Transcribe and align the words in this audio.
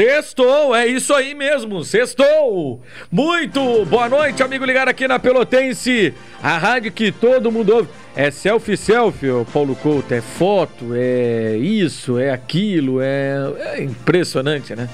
Sextou! 0.00 0.74
É 0.74 0.86
isso 0.86 1.12
aí 1.12 1.34
mesmo, 1.34 1.84
sextou! 1.84 2.80
Muito 3.12 3.84
boa 3.84 4.08
noite, 4.08 4.42
amigo 4.42 4.64
ligado 4.64 4.88
aqui 4.88 5.06
na 5.06 5.18
Pelotense, 5.18 6.14
a 6.42 6.56
rádio 6.56 6.90
que 6.90 7.12
todo 7.12 7.52
mundo 7.52 7.74
ouve. 7.74 7.90
É 8.16 8.30
selfie, 8.30 8.78
selfie, 8.78 9.26
Paulo 9.52 9.76
Couto, 9.76 10.14
é 10.14 10.22
foto, 10.22 10.94
é 10.94 11.54
isso, 11.58 12.18
é 12.18 12.30
aquilo, 12.30 13.02
é, 13.02 13.52
é 13.58 13.82
impressionante, 13.82 14.74
né? 14.74 14.88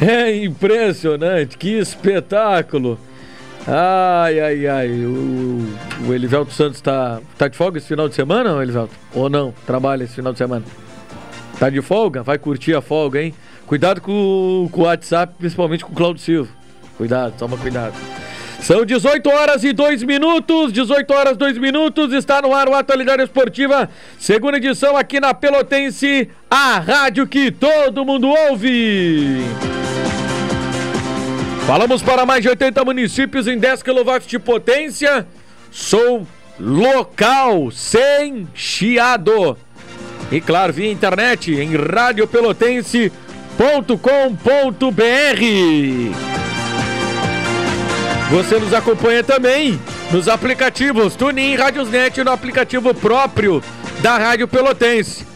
É 0.00 0.36
impressionante, 0.44 1.58
que 1.58 1.70
espetáculo! 1.70 3.00
Ai, 3.66 4.38
ai, 4.38 4.66
ai, 4.68 4.90
o, 4.90 6.06
o 6.06 6.14
Elivelto 6.14 6.52
Santos 6.52 6.80
tá, 6.80 7.20
tá 7.36 7.48
de 7.48 7.56
folga 7.56 7.78
esse 7.78 7.88
final 7.88 8.08
de 8.08 8.14
semana, 8.14 8.62
Elivelto? 8.62 8.94
Ou 9.12 9.28
não? 9.28 9.52
Trabalha 9.66 10.04
esse 10.04 10.14
final 10.14 10.30
de 10.30 10.38
semana? 10.38 10.64
Tá 11.58 11.68
de 11.68 11.82
folga? 11.82 12.22
Vai 12.22 12.38
curtir 12.38 12.74
a 12.74 12.80
folga, 12.80 13.20
hein? 13.20 13.34
Cuidado 13.66 14.00
com, 14.00 14.68
com 14.70 14.80
o 14.82 14.84
WhatsApp, 14.84 15.34
principalmente 15.38 15.84
com 15.84 15.92
o 15.92 15.94
Claudio 15.94 16.22
Silva. 16.22 16.50
Cuidado, 16.96 17.34
toma 17.36 17.56
cuidado. 17.56 17.94
São 18.60 18.84
18 18.84 19.28
horas 19.28 19.64
e 19.64 19.72
2 19.72 20.02
minutos, 20.02 20.72
18 20.72 21.12
horas 21.12 21.32
e 21.34 21.36
2 21.36 21.58
minutos, 21.58 22.12
está 22.12 22.40
no 22.40 22.54
ar 22.54 22.68
o 22.68 22.74
Atualidade 22.74 23.22
Esportiva, 23.22 23.88
segunda 24.18 24.56
edição 24.56 24.96
aqui 24.96 25.20
na 25.20 25.34
Pelotense, 25.34 26.28
a 26.50 26.78
rádio 26.78 27.26
que 27.26 27.50
todo 27.50 28.04
mundo 28.04 28.28
ouve. 28.28 29.40
Falamos 31.66 32.02
para 32.02 32.24
mais 32.24 32.42
de 32.42 32.48
80 32.48 32.84
municípios 32.84 33.46
em 33.46 33.58
10 33.58 33.82
kW 33.82 34.26
de 34.26 34.38
potência, 34.38 35.26
sou 35.70 36.26
local, 36.58 37.70
sem 37.70 38.48
chiado. 38.54 39.56
E 40.32 40.40
claro, 40.40 40.72
via 40.72 40.90
internet 40.90 41.52
em 41.54 41.76
radiopelotense.com.br. 43.56 44.96
Você 48.30 48.58
nos 48.58 48.74
acompanha 48.74 49.24
também 49.24 49.80
nos 50.10 50.28
aplicativos 50.28 51.16
Tunin 51.16 51.56
Radiosnet 51.56 52.22
no 52.22 52.30
aplicativo 52.30 52.92
próprio 52.94 53.62
da 54.00 54.18
Rádio 54.18 54.46
Pelotense. 54.46 55.26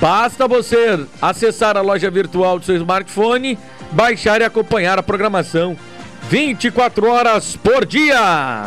Basta 0.00 0.46
você 0.48 1.00
acessar 1.20 1.76
a 1.76 1.80
loja 1.80 2.10
virtual 2.10 2.58
do 2.58 2.64
seu 2.64 2.76
smartphone, 2.76 3.58
baixar 3.92 4.40
e 4.40 4.44
acompanhar 4.44 4.98
a 4.98 5.02
programação 5.02 5.76
24 6.28 7.08
horas 7.08 7.56
por 7.56 7.86
dia. 7.86 8.66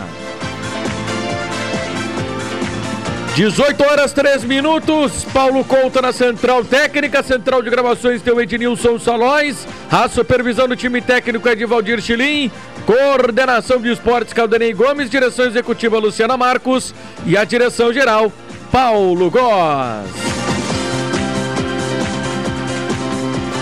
18 3.35 3.81
horas 3.85 4.11
3 4.11 4.43
minutos. 4.43 5.23
Paulo 5.33 5.63
Couto 5.63 6.01
na 6.01 6.11
central 6.11 6.65
técnica, 6.65 7.23
central 7.23 7.61
de 7.61 7.69
gravações 7.69 8.21
tem 8.21 8.33
o 8.33 8.41
Ednilson 8.41 8.99
Salóis, 8.99 9.65
a 9.89 10.07
supervisão 10.09 10.67
do 10.67 10.75
time 10.75 11.01
técnico 11.01 11.47
é 11.47 11.55
de 11.55 11.65
Valdir 11.65 12.01
Chilim, 12.01 12.51
coordenação 12.85 13.79
de 13.79 13.89
esportes 13.89 14.33
Caldanei 14.33 14.73
Gomes, 14.73 15.09
direção 15.09 15.45
executiva 15.45 15.97
Luciana 15.97 16.35
Marcos 16.35 16.93
e 17.25 17.37
a 17.37 17.45
direção 17.45 17.93
geral 17.93 18.31
Paulo 18.69 19.31
Góes. 19.31 20.11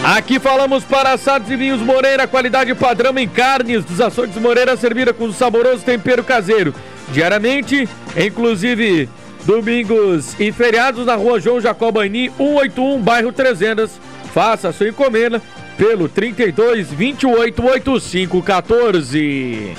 Aqui 0.03 0.39
falamos 0.39 0.83
para 0.83 1.13
assados 1.13 1.51
e 1.51 1.55
vinhos 1.55 1.81
Moreira, 1.81 2.25
qualidade 2.25 2.73
padrão 2.73 3.15
em 3.19 3.27
carnes 3.27 3.85
dos 3.85 4.01
açougues 4.01 4.37
Moreira, 4.37 4.75
servida 4.75 5.13
com 5.13 5.31
saboroso 5.31 5.85
tempero 5.85 6.23
caseiro. 6.23 6.73
Diariamente, 7.11 7.87
inclusive 8.17 9.09
Domingos 9.49 10.39
e 10.39 10.51
feriados 10.51 11.07
na 11.07 11.15
rua 11.15 11.39
João 11.39 11.59
Jacobaini, 11.59 12.29
181, 12.37 13.01
bairro 13.01 13.31
Trezendas. 13.31 13.99
Faça 14.31 14.71
sua 14.71 14.89
encomenda 14.89 15.41
pelo 15.75 16.07
32 16.07 16.91
28 16.91 17.65
85 17.65 18.43
14. 18.43 19.75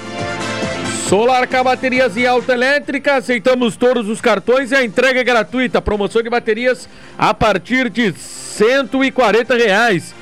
Solar 1.09 1.47
Baterias 1.63 2.17
e 2.17 2.27
Alta 2.27 2.53
Elétrica, 2.53 3.15
aceitamos 3.15 3.77
todos 3.77 4.09
os 4.09 4.21
cartões 4.21 4.73
e 4.73 4.75
a 4.75 4.85
entrega 4.85 5.21
é 5.21 5.25
gratuita. 5.25 5.81
Promoção 5.81 6.21
de 6.21 6.29
baterias 6.29 6.89
a 7.17 7.33
partir 7.33 7.89
de 7.89 8.13
140 8.13 9.55
reais. 9.55 10.13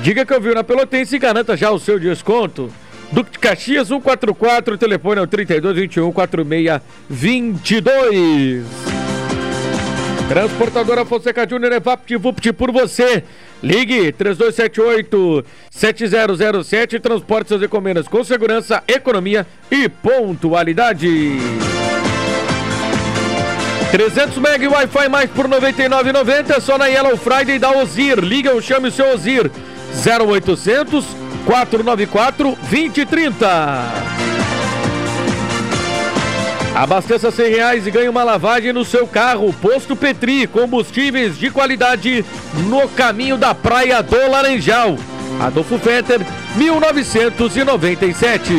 Diga 0.00 0.24
que 0.24 0.32
eu 0.32 0.40
vi 0.40 0.54
na 0.54 0.62
Pelotense 0.62 1.16
e 1.16 1.18
garanta 1.18 1.56
já 1.56 1.72
o 1.72 1.80
seu 1.80 1.98
desconto. 1.98 2.70
Duque 3.14 3.30
de 3.30 3.38
Caxias 3.38 3.86
144, 3.86 4.74
o 4.74 4.78
telefone 4.78 5.20
é 5.20 5.22
o 5.22 5.26
3221 5.26 6.10
4622. 6.10 8.64
Transportadora 10.28 11.04
Fonseca 11.04 11.48
Júnior 11.48 11.70
é 11.70 11.78
VaptVupt 11.78 12.52
por 12.54 12.72
você. 12.72 13.22
Ligue 13.62 14.12
3278-7007 14.14 16.94
e 16.94 17.00
transporte 17.00 17.50
suas 17.50 17.62
encomendas 17.62 18.08
com 18.08 18.24
segurança, 18.24 18.82
economia 18.88 19.46
e 19.70 19.88
pontualidade. 19.88 21.38
300 23.92 24.38
MB 24.38 24.66
Wi-Fi 24.66 25.08
mais 25.08 25.30
por 25.30 25.46
R$ 25.46 25.60
99,90 25.60 26.60
só 26.60 26.76
na 26.76 26.86
Yellow 26.86 27.16
Friday 27.16 27.60
da 27.60 27.70
Ozir. 27.70 28.18
Liga 28.18 28.52
ou 28.52 28.60
chame 28.60 28.88
o 28.88 28.92
seu 28.92 29.14
Ozir 29.14 29.52
0800 30.04 31.23
494 31.44 32.56
2030. 32.70 34.14
Abasteça 36.74 37.30
100 37.30 37.50
reais 37.50 37.86
e 37.86 37.90
ganhe 37.90 38.08
uma 38.08 38.24
lavagem 38.24 38.72
no 38.72 38.84
seu 38.84 39.06
carro. 39.06 39.52
Posto 39.52 39.94
Petri, 39.94 40.48
combustíveis 40.48 41.38
de 41.38 41.48
qualidade 41.50 42.24
no 42.68 42.88
caminho 42.88 43.36
da 43.36 43.54
Praia 43.54 44.02
do 44.02 44.16
Laranjal. 44.28 44.96
Adolfo 45.40 45.78
Fetter, 45.78 46.20
1997. 46.56 48.52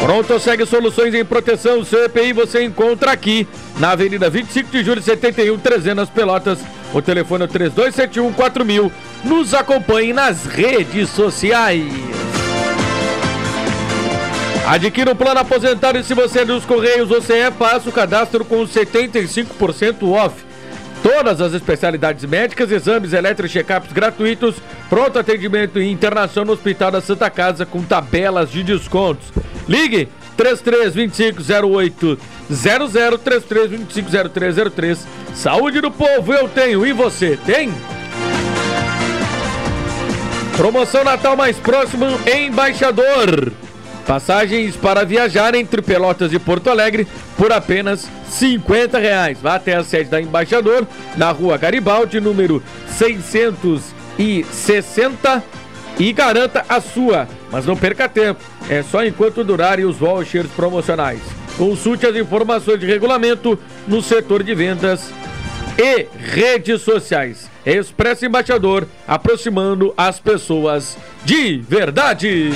Pronto, 0.00 0.38
segue 0.38 0.64
soluções 0.64 1.12
em 1.14 1.24
proteção. 1.24 1.84
Seu 1.84 2.04
EPI 2.04 2.32
você 2.32 2.62
encontra 2.62 3.10
aqui 3.10 3.46
na 3.78 3.90
Avenida 3.90 4.30
25 4.30 4.70
de 4.70 4.84
Julho 4.84 5.02
71, 5.02 5.58
300 5.58 6.08
Pelotas. 6.10 6.60
O 6.94 7.02
telefone 7.02 7.44
é 7.44 7.48
3271 7.48 8.32
4000. 8.32 8.92
Nos 9.24 9.54
acompanhe 9.54 10.12
nas 10.12 10.44
redes 10.46 11.08
sociais. 11.10 11.92
Adquira 14.66 15.12
o 15.12 15.16
plano 15.16 15.38
aposentado 15.40 15.98
e 15.98 16.04
se 16.04 16.12
você 16.12 16.40
é 16.40 16.44
dos 16.44 16.66
Correios, 16.66 17.08
você 17.08 17.38
é, 17.38 17.50
faça 17.50 17.88
o 17.88 17.92
cadastro 17.92 18.44
com 18.44 18.66
75% 18.66 20.10
off. 20.10 20.44
Todas 21.02 21.40
as 21.40 21.54
especialidades 21.54 22.22
médicas, 22.24 22.70
exames 22.70 23.14
elétricos 23.14 23.52
check-ups 23.52 23.92
gratuitos, 23.92 24.56
pronto 24.90 25.18
atendimento 25.18 25.78
e 25.78 25.90
internação 25.90 26.44
no 26.44 26.52
Hospital 26.52 26.90
da 26.90 27.00
Santa 27.00 27.30
Casa 27.30 27.64
com 27.64 27.82
tabelas 27.82 28.50
de 28.50 28.62
descontos. 28.62 29.32
Ligue 29.66 30.10
33250800 30.36 32.18
33250303. 32.50 34.98
Saúde 35.34 35.80
do 35.80 35.90
povo 35.90 36.34
eu 36.34 36.46
tenho 36.48 36.86
e 36.86 36.92
você 36.92 37.38
tem? 37.44 37.72
Promoção 40.58 41.02
Natal 41.04 41.36
mais 41.36 41.56
próximo 41.56 42.04
Embaixador. 42.26 43.52
Passagens 44.04 44.74
para 44.74 45.04
viajar 45.04 45.54
entre 45.54 45.80
Pelotas 45.80 46.32
e 46.32 46.38
Porto 46.40 46.68
Alegre 46.68 47.06
por 47.36 47.52
apenas 47.52 48.08
50 48.28 48.98
reais. 48.98 49.38
Vá 49.40 49.54
até 49.54 49.76
a 49.76 49.84
sede 49.84 50.10
da 50.10 50.20
Embaixador, 50.20 50.84
na 51.16 51.30
rua 51.30 51.56
Garibaldi, 51.56 52.18
número 52.18 52.60
660 52.88 55.44
e 55.96 56.12
garanta 56.12 56.64
a 56.68 56.80
sua. 56.80 57.28
Mas 57.52 57.64
não 57.64 57.76
perca 57.76 58.08
tempo, 58.08 58.40
é 58.68 58.82
só 58.82 59.04
enquanto 59.04 59.44
durarem 59.44 59.84
os 59.84 59.98
vouchers 59.98 60.50
promocionais. 60.56 61.20
Consulte 61.56 62.04
as 62.04 62.16
informações 62.16 62.80
de 62.80 62.86
regulamento 62.86 63.56
no 63.86 64.02
setor 64.02 64.42
de 64.42 64.56
vendas 64.56 65.12
e 65.78 66.08
redes 66.18 66.82
sociais. 66.82 67.48
Expresso 67.68 68.24
Embaixador, 68.24 68.88
aproximando 69.06 69.92
as 69.94 70.18
pessoas 70.18 70.96
de 71.22 71.58
verdade. 71.58 72.48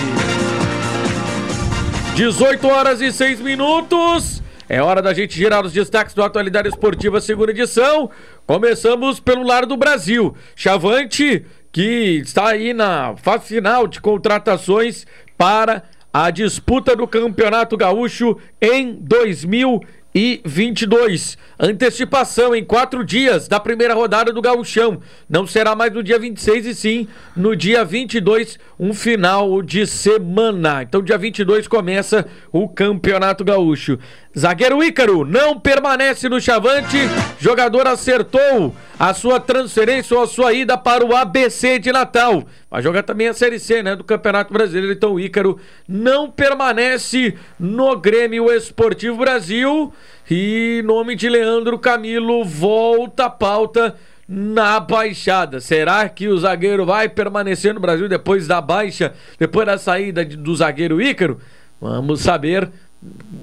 18 2.17 2.67
horas 2.67 3.03
e 3.03 3.13
6 3.13 3.41
minutos. 3.41 4.43
É 4.67 4.81
hora 4.81 5.03
da 5.03 5.13
gente 5.13 5.37
girar 5.37 5.67
os 5.67 5.73
destaques 5.75 6.15
do 6.15 6.23
Atualidade 6.23 6.69
Esportiva, 6.69 7.21
segunda 7.21 7.51
edição. 7.51 8.11
Começamos 8.47 9.21
pelo 9.21 9.43
lado 9.43 9.67
do 9.67 9.77
Brasil. 9.77 10.35
Chavante, 10.57 11.45
que 11.71 12.23
está 12.25 12.49
aí 12.49 12.73
na 12.73 13.15
fase 13.19 13.49
final 13.49 13.87
de 13.87 14.01
contratações 14.01 15.07
para 15.37 15.83
a 16.11 16.31
disputa 16.31 16.97
do 16.97 17.07
Campeonato 17.07 17.77
Gaúcho 17.77 18.39
em 18.63 18.95
2020. 18.95 20.02
2022. 20.15 21.39
Antecipação 21.59 22.55
em 22.55 22.65
quatro 22.65 23.05
dias 23.05 23.49
da 23.49 23.59
primeira 23.59 23.95
rodada 23.95 24.33
do 24.33 24.43
Gauchão. 24.43 25.01
Não 25.29 25.47
será 25.47 25.75
mais 25.75 25.93
no 25.93 26.03
dia 26.03 26.19
26 26.19 26.67
e 26.67 26.75
sim 26.75 27.09
no 27.35 27.57
dia 27.57 27.85
22, 27.85 28.59
um 28.79 28.93
final 28.93 29.63
de 29.63 29.87
semana. 29.87 30.83
Então, 30.83 31.03
dia 31.03 31.17
22 31.17 31.67
começa 31.67 32.27
o 32.53 32.69
Campeonato 32.69 33.45
Gaúcho. 33.45 33.99
Zagueiro 34.39 34.83
Ícaro 34.83 35.27
não 35.27 35.61
permanece 35.61 36.27
no 36.27 36.41
Chavante. 36.41 36.97
Jogador 37.39 37.87
acertou 37.87 38.75
a 38.99 39.13
sua 39.13 39.39
transferência 39.39 40.17
ou 40.17 40.23
a 40.23 40.27
sua 40.27 40.55
ida 40.55 40.79
para 40.79 41.05
o 41.05 41.15
ABC 41.15 41.79
de 41.79 41.93
Natal. 41.93 42.43
Vai 42.71 42.83
jogar 42.83 43.03
também 43.03 43.29
a 43.29 43.35
Série 43.35 43.59
C, 43.59 43.83
né, 43.83 43.95
do 43.95 44.03
Campeonato 44.03 44.51
Brasileiro. 44.51 44.93
Então 44.93 45.15
o 45.15 45.21
Ícaro 45.21 45.61
não 45.87 46.31
permanece 46.31 47.37
no 47.61 47.95
Grêmio 47.97 48.51
Esportivo 48.51 49.19
Brasil. 49.19 49.93
E 50.31 50.83
nome 50.87 51.15
de 51.15 51.29
Leandro 51.29 51.79
Camilo 51.79 52.43
volta 52.43 53.27
à 53.27 53.31
pauta 53.31 53.95
na 54.27 54.81
baixada. 54.81 55.61
Será 55.61 56.09
que 56.09 56.29
o 56.29 56.39
zagueiro 56.39 56.87
vai 56.87 57.07
permanecer 57.07 57.75
no 57.75 57.81
Brasil 57.81 58.09
depois 58.09 58.47
da 58.47 58.63
baixa, 58.63 59.13
depois 59.39 59.67
da 59.67 59.77
saída 59.77 60.25
do 60.25 60.57
zagueiro 60.57 61.03
Ícaro? 61.03 61.39
Vamos 61.79 62.21
saber 62.21 62.71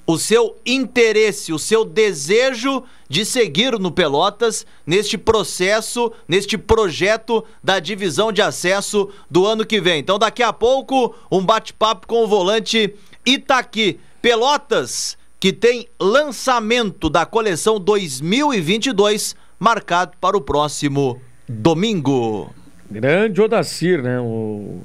o 0.06 0.18
seu 0.18 0.58
interesse, 0.66 1.54
o 1.54 1.60
seu 1.60 1.86
desejo 1.86 2.84
de 3.08 3.26
seguir 3.26 3.78
no 3.80 3.92
Pelotas 3.92 4.66
neste 4.86 5.18
processo, 5.18 6.12
neste 6.28 6.58
projeto 6.58 7.44
da 7.64 7.80
divisão 7.80 8.32
de 8.32 8.42
acesso 8.42 9.10
do 9.30 9.46
ano 9.46 9.66
que 9.66 9.80
vem. 9.80 10.00
Então, 10.00 10.18
daqui 10.18 10.44
a 10.44 10.52
pouco, 10.52 11.16
um 11.32 11.44
bate-papo 11.46 12.08
com 12.08 12.24
o 12.24 12.28
volante 12.28 12.94
Itaqui. 13.26 14.00
Pelotas, 14.22 15.18
que 15.40 15.52
tem 15.52 15.88
lançamento 16.00 17.10
da 17.10 17.26
coleção 17.26 17.80
2022 17.80 19.36
marcado 19.60 20.14
para 20.20 20.38
o 20.38 20.42
próximo 20.42 21.22
domingo. 21.48 22.54
Grande 22.90 23.42
Odacir, 23.42 24.02
né? 24.02 24.20
O, 24.20 24.82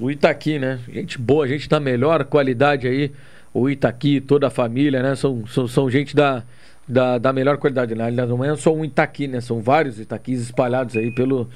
o 0.00 0.10
Itaqui, 0.10 0.58
né? 0.58 0.80
Gente 0.88 1.18
boa, 1.18 1.48
gente 1.48 1.68
da 1.68 1.80
melhor 1.80 2.24
qualidade 2.24 2.86
aí 2.86 3.12
o 3.52 3.68
Itaqui, 3.68 4.20
toda 4.20 4.46
a 4.46 4.50
família, 4.50 5.02
né? 5.02 5.14
São, 5.14 5.46
são, 5.46 5.66
são 5.66 5.90
gente 5.90 6.14
da, 6.14 6.44
da, 6.90 7.18
da 7.18 7.32
melhor 7.32 7.56
qualidade. 7.58 7.94
Né? 7.94 8.10
Não 8.10 8.44
é 8.44 8.54
só 8.56 8.74
um 8.74 8.84
Itaqui, 8.84 9.28
né? 9.28 9.40
São 9.40 9.60
vários 9.60 9.98
Itaquis 9.98 10.40
espalhados 10.40 10.96
aí 10.96 11.10
pelo, 11.10 11.48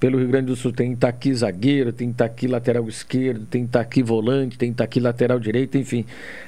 pelo 0.00 0.18
Rio 0.18 0.28
Grande 0.28 0.46
do 0.46 0.56
Sul. 0.56 0.72
Tem 0.72 0.92
Itaqui 0.92 1.32
zagueiro, 1.34 1.92
tem 1.92 2.10
Itaqui 2.10 2.46
lateral 2.46 2.88
esquerdo, 2.88 3.46
tem 3.46 3.64
Itaqui 3.64 4.02
volante, 4.02 4.56
tem 4.56 4.70
Itaqui 4.70 5.00
lateral 5.00 5.38
direito, 5.38 5.76
enfim. 5.76 6.04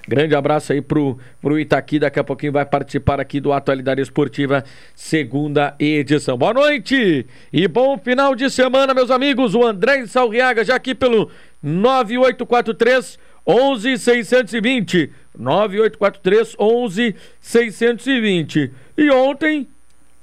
Grande 0.08 0.34
abraço 0.34 0.72
aí 0.72 0.80
pro, 0.80 1.18
pro 1.40 1.58
Itaqui. 1.58 1.98
Daqui 1.98 2.18
a 2.18 2.24
pouquinho 2.24 2.52
vai 2.52 2.64
participar 2.64 3.20
aqui 3.20 3.40
do 3.40 3.52
Atualidade 3.52 4.00
Esportiva, 4.00 4.64
segunda 4.94 5.74
edição. 5.78 6.36
Boa 6.38 6.54
noite 6.54 7.26
e 7.52 7.68
bom 7.68 7.98
final 7.98 8.34
de 8.34 8.50
semana, 8.50 8.94
meus 8.94 9.10
amigos. 9.10 9.54
O 9.54 9.64
André 9.64 10.06
Salriaga 10.06 10.64
já 10.64 10.76
aqui 10.76 10.94
pelo 10.94 11.30
9843 11.62 13.29
11 13.46 13.98
620 13.98 15.12
9843 15.38 16.56
11 16.58 17.16
620. 17.40 18.72
E 18.96 19.10
ontem 19.10 19.68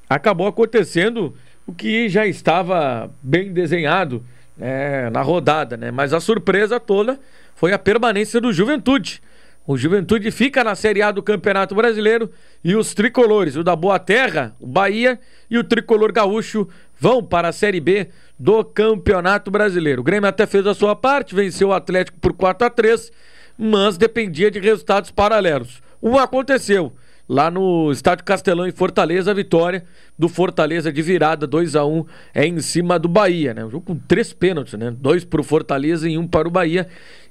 acabou 0.09 0.47
acontecendo 0.47 1.35
o 1.65 1.73
que 1.73 2.07
já 2.07 2.25
estava 2.25 3.11
bem 3.21 3.51
desenhado 3.51 4.25
né, 4.55 5.09
na 5.09 5.21
rodada, 5.21 5.75
né? 5.75 5.91
Mas 5.91 6.13
a 6.13 6.19
surpresa 6.19 6.79
toda 6.79 7.19
foi 7.55 7.73
a 7.73 7.79
permanência 7.79 8.39
do 8.39 8.53
Juventude. 8.53 9.21
O 9.65 9.77
Juventude 9.77 10.31
fica 10.31 10.63
na 10.63 10.75
Série 10.75 11.01
A 11.01 11.11
do 11.11 11.21
Campeonato 11.21 11.75
Brasileiro 11.75 12.31
e 12.63 12.73
os 12.73 12.93
tricolores, 12.93 13.57
o 13.57 13.63
da 13.65 13.75
Boa 13.75 13.99
Terra, 13.99 14.55
o 14.61 14.65
Bahia 14.65 15.19
e 15.49 15.57
o 15.57 15.63
tricolor 15.63 16.13
gaúcho 16.13 16.69
vão 16.99 17.23
para 17.23 17.49
a 17.49 17.53
Série 17.53 17.79
B 17.79 18.09
do 18.37 18.63
Campeonato 18.63 19.49
Brasileiro. 19.51 20.01
O 20.01 20.03
Grêmio 20.03 20.29
até 20.29 20.45
fez 20.45 20.65
a 20.67 20.73
sua 20.73 20.95
parte, 20.95 21.35
venceu 21.35 21.69
o 21.69 21.73
Atlético 21.73 22.19
por 22.19 22.33
4 22.33 22.67
a 22.67 22.69
3 22.69 23.11
mas 23.57 23.97
dependia 23.97 24.51
de 24.51 24.59
resultados 24.59 25.09
paralelos. 25.09 25.81
Um 26.01 26.17
aconteceu 26.17 26.93
lá 27.27 27.49
no 27.49 27.91
Estádio 27.91 28.23
Castelão 28.23 28.67
em 28.67 28.71
Fortaleza, 28.71 29.31
a 29.31 29.33
vitória 29.33 29.83
do 30.17 30.29
Fortaleza 30.29 30.91
de 30.91 31.01
virada 31.01 31.47
2 31.47 31.75
a 31.75 31.85
1 31.85 32.05
é 32.33 32.45
em 32.45 32.61
cima 32.61 32.99
do 32.99 33.07
Bahia, 33.07 33.53
né? 33.53 33.65
Um 33.65 33.69
jogo 33.69 33.85
com 33.85 33.95
três 33.95 34.31
pênaltis, 34.31 34.75
né? 34.75 34.91
Dois 34.91 35.25
para 35.25 35.41
o 35.41 35.43
Fortaleza 35.43 36.07
e 36.07 36.17
um 36.17 36.27
para 36.27 36.47
o 36.47 36.51
Bahia. 36.51 36.87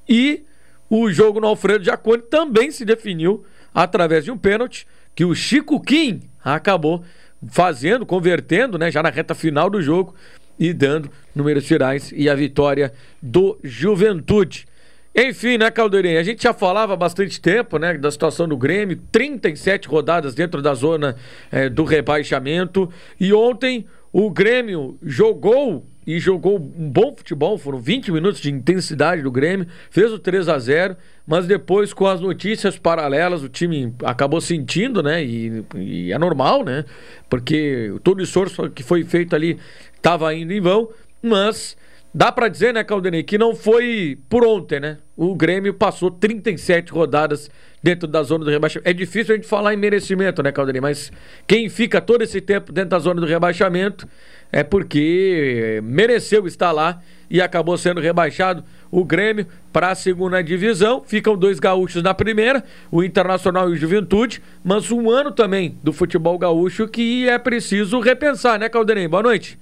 E 0.09 0.45
o 0.91 1.11
jogo 1.11 1.41
no 1.41 1.47
Alfredo 1.47 1.85
Jacone 1.85 2.23
também 2.23 2.71
se 2.71 2.85
definiu 2.85 3.45
através 3.73 4.25
de 4.25 4.31
um 4.31 4.39
pênalti 4.39 4.87
que 5.15 5.25
o 5.25 5.35
Chico 5.35 5.81
Kim 5.81 6.23
acabou 6.45 7.03
fazendo, 7.49 8.07
convertendo, 8.07 8.79
né, 8.79 8.91
já 8.91 9.03
na 9.03 9.11
reta 9.11 9.35
final 9.35 9.69
do 9.69 9.81
jogo 9.81 10.15
e 10.59 10.73
dando 10.73 11.11
números 11.35 11.67
finais 11.67 12.13
e 12.15 12.29
a 12.29 12.35
vitória 12.35 12.93
do 13.21 13.59
Juventude. 13.63 14.67
Enfim, 15.15 15.57
né, 15.57 15.71
Caldeirinha? 15.71 16.21
A 16.21 16.23
gente 16.23 16.43
já 16.43 16.53
falava 16.53 16.93
há 16.93 16.97
bastante 16.97 17.41
tempo, 17.41 17.79
né, 17.79 17.97
da 17.97 18.11
situação 18.11 18.47
do 18.47 18.57
Grêmio, 18.57 19.01
37 19.11 19.89
rodadas 19.89 20.35
dentro 20.35 20.61
da 20.61 20.75
zona 20.75 21.17
é, 21.51 21.71
do 21.71 21.85
rebaixamento. 21.85 22.91
E 23.19 23.33
ontem 23.33 23.87
o 24.13 24.31
Grêmio 24.31 24.99
jogou 25.03 25.87
e 26.07 26.19
jogou 26.21 26.57
um 26.57 26.89
bom 26.89 27.15
futebol, 27.17 27.59
foram 27.59 27.81
20 27.81 28.13
minutos 28.13 28.41
de 28.41 28.51
intensidade 28.51 29.23
do 29.23 29.31
Grêmio, 29.31 29.67
fez 29.91 30.13
o 30.13 30.19
3 30.19 30.49
a 30.49 30.59
0 30.59 30.97
mas 31.27 31.47
depois 31.47 31.93
com 31.93 32.07
as 32.07 32.21
notícias 32.21 32.79
paralelas 32.79 33.43
o 33.43 33.49
time 33.49 33.93
acabou 34.05 34.41
sentindo, 34.41 35.03
né, 35.03 35.25
e, 35.25 35.65
e 35.75 36.13
é 36.13 36.19
normal, 36.19 36.65
né, 36.65 36.85
porque 37.29 37.93
todo 38.05 38.21
o 38.21 38.23
esforço 38.23 38.71
que 38.71 38.85
foi 38.85 39.03
feito 39.05 39.35
ali 39.35 39.59
estava 39.97 40.33
indo 40.33 40.53
em 40.53 40.61
vão, 40.61 40.89
mas 41.21 41.77
Dá 42.13 42.33
para 42.33 42.49
dizer, 42.49 42.73
né, 42.73 42.83
Caldenei, 42.83 43.23
que 43.23 43.37
não 43.37 43.55
foi 43.55 44.19
por 44.29 44.45
ontem, 44.45 44.81
né? 44.81 44.99
O 45.15 45.35
Grêmio 45.35 45.75
passou 45.75 46.11
37 46.11 46.91
rodadas 46.91 47.51
dentro 47.83 48.09
da 48.09 48.23
zona 48.23 48.45
do 48.45 48.51
rebaixamento. 48.51 48.89
É 48.89 48.93
difícil 48.93 49.35
a 49.35 49.37
gente 49.37 49.47
falar 49.47 49.75
em 49.75 49.77
merecimento, 49.77 50.43
né, 50.43 50.51
Caldenei? 50.51 50.81
Mas 50.81 51.13
quem 51.47 51.69
fica 51.69 52.01
todo 52.01 52.23
esse 52.23 52.41
tempo 52.41 52.73
dentro 52.73 52.91
da 52.91 52.99
zona 52.99 53.21
do 53.21 53.27
rebaixamento 53.27 54.09
é 54.51 54.63
porque 54.63 55.81
mereceu 55.85 56.47
estar 56.47 56.73
lá 56.73 57.03
e 57.29 57.41
acabou 57.43 57.77
sendo 57.77 58.01
rebaixado 58.01 58.65
o 58.91 59.05
Grêmio 59.05 59.47
para 59.73 59.91
a 59.91 59.95
segunda 59.95 60.43
divisão. 60.43 61.03
Ficam 61.05 61.37
dois 61.37 61.59
gaúchos 61.59 62.03
na 62.03 62.15
primeira, 62.15 62.65
o 62.91 63.03
Internacional 63.03 63.69
e 63.69 63.73
o 63.73 63.77
Juventude, 63.77 64.43
mas 64.65 64.91
um 64.91 65.11
ano 65.11 65.33
também 65.33 65.79
do 65.83 65.93
futebol 65.93 66.39
gaúcho 66.39 66.89
que 66.89 67.29
é 67.29 67.39
preciso 67.39 68.01
repensar, 68.01 68.59
né, 68.59 68.69
Caldenei? 68.69 69.07
Boa 69.07 69.23
noite. 69.23 69.59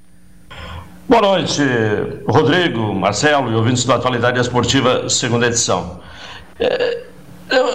Boa 1.07 1.21
noite, 1.21 1.61
Rodrigo, 2.27 2.95
Marcelo 2.95 3.53
e 3.53 3.55
ouvintes 3.55 3.85
da 3.85 3.97
Atualidade 3.97 4.41
Esportiva, 4.41 5.07
segunda 5.11 5.47
edição. 5.47 6.01
É, 6.59 7.05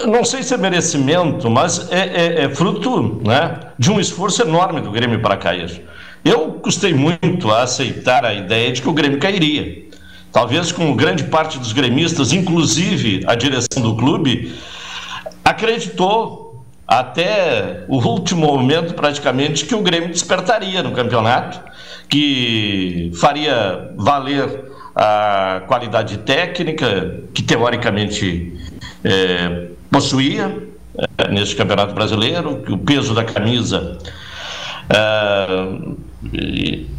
não 0.08 0.24
sei 0.24 0.42
se 0.42 0.52
é 0.52 0.56
merecimento, 0.56 1.48
mas 1.48 1.92
é, 1.92 2.00
é, 2.00 2.44
é, 2.44 2.48
fruto 2.48 3.22
né, 3.24 3.60
de 3.78 3.88
um 3.88 4.00
esforço 4.00 4.42
enorme 4.42 4.80
do 4.80 4.90
Grêmio 4.90 5.20
para 5.20 5.36
cair. 5.36 5.80
Eu 6.24 6.54
custei 6.54 6.92
muito 6.92 7.52
a 7.52 7.62
aceitar 7.62 8.24
a 8.24 8.34
ideia 8.34 8.72
de 8.72 8.82
que 8.82 8.88
o 8.88 8.92
Grêmio 8.92 9.20
cairia. 9.20 9.84
Talvez 10.32 10.72
com 10.72 10.96
grande 10.96 11.22
parte 11.22 11.56
dos 11.56 11.72
gremistas, 11.72 12.32
inclusive 12.32 13.22
a 13.28 13.36
direção 13.36 13.80
do 13.80 13.94
clube, 13.94 14.56
acreditou 15.44 16.64
até 16.84 17.84
o 17.86 17.98
último 17.98 18.48
momento, 18.48 18.94
praticamente, 18.94 19.66
que 19.66 19.74
o 19.76 19.82
Grêmio 19.82 20.08
despertaria 20.08 20.82
no 20.82 20.90
campeonato, 20.90 21.69
que 22.10 23.12
faria 23.14 23.92
valer 23.96 24.64
a 24.94 25.62
qualidade 25.68 26.18
técnica 26.18 27.22
que 27.32 27.42
teoricamente 27.42 28.52
é, 29.04 29.68
possuía 29.90 30.68
é, 31.16 31.28
neste 31.30 31.54
campeonato 31.54 31.94
brasileiro, 31.94 32.62
que 32.62 32.72
o 32.72 32.78
peso 32.78 33.14
da 33.14 33.24
camisa 33.24 33.96
é, 34.90 36.00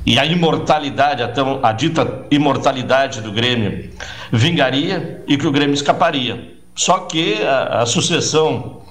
e, 0.06 0.18
a 0.18 0.26
imortalidade, 0.26 1.22
até 1.22 1.42
a 1.62 1.72
dita 1.74 2.26
imortalidade 2.32 3.22
do 3.22 3.32
Grêmio 3.32 3.90
vingaria 4.32 5.24
e 5.28 5.38
que 5.38 5.46
o 5.46 5.52
Grêmio 5.52 5.74
escaparia. 5.74 6.54
Só 6.74 7.00
que 7.00 7.44
a, 7.44 7.82
a 7.82 7.86
sucessão 7.86 8.82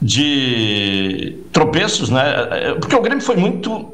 de 0.00 1.38
tropeços, 1.52 2.10
né? 2.10 2.74
Porque 2.80 2.96
o 2.96 3.00
Grêmio 3.00 3.22
foi 3.22 3.36
muito 3.36 3.93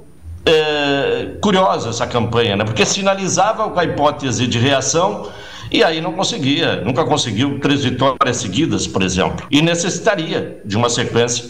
é, 0.50 1.36
curiosa 1.40 1.90
essa 1.90 2.06
campanha, 2.06 2.56
né? 2.56 2.64
Porque 2.64 2.84
sinalizava 2.84 3.68
com 3.70 3.78
a 3.78 3.84
hipótese 3.84 4.46
de 4.46 4.58
reação 4.58 5.28
e 5.70 5.84
aí 5.84 6.00
não 6.00 6.12
conseguia, 6.12 6.80
nunca 6.80 7.04
conseguiu 7.04 7.60
três 7.60 7.84
vitórias 7.84 8.36
seguidas, 8.38 8.86
por 8.86 9.02
exemplo, 9.02 9.46
e 9.50 9.62
necessitaria 9.62 10.60
de 10.64 10.76
uma 10.76 10.90
sequência 10.90 11.44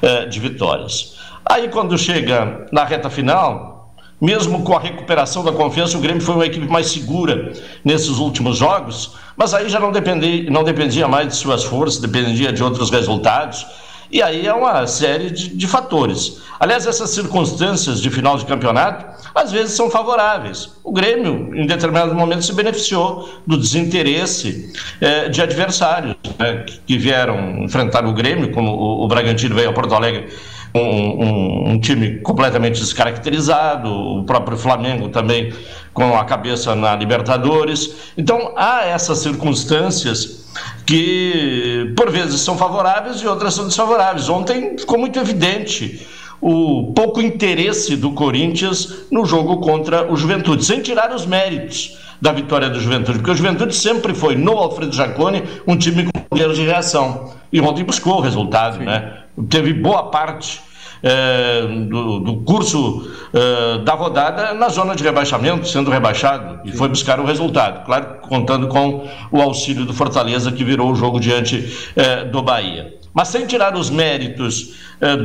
é, 0.00 0.26
de 0.26 0.38
vitórias. 0.38 1.16
Aí 1.44 1.68
quando 1.68 1.98
chega 1.98 2.66
na 2.72 2.84
reta 2.84 3.10
final, 3.10 3.94
mesmo 4.20 4.62
com 4.62 4.76
a 4.76 4.80
recuperação 4.80 5.44
da 5.44 5.52
confiança, 5.52 5.98
o 5.98 6.00
Grêmio 6.00 6.22
foi 6.22 6.36
uma 6.36 6.46
equipe 6.46 6.66
mais 6.68 6.86
segura 6.86 7.52
nesses 7.84 8.18
últimos 8.18 8.56
jogos, 8.56 9.16
mas 9.36 9.52
aí 9.52 9.68
já 9.68 9.80
não 9.80 9.90
dependia, 9.90 10.48
não 10.50 10.62
dependia 10.62 11.08
mais 11.08 11.28
de 11.28 11.36
suas 11.36 11.64
forças, 11.64 12.00
dependia 12.00 12.52
de 12.52 12.62
outros 12.62 12.90
resultados. 12.90 13.66
E 14.14 14.22
aí 14.22 14.46
é 14.46 14.54
uma 14.54 14.86
série 14.86 15.28
de, 15.28 15.48
de, 15.48 15.66
fatores. 15.66 16.40
Aliás, 16.60 16.86
essas 16.86 17.10
circunstâncias 17.10 18.00
de 18.00 18.08
final 18.10 18.38
de 18.38 18.46
campeonato, 18.46 19.04
às 19.34 19.50
vezes 19.50 19.72
são 19.72 19.90
favoráveis. 19.90 20.70
O 20.84 20.92
Grêmio, 20.92 21.52
em 21.52 21.66
determinado 21.66 22.14
momento, 22.14 22.44
se 22.44 22.52
beneficiou 22.52 23.28
do 23.44 23.58
desinteresse 23.58 24.72
eh, 25.00 25.28
de 25.28 25.42
adversários 25.42 26.14
né, 26.38 26.64
que 26.86 26.96
vieram 26.96 27.64
enfrentar 27.64 28.06
o 28.06 28.12
Grêmio, 28.12 28.52
como 28.52 28.70
o, 28.70 29.04
o 29.04 29.08
Bragantino 29.08 29.56
veio 29.56 29.70
a 29.70 29.72
Porto 29.72 29.92
Alegre 29.96 30.28
um, 30.74 30.80
um, 30.80 31.70
um, 31.70 31.78
time 31.78 32.18
completamente 32.18 32.80
descaracterizado, 32.80 33.88
o 33.88 34.24
próprio 34.24 34.58
Flamengo 34.58 35.08
também 35.08 35.52
com 35.92 36.16
a 36.16 36.24
cabeça 36.24 36.74
na 36.74 36.96
Libertadores. 36.96 38.12
Então 38.18 38.52
há 38.56 38.84
essas 38.84 39.18
circunstâncias 39.18 40.44
que 40.84 41.92
por 41.96 42.10
vezes 42.10 42.40
são 42.40 42.58
favoráveis 42.58 43.20
e 43.20 43.26
outras 43.26 43.54
são 43.54 43.66
desfavoráveis. 43.66 44.28
Ontem 44.28 44.76
ficou 44.76 44.98
muito 44.98 45.18
evidente 45.18 46.06
o 46.40 46.92
pouco 46.94 47.22
interesse 47.22 47.96
do 47.96 48.10
Corinthians 48.12 49.06
no 49.10 49.24
jogo 49.24 49.58
contra 49.60 50.12
o 50.12 50.16
Juventude, 50.16 50.64
sem 50.64 50.82
tirar 50.82 51.14
os 51.14 51.24
méritos 51.24 51.96
da 52.20 52.32
vitória 52.32 52.68
do 52.68 52.80
Juventude, 52.80 53.18
porque 53.18 53.30
o 53.30 53.34
Juventude 53.34 53.74
sempre 53.74 54.14
foi, 54.14 54.36
no 54.36 54.52
Alfredo 54.52 54.94
Jaconi, 54.94 55.42
um 55.66 55.76
time 55.76 56.04
com 56.04 56.20
poder 56.28 56.52
de 56.52 56.62
reação. 56.62 57.32
E 57.52 57.60
ontem 57.60 57.84
buscou 57.84 58.18
o 58.18 58.20
resultado, 58.20 58.78
Sim. 58.78 58.84
né? 58.84 59.23
Teve 59.48 59.72
boa 59.72 60.10
parte 60.10 60.60
é, 61.02 61.62
do, 61.88 62.18
do, 62.20 62.36
curso 62.44 63.10
é, 63.32 63.78
da 63.84 63.94
rodada 63.94 64.54
na 64.54 64.68
zona 64.68 64.94
de 64.96 65.04
rebaixamento, 65.04 65.68
sendo 65.68 65.90
rebaixado, 65.90 66.60
e 66.64 66.72
foi 66.72 66.88
buscar 66.88 67.20
o 67.20 67.26
resultado. 67.26 67.84
Claro, 67.84 68.20
contando 68.22 68.68
com 68.68 69.06
o 69.30 69.40
auxílio 69.40 69.84
do 69.84 69.92
Fortaleza, 69.92 70.50
que 70.50 70.64
virou 70.64 70.90
o 70.90 70.94
jogo 70.94 71.20
diante 71.20 71.90
é, 71.94 72.24
do 72.24 72.42
Bahia. 72.42 72.94
Mas 73.12 73.28
sem 73.28 73.46
tirar 73.46 73.76
os 73.76 73.90
méritos 73.90 74.74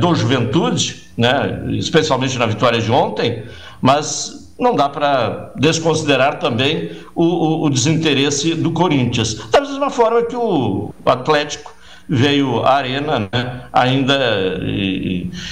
do 0.00 0.14
Juventude, 0.14 1.04
né, 1.16 1.64
especialmente 1.70 2.38
na 2.38 2.46
vitória 2.46 2.80
de 2.80 2.92
ontem, 2.92 3.44
mas 3.80 4.52
não 4.60 4.76
dá 4.76 4.88
para 4.88 5.52
desconsiderar 5.56 6.38
também 6.38 6.90
o, 7.14 7.24
o, 7.24 7.64
o, 7.64 7.70
desinteresse 7.70 8.54
do 8.54 8.70
Corinthians. 8.72 9.34
Da 9.50 9.60
mesma 9.60 9.88
forma 9.88 10.22
que 10.22 10.36
o 10.36 10.92
Atlético 11.04 11.72
veio 12.10 12.64
à 12.64 12.74
Arena, 12.74 13.20
né, 13.20 13.60
ainda 13.72 14.60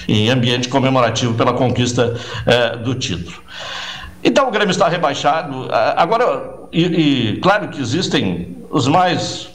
em 0.09 0.29
ambiente 0.29 0.69
comemorativo 0.69 1.35
pela 1.35 1.53
conquista 1.53 2.17
é, 2.45 2.77
do 2.77 2.97
título. 2.97 3.37
Então 4.25 4.49
o 4.49 4.51
Grêmio 4.51 4.73
está 4.73 4.89
rebaixado. 4.89 5.69
Agora, 5.97 6.55
e, 6.73 6.85
e 6.85 7.37
claro 7.37 7.69
que 7.69 7.81
existem 7.81 8.57
os 8.69 8.89
mais 8.89 9.51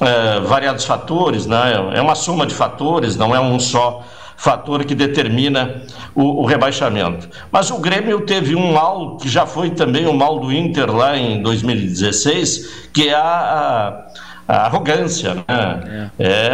é, 0.00 0.40
variados 0.40 0.84
fatores, 0.84 1.46
né? 1.46 1.74
é 1.94 2.00
uma 2.00 2.16
soma 2.16 2.44
de 2.44 2.54
fatores, 2.54 3.16
não 3.16 3.34
é 3.34 3.40
um 3.40 3.60
só 3.60 4.04
fator 4.36 4.84
que 4.84 4.94
determina 4.94 5.82
o, 6.14 6.42
o, 6.42 6.46
rebaixamento. 6.46 7.28
Mas 7.50 7.70
o 7.70 7.78
Grêmio 7.78 8.20
teve 8.20 8.54
um 8.54 8.72
mal 8.72 9.16
que 9.16 9.28
já 9.28 9.44
foi 9.44 9.70
também 9.70 10.06
o 10.06 10.14
mal 10.14 10.38
do 10.38 10.52
Inter 10.52 10.94
lá 10.94 11.16
em 11.16 11.42
2016, 11.42 12.88
que 12.92 13.08
é 13.08 13.14
a, 13.14 14.07
a 14.48 14.64
arrogância, 14.64 15.34
né? 15.34 16.10
é. 16.18 16.26
é 16.26 16.50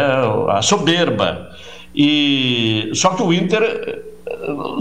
a 0.49 0.61
soberba. 0.61 1.49
E 1.95 2.91
só 2.93 3.11
que 3.11 3.23
o 3.23 3.31
Inter 3.31 3.63
eh, 3.63 4.01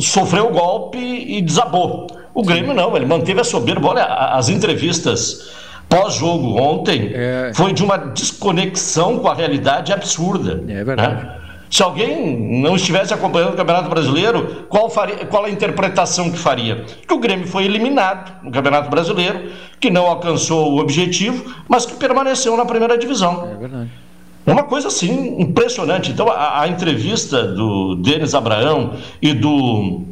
sofreu 0.00 0.48
o 0.48 0.52
golpe 0.52 0.98
e 0.98 1.40
desabou. 1.40 2.08
O 2.34 2.42
Grêmio 2.42 2.70
Sim. 2.70 2.76
não, 2.76 2.96
ele 2.96 3.06
manteve 3.06 3.40
a 3.40 3.44
soberba. 3.44 3.88
Olha, 3.88 4.04
as 4.04 4.48
entrevistas 4.48 5.52
pós-jogo 5.88 6.60
ontem 6.60 7.12
é. 7.14 7.52
foi 7.54 7.72
de 7.72 7.84
uma 7.84 7.96
desconexão 7.96 9.20
com 9.20 9.28
a 9.28 9.34
realidade 9.34 9.92
absurda. 9.92 10.60
É 10.68 10.82
verdade. 10.82 11.22
Né? 11.22 11.43
Se 11.74 11.82
alguém 11.82 12.36
não 12.62 12.76
estivesse 12.76 13.12
acompanhando 13.12 13.54
o 13.54 13.56
Campeonato 13.56 13.88
Brasileiro, 13.90 14.64
qual, 14.68 14.88
faria, 14.88 15.26
qual 15.26 15.44
a 15.44 15.50
interpretação 15.50 16.30
que 16.30 16.38
faria? 16.38 16.84
Que 17.04 17.12
o 17.12 17.18
Grêmio 17.18 17.48
foi 17.48 17.64
eliminado 17.64 18.44
no 18.44 18.52
Campeonato 18.52 18.88
Brasileiro, 18.88 19.50
que 19.80 19.90
não 19.90 20.06
alcançou 20.06 20.72
o 20.72 20.78
objetivo, 20.78 21.52
mas 21.66 21.84
que 21.84 21.94
permaneceu 21.94 22.56
na 22.56 22.64
primeira 22.64 22.96
divisão. 22.96 23.48
É 23.52 23.56
verdade. 23.56 23.90
É 24.46 24.52
uma 24.52 24.62
coisa 24.62 24.86
assim 24.86 25.40
impressionante. 25.40 26.12
Então, 26.12 26.28
a, 26.28 26.60
a 26.60 26.68
entrevista 26.68 27.42
do 27.42 27.96
Denis 27.96 28.36
Abraão 28.36 28.92
e 29.20 29.32
do 29.32 30.02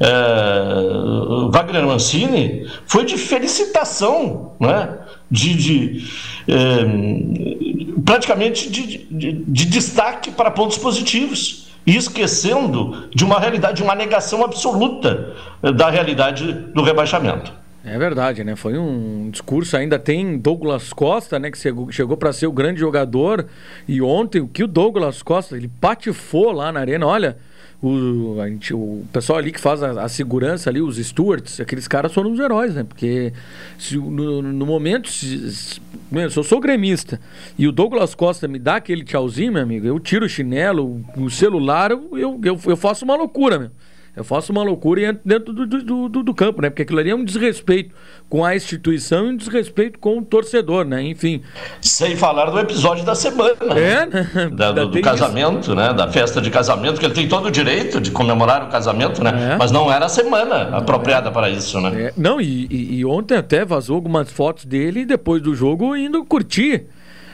é, 0.00 1.50
Wagner 1.52 1.86
Mancini 1.86 2.66
foi 2.84 3.04
de 3.04 3.16
felicitação, 3.16 4.54
né? 4.58 4.98
De, 5.32 5.54
de 5.54 6.10
é, 6.46 8.02
praticamente 8.04 8.70
de, 8.70 8.98
de, 8.98 9.32
de 9.32 9.64
destaque 9.64 10.30
para 10.30 10.50
pontos 10.50 10.76
positivos 10.76 11.72
e 11.86 11.96
esquecendo 11.96 13.08
de 13.14 13.24
uma 13.24 13.40
realidade, 13.40 13.78
de 13.78 13.82
uma 13.82 13.94
negação 13.94 14.44
absoluta 14.44 15.34
da 15.74 15.88
realidade 15.88 16.52
do 16.52 16.82
rebaixamento. 16.82 17.52
É 17.84 17.98
verdade, 17.98 18.44
né? 18.44 18.54
Foi 18.54 18.78
um 18.78 19.28
discurso. 19.30 19.76
Ainda 19.76 19.98
tem 19.98 20.38
Douglas 20.38 20.92
Costa, 20.92 21.38
né? 21.40 21.50
Que 21.50 21.58
chegou 21.58 22.16
para 22.16 22.32
ser 22.32 22.46
o 22.46 22.52
grande 22.52 22.78
jogador. 22.78 23.46
E 23.88 24.00
ontem, 24.00 24.40
o 24.40 24.46
que 24.46 24.62
o 24.62 24.68
Douglas 24.68 25.20
Costa, 25.20 25.56
ele 25.56 25.68
patifou 25.80 26.52
lá 26.52 26.70
na 26.70 26.78
arena. 26.78 27.04
Olha, 27.04 27.38
o, 27.82 28.36
gente, 28.46 28.72
o 28.72 29.04
pessoal 29.12 29.40
ali 29.40 29.50
que 29.50 29.60
faz 29.60 29.82
a, 29.82 30.04
a, 30.04 30.08
segurança 30.08 30.70
ali, 30.70 30.80
os 30.80 30.96
stewards, 30.96 31.60
aqueles 31.60 31.88
caras 31.88 32.14
foram 32.14 32.30
os 32.30 32.38
heróis, 32.38 32.76
né? 32.76 32.84
Porque 32.84 33.32
se, 33.76 33.96
no, 33.96 34.40
no 34.40 34.64
momento, 34.64 35.10
se, 35.10 35.50
se, 35.50 35.80
eu 36.12 36.44
sou 36.44 36.60
gremista 36.60 37.20
e 37.58 37.66
o 37.66 37.72
Douglas 37.72 38.14
Costa 38.14 38.46
me 38.46 38.60
dá 38.60 38.76
aquele 38.76 39.02
tchauzinho, 39.02 39.52
meu 39.52 39.62
amigo, 39.62 39.84
eu 39.84 39.98
tiro 39.98 40.26
o 40.26 40.28
chinelo, 40.28 41.04
o 41.16 41.28
celular, 41.28 41.90
eu, 41.90 42.40
eu, 42.44 42.60
eu 42.64 42.76
faço 42.76 43.04
uma 43.04 43.16
loucura, 43.16 43.58
meu. 43.58 43.70
Eu 44.14 44.24
faço 44.24 44.52
uma 44.52 44.62
loucura 44.62 45.00
e 45.00 45.04
entro 45.06 45.22
dentro 45.24 45.52
do, 45.54 45.66
do, 45.66 46.08
do, 46.08 46.22
do, 46.22 46.34
campo, 46.34 46.60
né? 46.60 46.68
Porque 46.68 46.82
aquilo 46.82 47.00
ali 47.00 47.08
é 47.08 47.14
um 47.14 47.24
desrespeito 47.24 47.94
com 48.28 48.44
a 48.44 48.54
instituição 48.54 49.26
e 49.26 49.30
um 49.30 49.36
desrespeito 49.36 49.98
com 49.98 50.18
o 50.18 50.22
torcedor, 50.22 50.84
né? 50.84 51.02
Enfim. 51.02 51.42
Sem 51.80 52.14
falar 52.14 52.50
do 52.50 52.58
episódio 52.58 53.06
da 53.06 53.14
semana. 53.14 53.56
É, 53.74 54.06
né? 54.06 54.28
Da, 54.52 54.72
do, 54.72 54.88
do 54.88 55.00
casamento, 55.00 55.60
isso. 55.60 55.74
né? 55.74 55.94
Da 55.94 56.10
festa 56.12 56.42
de 56.42 56.50
casamento, 56.50 57.00
que 57.00 57.06
ele 57.06 57.14
tem 57.14 57.26
todo 57.26 57.46
o 57.46 57.50
direito 57.50 58.00
de 58.02 58.10
comemorar 58.10 58.64
o 58.64 58.68
casamento, 58.68 59.24
né? 59.24 59.54
É. 59.54 59.56
Mas 59.56 59.70
não 59.70 59.90
era 59.90 60.04
a 60.04 60.08
semana 60.10 60.76
apropriada 60.76 61.30
é. 61.30 61.32
para 61.32 61.48
isso, 61.48 61.80
né? 61.80 62.08
É. 62.08 62.12
Não, 62.14 62.38
e, 62.38 62.66
e, 62.70 62.98
e, 62.98 63.04
ontem 63.06 63.36
até 63.36 63.64
vazou 63.64 63.96
algumas 63.96 64.30
fotos 64.30 64.66
dele 64.66 65.06
depois 65.06 65.40
do 65.40 65.54
jogo 65.54 65.96
indo 65.96 66.22
curtir 66.22 66.84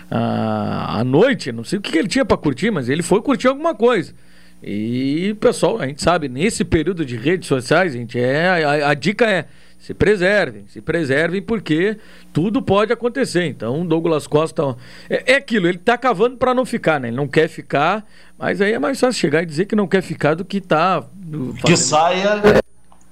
a, 0.09 1.01
a 1.01 1.05
noite. 1.05 1.51
Não 1.51 1.65
sei 1.65 1.81
o 1.81 1.83
que, 1.83 1.91
que 1.91 1.99
ele 1.99 2.09
tinha 2.09 2.25
para 2.25 2.37
curtir, 2.37 2.71
mas 2.71 2.89
ele 2.89 3.03
foi 3.03 3.21
curtir 3.21 3.49
alguma 3.49 3.75
coisa. 3.75 4.15
E, 4.63 5.37
pessoal, 5.41 5.81
a 5.81 5.87
gente 5.87 6.03
sabe, 6.03 6.29
nesse 6.29 6.65
período 6.65 7.05
de 7.05 7.17
redes 7.17 7.47
sociais, 7.47 7.93
gente, 7.93 8.19
é, 8.19 8.65
a, 8.65 8.91
a 8.91 8.95
dica 8.95 9.25
é 9.25 9.47
se 9.79 9.95
preservem, 9.95 10.65
se 10.67 10.81
preservem 10.81 11.41
porque 11.41 11.97
tudo 12.33 12.61
pode 12.61 12.93
acontecer. 12.93 13.47
Então, 13.47 13.87
Douglas 13.87 14.27
Costa 14.27 14.77
é, 15.09 15.35
é 15.35 15.37
aquilo, 15.37 15.69
ele 15.69 15.79
tá 15.79 15.97
cavando 15.97 16.37
para 16.37 16.53
não 16.53 16.67
ficar, 16.67 16.99
né? 16.99 17.09
Ele 17.09 17.17
não 17.17 17.29
quer 17.29 17.49
ficar, 17.49 18.05
mas 18.37 18.61
aí 18.61 18.73
é 18.73 18.79
mais 18.79 18.99
fácil 18.99 19.21
chegar 19.21 19.43
e 19.43 19.47
dizer 19.47 19.67
que 19.67 19.77
não 19.77 19.87
quer 19.87 20.03
ficar 20.03 20.35
do 20.35 20.45
que 20.45 20.61
tá 20.61 21.05
fazendo... 21.31 21.55
que 21.65 21.77
saia 21.77 22.43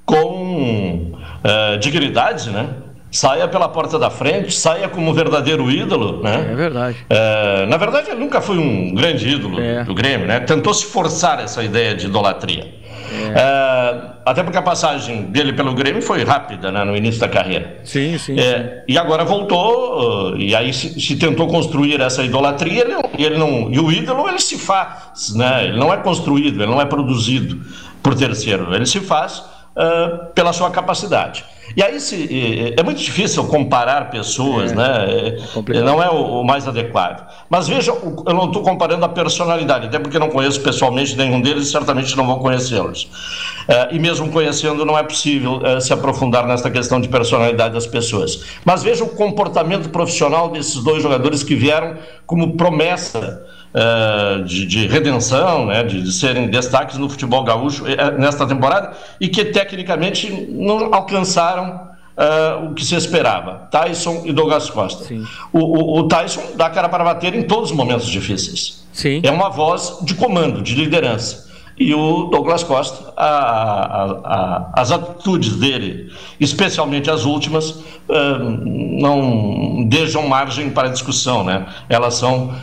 com 0.05 1.12
uh, 1.15 1.79
dignidade, 1.79 2.50
né? 2.50 2.75
Saia 3.11 3.49
pela 3.49 3.69
porta 3.69 3.99
da 3.99 4.11
frente, 4.11 4.53
saia 4.53 4.89
como 4.89 5.13
verdadeiro 5.15 5.71
ídolo, 5.71 6.23
né? 6.23 6.49
É 6.51 6.55
verdade. 6.55 7.07
É, 7.09 7.67
na 7.67 7.77
verdade, 7.77 8.11
ele 8.11 8.21
nunca 8.21 8.41
foi 8.41 8.59
um 8.59 8.95
grande 8.95 9.29
ídolo 9.29 9.61
é. 9.61 9.85
do 9.85 9.95
Grêmio, 9.95 10.27
né? 10.27 10.41
Tentou 10.41 10.75
se 10.75 10.87
forçar 10.87 11.41
essa 11.41 11.63
ideia 11.63 11.95
de 11.95 12.07
idolatria. 12.07 12.75
É. 13.13 13.41
É, 13.41 14.03
até 14.25 14.43
porque 14.43 14.59
a 14.59 14.63
passagem 14.63 15.23
dele 15.27 15.53
pelo 15.53 15.73
Grêmio 15.75 16.03
foi 16.03 16.25
rápida, 16.25 16.73
né, 16.73 16.85
no 16.85 16.97
início 16.97 17.21
da 17.21 17.29
carreira. 17.29 17.81
Sim, 17.85 18.19
sim. 18.19 18.39
É, 18.39 18.59
sim. 18.59 18.69
E 18.89 18.99
agora 18.99 19.25
voltou, 19.25 20.33
uh, 20.33 20.37
e 20.37 20.55
aí 20.55 20.73
se, 20.73 21.01
se, 21.01 21.17
tentou 21.17 21.47
construir 21.47 22.01
essa 22.01 22.23
idolatria, 22.23 22.83
ele, 22.83 22.95
ele 23.17 23.39
não, 23.39 23.71
e 23.71 23.79
o 23.79 23.91
ídolo 23.93 24.29
ele 24.29 24.41
se 24.41 24.59
faz, 24.59 25.35
né? 25.35 25.67
ele 25.67 25.79
não 25.79 25.93
é 25.93 25.97
construído, 25.99 26.61
ele 26.63 26.71
não 26.71 26.81
é 26.81 26.85
produzido 26.85 27.61
por 28.03 28.15
terceiro, 28.15 28.75
ele 28.75 28.87
se 28.87 29.01
faz 29.01 29.39
uh, 29.39 30.27
pela 30.35 30.53
sua 30.53 30.71
capacidade. 30.71 31.45
E 31.75 31.82
aí 31.82 31.99
se, 31.99 32.75
é 32.76 32.82
muito 32.82 33.00
difícil 33.00 33.44
comparar 33.44 34.11
pessoas, 34.11 34.73
é, 34.73 34.75
né? 34.75 35.37
É 35.75 35.80
não 35.80 36.02
é 36.02 36.11
o, 36.11 36.40
o, 36.40 36.44
mais 36.44 36.68
adequado. 36.68 37.26
Mas 37.49 37.66
veja, 37.66 37.92
eu 37.92 38.35
não 38.35 38.46
estou 38.46 38.62
comparando 38.62 39.04
a 39.04 39.08
personalidade, 39.08 39.87
até 39.87 39.99
porque 39.99 40.18
não 40.18 40.28
conheço 40.28 40.61
pessoalmente 40.61 41.16
nenhum 41.16 41.40
deles 41.40 41.68
e 41.68 41.70
certamente 41.70 42.16
não 42.16 42.26
vou 42.26 42.38
conhecê-los. 42.38 43.04
Uh, 43.04 43.94
e 43.94 43.99
mesmo 43.99 44.30
conhecendo, 44.30 44.85
não 44.85 44.96
é 44.96 45.02
possível 45.02 45.56
uh, 45.56 45.80
se 45.80 45.92
aprofundar 45.92 46.46
nessa 46.46 46.70
questão 46.70 47.00
de 47.00 47.08
personalidade 47.08 47.75
das 47.75 47.87
pessoas. 47.87 48.44
Mas 48.64 48.82
veja 48.82 49.02
o 49.02 49.08
comportamento 49.08 49.88
profissional 49.88 50.50
desses 50.50 50.82
dois 50.82 51.02
jogadores 51.02 51.42
que 51.42 51.54
vieram 51.54 51.96
como 52.26 52.56
promessa 52.56 53.42
uh, 53.76 54.42
de, 54.44 54.66
de, 54.66 54.87
redenção, 54.87 55.66
né, 55.66 55.82
de, 55.82 56.02
de, 56.02 56.12
serem 56.12 56.49
destaques 56.49 56.96
no 56.96 57.08
futebol 57.08 57.44
gaúcho 57.44 57.85
uh, 57.85 58.18
nesta 58.18 58.46
temporada 58.46 58.92
e 59.20 59.28
que 59.28 59.44
tecnicamente 59.44 60.30
não 60.50 60.94
alcançaram 60.94 61.56
uh, 61.63 62.67
o 62.67 62.75
que 62.75 62.85
se 62.85 62.95
esperava. 62.95 63.69
Tyson 63.71 64.23
e 64.25 64.33
Douglas 64.33 64.71
Costa. 64.71 65.13
O, 65.53 65.59
o, 65.59 65.99
o, 65.99 66.09
Tyson 66.09 66.43
dá 66.57 66.71
cara 66.71 66.89
para 66.89 67.05
bater 67.05 67.35
em 67.35 67.43
todos 67.43 67.71
os 67.71 67.77
momentos 67.77 68.07
difíceis. 68.07 68.85
Sim. 68.93 69.21
É 69.23 69.31
uma 69.31 69.49
voz 69.49 69.99
de 70.03 70.15
comando, 70.15 70.63
de 70.63 70.75
liderança 70.75 71.46
e 71.78 71.95
o 71.95 72.25
Douglas 72.25 72.62
Costa, 72.62 73.12
a, 73.16 73.26
a, 73.26 74.04
a, 74.04 74.73
as 74.75 74.90
atitudes 74.90 75.56
dele, 75.56 76.11
especialmente 76.40 77.11
as 77.11 77.25
últimas, 77.25 77.83
não 78.09 79.85
deixam 79.88 80.26
margem 80.28 80.71
para 80.71 80.88
discussão, 80.88 81.45
né? 81.45 81.66
Elas 81.88 82.14
são 82.14 82.54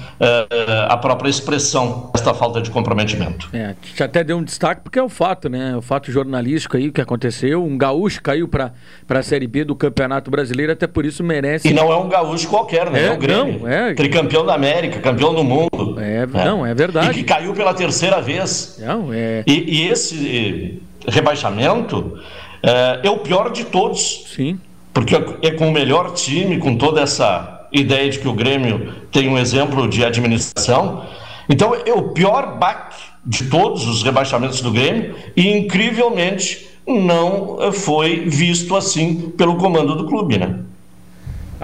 a 0.88 0.98
própria 0.98 1.30
expressão 1.30 2.10
desta 2.14 2.34
falta 2.34 2.62
de 2.62 2.72
comprometimento. 2.72 3.50
É, 3.54 3.76
até 4.02 4.24
deu 4.24 4.38
um 4.38 4.44
destaque 4.44 4.82
porque 4.82 4.98
é 4.98 5.04
o 5.04 5.10
fato, 5.10 5.50
né? 5.50 5.76
O 5.76 5.82
fato 5.82 6.12
jornalístico 6.12 6.78
aí 6.78 6.92
que 6.92 7.02
aconteceu, 7.02 7.64
um 7.64 7.78
gaúcho 7.78 8.22
caiu 8.22 8.48
para 8.48 8.72
a 9.10 9.24
Série 9.24 9.48
B 9.48 9.66
do 9.66 9.76
Campeonato 9.76 10.32
Brasileiro, 10.32 10.72
até 10.72 10.88
por 10.88 11.06
isso 11.06 11.24
merece. 11.24 11.68
E 11.68 11.74
não 11.74 11.92
é 11.92 11.98
um 11.98 12.08
gaúcho 12.08 12.48
qualquer, 12.48 12.90
né? 12.90 13.04
É, 13.04 13.08
é 13.08 13.12
o 13.12 13.18
Grêmio. 13.18 13.60
Não, 13.60 13.68
é... 13.68 13.94
Tricampeão 13.94 14.46
da 14.46 14.54
América, 14.54 15.00
campeão 15.00 15.34
do 15.34 15.44
mundo. 15.44 16.00
É, 16.00 16.26
né? 16.26 16.46
não, 16.46 16.66
é 16.66 16.74
verdade. 16.74 17.12
E 17.12 17.14
que 17.16 17.24
caiu 17.24 17.54
pela 17.54 17.74
terceira 17.74 18.22
vez. 18.22 18.78
Não, 18.80 19.03
é... 19.12 19.44
E, 19.48 19.82
e 19.82 19.88
esse 19.90 20.82
rebaixamento 21.08 22.18
é, 22.62 23.02
é, 23.04 23.10
o 23.10 23.18
pior 23.18 23.52
de 23.52 23.66
todos. 23.66 24.26
Sim. 24.34 24.60
Porque 24.94 25.16
é 25.42 25.52
com 25.52 25.70
o 25.70 25.72
melhor 25.72 26.14
time, 26.14 26.60
com 26.60 26.76
toda 26.76 27.02
essa 27.02 27.68
ideia 27.72 28.10
de 28.10 28.20
que 28.20 28.28
o 28.28 28.34
Grêmio 28.34 28.94
tem 29.12 29.28
um 29.28 29.38
exemplo 29.38 29.90
de 29.90 30.06
administração. 30.06 31.06
Então 31.50 31.76
é 31.76 31.92
o 31.92 32.10
pior 32.14 32.58
baque 32.58 32.96
de 33.26 33.46
todos 33.50 33.88
os 33.88 34.04
rebaixamentos 34.04 34.62
do 34.62 34.72
Grêmio 34.72 35.16
e, 35.36 35.50
incrivelmente, 35.58 36.68
não 36.88 37.72
foi 37.72 38.26
visto 38.28 38.76
assim 38.76 39.32
pelo 39.32 39.56
comando 39.56 39.96
do 39.96 40.06
clube, 40.06 40.38
né? 40.38 40.60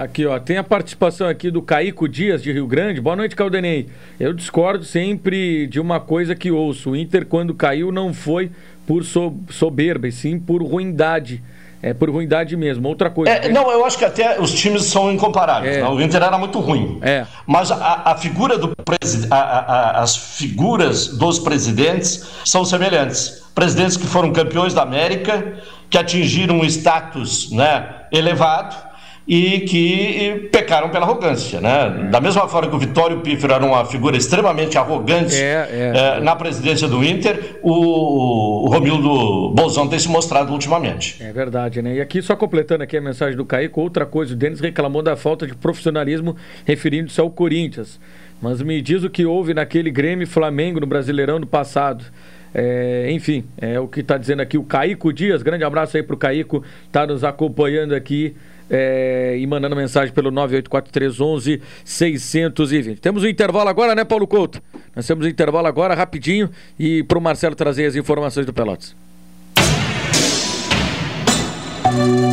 Aqui, 0.00 0.24
ó, 0.24 0.38
tem 0.38 0.56
a 0.56 0.64
participação 0.64 1.28
aqui 1.28 1.50
do 1.50 1.60
Caico 1.60 2.08
Dias 2.08 2.42
de 2.42 2.50
Rio 2.50 2.66
Grande. 2.66 3.02
Boa 3.02 3.14
noite, 3.14 3.36
Caldenei. 3.36 3.86
Eu 4.18 4.32
discordo 4.32 4.82
sempre 4.82 5.66
de 5.66 5.78
uma 5.78 6.00
coisa 6.00 6.34
que 6.34 6.50
ouço. 6.50 6.92
O 6.92 6.96
Inter, 6.96 7.26
quando 7.26 7.52
caiu, 7.52 7.92
não 7.92 8.14
foi 8.14 8.50
por 8.86 9.04
soberba, 9.04 10.08
e 10.08 10.12
sim 10.12 10.38
por 10.38 10.62
ruindade. 10.62 11.42
É 11.82 11.92
por 11.92 12.08
ruindade 12.08 12.56
mesmo. 12.56 12.88
Outra 12.88 13.10
coisa. 13.10 13.30
É, 13.30 13.50
não, 13.50 13.70
eu 13.70 13.84
acho 13.84 13.98
que 13.98 14.04
até 14.06 14.40
os 14.40 14.54
times 14.54 14.84
são 14.84 15.12
incomparáveis. 15.12 15.76
É. 15.76 15.82
Né? 15.82 15.88
O 15.90 16.00
Inter 16.00 16.22
era 16.22 16.38
muito 16.38 16.58
ruim. 16.60 16.98
É. 17.02 17.26
Mas 17.46 17.70
a, 17.70 18.02
a 18.06 18.16
figura 18.16 18.56
do 18.56 18.72
presidente, 18.82 19.30
as 19.30 20.16
figuras 20.16 21.08
dos 21.08 21.38
presidentes 21.38 22.26
são 22.46 22.64
semelhantes. 22.64 23.42
Presidentes 23.54 23.98
que 23.98 24.06
foram 24.06 24.32
campeões 24.32 24.72
da 24.72 24.80
América, 24.80 25.60
que 25.90 25.98
atingiram 25.98 26.60
um 26.60 26.64
status 26.64 27.50
né, 27.50 28.06
elevado 28.10 28.88
e 29.30 29.60
que 29.60 30.48
pecaram 30.50 30.88
pela 30.88 31.06
arrogância. 31.06 31.60
Né? 31.60 32.08
Da 32.10 32.20
mesma 32.20 32.48
forma 32.48 32.68
que 32.68 32.74
o 32.74 32.78
Vitório 32.80 33.20
Pífero 33.20 33.52
era 33.52 33.64
uma 33.64 33.84
figura 33.84 34.16
extremamente 34.16 34.76
arrogante 34.76 35.36
é, 35.36 35.68
é, 35.70 36.16
é. 36.16 36.20
na 36.20 36.34
presidência 36.34 36.88
do 36.88 37.04
Inter, 37.04 37.60
o, 37.62 38.64
o 38.64 38.68
Romildo 38.68 39.54
Bolzão 39.54 39.86
tem 39.86 40.00
se 40.00 40.08
mostrado 40.08 40.52
ultimamente. 40.52 41.22
É 41.22 41.32
verdade, 41.32 41.80
né? 41.80 41.94
E 41.94 42.00
aqui, 42.00 42.20
só 42.20 42.34
completando 42.34 42.82
aqui 42.82 42.96
a 42.96 43.00
mensagem 43.00 43.36
do 43.36 43.44
Caico, 43.44 43.80
outra 43.80 44.04
coisa, 44.04 44.34
o 44.34 44.36
Denis 44.36 44.58
reclamou 44.58 45.00
da 45.00 45.14
falta 45.14 45.46
de 45.46 45.54
profissionalismo 45.54 46.34
referindo-se 46.64 47.20
ao 47.20 47.30
Corinthians. 47.30 48.00
Mas 48.42 48.60
me 48.60 48.82
diz 48.82 49.04
o 49.04 49.10
que 49.10 49.24
houve 49.24 49.54
naquele 49.54 49.92
Grêmio 49.92 50.26
Flamengo 50.26 50.80
no 50.80 50.88
Brasileirão 50.88 51.38
do 51.38 51.46
passado. 51.46 52.04
É, 52.52 53.06
enfim, 53.12 53.44
é 53.56 53.78
o 53.78 53.86
que 53.86 54.00
está 54.00 54.18
dizendo 54.18 54.42
aqui 54.42 54.58
o 54.58 54.64
Caico 54.64 55.12
Dias. 55.12 55.40
Grande 55.40 55.62
abraço 55.62 55.96
aí 55.96 56.02
para 56.02 56.14
o 56.14 56.18
Caico, 56.18 56.64
está 56.88 57.06
nos 57.06 57.22
acompanhando 57.22 57.94
aqui 57.94 58.34
é, 58.70 59.36
e 59.38 59.46
mandando 59.46 59.74
mensagem 59.74 60.14
pelo 60.14 60.30
984311620. 60.30 61.60
620. 61.84 63.00
Temos 63.00 63.22
um 63.22 63.26
intervalo 63.26 63.68
agora, 63.68 63.94
né, 63.94 64.04
Paulo 64.04 64.26
Couto? 64.26 64.62
Nós 64.94 65.06
temos 65.06 65.26
um 65.26 65.28
intervalo 65.28 65.66
agora, 65.66 65.94
rapidinho, 65.94 66.50
e 66.78 67.02
para 67.02 67.18
o 67.18 67.20
Marcelo 67.20 67.54
trazer 67.54 67.86
as 67.86 67.96
informações 67.96 68.46
do 68.46 68.52
Pelotas. 68.52 68.94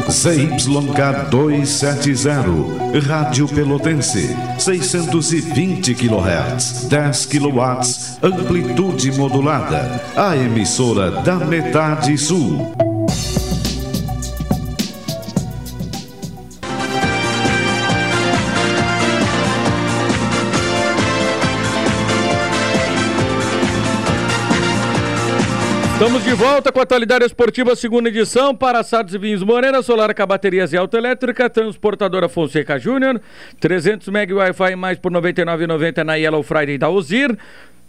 ZYK 0.09 1.29
270, 1.29 2.99
Rádio 3.07 3.47
Pelotense, 3.47 4.35
620 4.59 5.95
kHz, 5.95 6.87
10 6.87 7.25
kW, 7.25 7.61
amplitude 8.23 9.11
modulada, 9.17 10.01
a 10.15 10.37
emissora 10.37 11.11
da 11.23 11.35
metade 11.35 12.17
sul. 12.17 12.86
Estamos 25.97 26.23
de 26.23 26.33
volta 26.35 26.71
com 26.71 26.79
a 26.79 26.83
atualidade 26.83 27.25
esportiva, 27.25 27.75
segunda 27.75 28.07
edição, 28.07 28.55
para 28.55 28.81
assados 28.81 29.15
e 29.15 29.17
vinhos 29.17 29.41
Moreira, 29.41 29.81
Solar 29.81 30.13
Baterias 30.27 30.71
e 30.71 30.77
Autoelétrica, 30.77 31.49
Transportadora 31.49 32.29
Fonseca 32.29 32.77
Júnior, 32.77 33.19
300 33.59 34.07
MB 34.07 34.33
Wi-Fi 34.33 34.75
mais 34.75 34.99
por 34.99 35.11
R$ 35.11 35.19
99,90 35.19 36.03
na 36.03 36.13
Yellow 36.13 36.43
Friday 36.43 36.77
da 36.77 36.87
Ozir, 36.87 37.35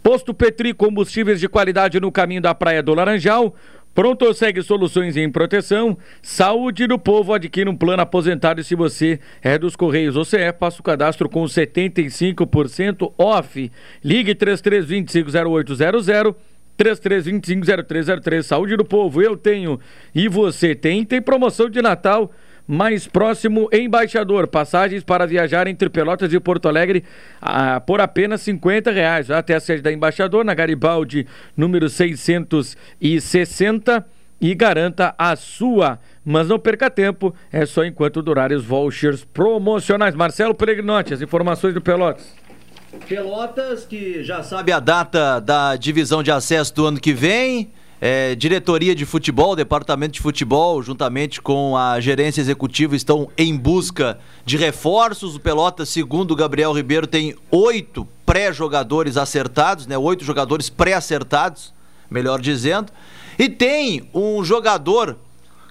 Posto 0.01 0.33
Petri 0.33 0.73
Combustíveis 0.73 1.39
de 1.39 1.47
qualidade 1.47 1.99
no 1.99 2.11
caminho 2.11 2.41
da 2.41 2.55
Praia 2.55 2.81
do 2.81 2.95
Laranjal, 2.95 3.53
Pronto 3.93 4.33
segue 4.33 4.61
soluções 4.61 5.17
em 5.17 5.29
proteção, 5.29 5.97
saúde 6.21 6.87
do 6.87 6.97
povo, 6.97 7.33
adquira 7.33 7.69
um 7.69 7.75
plano 7.75 8.01
aposentado 8.01 8.63
se 8.63 8.73
você 8.73 9.19
é 9.41 9.57
dos 9.57 9.75
Correios 9.75 10.15
ou 10.15 10.23
CE, 10.23 10.53
faça 10.57 10.79
o 10.79 10.83
cadastro 10.83 11.27
com 11.27 11.43
75% 11.43 13.11
off. 13.17 13.71
Ligue 14.03 14.33
33250800 14.35 16.35
33250303. 16.79 18.43
Saúde 18.43 18.77
do 18.77 18.85
povo, 18.85 19.21
eu 19.21 19.35
tenho 19.35 19.77
e 20.15 20.29
você 20.29 20.73
tem. 20.73 21.03
Tem 21.03 21.21
promoção 21.21 21.69
de 21.69 21.81
Natal 21.81 22.31
mais 22.69 23.07
próximo 23.07 23.67
Embaixador. 23.73 24.47
Passagens 24.47 25.03
para 25.03 25.25
viajar 25.25 25.67
entre 25.67 25.89
Pelotas 25.89 26.31
e 26.31 26.39
Porto 26.39 26.67
Alegre 26.67 27.03
ah, 27.41 27.81
por 27.81 27.99
apenas 27.99 28.41
50 28.41 28.91
reais. 28.91 29.31
Até 29.31 29.55
a 29.55 29.59
sede 29.59 29.81
da 29.81 29.91
Embaixador, 29.91 30.45
na 30.45 30.53
Garibaldi, 30.53 31.25
número 31.57 31.89
660. 31.89 34.05
E 34.41 34.55
garanta 34.55 35.13
a 35.17 35.35
sua. 35.35 35.99
Mas 36.23 36.47
não 36.47 36.57
perca 36.57 36.89
tempo, 36.89 37.35
é 37.51 37.65
só 37.65 37.83
enquanto 37.83 38.21
durarem 38.21 38.55
os 38.55 38.63
vouchers 38.63 39.25
promocionais. 39.25 40.15
Marcelo 40.15 40.55
Peregrinotti, 40.55 41.13
as 41.13 41.21
informações 41.21 41.73
do 41.73 41.81
Pelotas. 41.81 42.33
Pelotas, 43.07 43.85
que 43.85 44.23
já 44.23 44.41
sabe 44.41 44.71
a 44.71 44.79
data 44.79 45.39
da 45.39 45.75
divisão 45.75 46.23
de 46.23 46.31
acesso 46.31 46.73
do 46.73 46.85
ano 46.85 46.99
que 46.99 47.13
vem. 47.13 47.71
É, 48.01 48.33
diretoria 48.33 48.95
de 48.95 49.05
futebol, 49.05 49.57
departamento 49.57 50.13
de 50.13 50.21
futebol, 50.21 50.81
juntamente 50.81 51.41
com 51.41 51.75
a 51.75 51.99
gerência 51.99 52.39
executiva, 52.39 52.95
estão 52.95 53.29
em 53.37 53.55
busca 53.57 54.17
de 54.45 54.55
reforços. 54.55 55.35
O 55.35 55.39
Pelotas, 55.39 55.89
segundo 55.89 56.31
o 56.31 56.35
Gabriel 56.35 56.71
Ribeiro, 56.71 57.05
tem 57.05 57.35
oito 57.51 58.07
pré-jogadores 58.25 59.17
acertados, 59.17 59.85
né? 59.85 59.97
Oito 59.97 60.23
jogadores 60.23 60.69
pré-acertados, 60.69 61.73
melhor 62.09 62.39
dizendo. 62.39 62.91
E 63.37 63.49
tem 63.49 64.09
um 64.13 64.43
jogador 64.45 65.17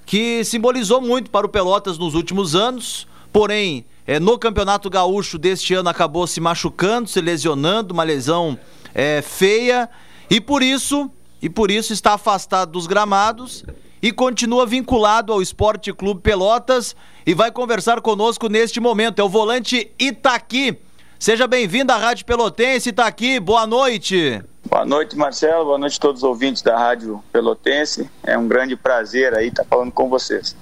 que 0.05 0.45
simbolizou 0.45 1.01
muito 1.01 1.31
para 1.31 1.47
o 1.47 1.51
Pelotas 1.51 1.97
nos 1.97 2.15
últimos 2.15 2.55
anos, 2.55 3.09
porém, 3.33 3.87
é, 4.09 4.19
no 4.19 4.39
Campeonato 4.39 4.89
Gaúcho 4.89 5.37
deste 5.37 5.75
ano 5.75 5.91
acabou 5.91 6.27
se 6.27 6.41
machucando, 6.41 7.11
se 7.11 7.21
lesionando, 7.21 7.93
uma 7.93 8.03
lesão 8.03 8.59
é, 8.95 9.21
feia, 9.21 9.87
e 10.31 10.41
por 10.41 10.63
isso, 10.63 11.11
e 11.43 11.51
por 11.51 11.71
isso 11.71 11.93
está 11.93 12.15
afastado 12.15 12.73
dos 12.73 12.87
gramados 12.87 13.67
e 14.01 14.11
continua 14.11 14.65
vinculado 14.65 15.31
ao 15.31 15.43
Esporte 15.43 15.93
Clube 15.93 16.23
Pelotas 16.23 16.97
e 17.27 17.35
vai 17.35 17.53
conversar 17.53 18.01
conosco 18.01 18.49
neste 18.49 18.81
momento. 18.81 19.19
É 19.19 19.23
o 19.23 19.29
volante 19.29 19.93
Itaqui. 19.99 20.79
Seja 21.19 21.47
bem-vindo 21.47 21.93
à 21.93 21.99
Rádio 21.99 22.25
Pelotense, 22.25 22.89
Itaqui. 22.89 23.39
Boa 23.39 23.67
noite. 23.67 24.43
Boa 24.71 24.87
noite, 24.87 25.19
Marcelo. 25.19 25.67
Boa 25.67 25.79
noite 25.79 25.99
a 25.99 26.01
todos 26.01 26.23
os 26.23 26.27
ouvintes 26.27 26.63
da 26.63 26.79
Rádio 26.79 27.23
Pelotense. 27.31 28.11
É 28.23 28.39
um 28.39 28.49
grande 28.49 28.75
prazer 28.75 29.35
aí 29.35 29.49
estar 29.49 29.65
falando 29.65 29.93
com 29.93 30.09
vocês. 30.09 30.57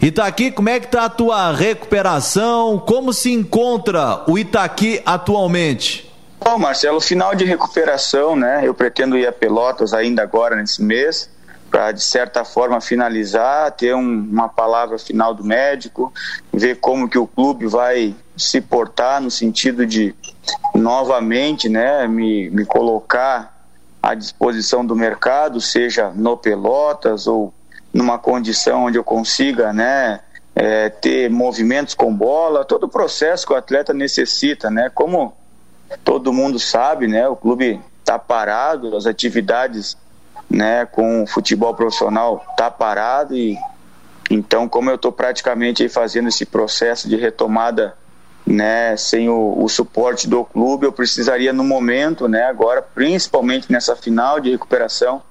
Itaqui, 0.00 0.50
como 0.50 0.68
é 0.68 0.80
que 0.80 0.88
tá 0.88 1.04
a 1.04 1.08
tua 1.08 1.52
recuperação? 1.52 2.78
Como 2.78 3.12
se 3.12 3.32
encontra 3.32 4.22
o 4.28 4.38
Itaqui 4.38 5.02
atualmente? 5.04 6.10
Bom, 6.44 6.58
Marcelo, 6.58 7.00
final 7.00 7.34
de 7.34 7.44
recuperação, 7.44 8.34
né? 8.34 8.62
Eu 8.64 8.74
pretendo 8.74 9.16
ir 9.16 9.26
a 9.26 9.32
Pelotas 9.32 9.94
ainda 9.94 10.22
agora 10.22 10.56
nesse 10.56 10.82
mês 10.82 11.30
para 11.72 11.90
de 11.90 12.02
certa 12.02 12.44
forma 12.44 12.82
finalizar, 12.82 13.72
ter 13.72 13.94
um, 13.94 14.28
uma 14.30 14.46
palavra 14.46 14.98
final 14.98 15.32
do 15.32 15.42
médico, 15.42 16.12
ver 16.52 16.76
como 16.76 17.08
que 17.08 17.16
o 17.16 17.26
clube 17.26 17.66
vai 17.66 18.14
se 18.36 18.60
portar 18.60 19.22
no 19.22 19.30
sentido 19.30 19.86
de 19.86 20.14
novamente, 20.74 21.70
né, 21.70 22.06
me, 22.06 22.50
me 22.50 22.66
colocar 22.66 23.66
à 24.02 24.14
disposição 24.14 24.84
do 24.84 24.94
mercado, 24.94 25.62
seja 25.62 26.12
no 26.14 26.36
Pelotas 26.36 27.26
ou 27.26 27.54
numa 27.92 28.18
condição 28.18 28.84
onde 28.84 28.98
eu 28.98 29.04
consiga, 29.04 29.72
né, 29.72 30.20
é, 30.54 30.88
ter 30.88 31.30
movimentos 31.30 31.94
com 31.94 32.14
bola, 32.14 32.64
todo 32.64 32.84
o 32.84 32.88
processo 32.88 33.46
que 33.46 33.52
o 33.52 33.56
atleta 33.56 33.92
necessita, 33.92 34.70
né, 34.70 34.90
como 34.94 35.34
todo 36.04 36.32
mundo 36.32 36.58
sabe, 36.58 37.06
né, 37.06 37.28
o 37.28 37.36
clube 37.36 37.80
está 38.00 38.18
parado, 38.18 38.96
as 38.96 39.06
atividades, 39.06 39.96
né, 40.48 40.86
com 40.86 41.22
o 41.22 41.26
futebol 41.26 41.74
profissional 41.74 42.44
tá 42.56 42.70
parado 42.70 43.34
e 43.34 43.56
então 44.30 44.68
como 44.68 44.90
eu 44.90 44.96
estou 44.96 45.10
praticamente 45.10 45.88
fazendo 45.88 46.28
esse 46.28 46.44
processo 46.44 47.08
de 47.08 47.16
retomada 47.16 47.94
né, 48.46 48.96
sem 48.96 49.28
o, 49.28 49.54
o, 49.62 49.68
suporte 49.68 50.28
do 50.28 50.44
clube, 50.44 50.84
eu 50.84 50.92
precisaria 50.92 51.52
no 51.52 51.62
momento, 51.62 52.26
né, 52.28 52.44
agora, 52.44 52.82
principalmente 52.82 53.70
nessa 53.70 53.94
final 53.94 54.40
de 54.40 54.50
recuperação, 54.50 55.22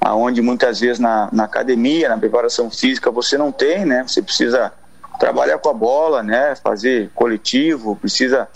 aonde 0.00 0.40
muitas 0.40 0.80
vezes 0.80 0.98
na, 0.98 1.28
na 1.32 1.44
academia, 1.44 2.08
na 2.08 2.18
preparação 2.18 2.70
física, 2.70 3.10
você 3.10 3.36
não 3.36 3.50
tem, 3.50 3.84
né, 3.84 4.04
você 4.06 4.22
precisa 4.22 4.72
trabalhar 5.18 5.58
com 5.58 5.68
a 5.68 5.74
bola, 5.74 6.22
né, 6.22 6.54
fazer 6.56 7.10
coletivo, 7.14 7.96
precisa 7.96 8.48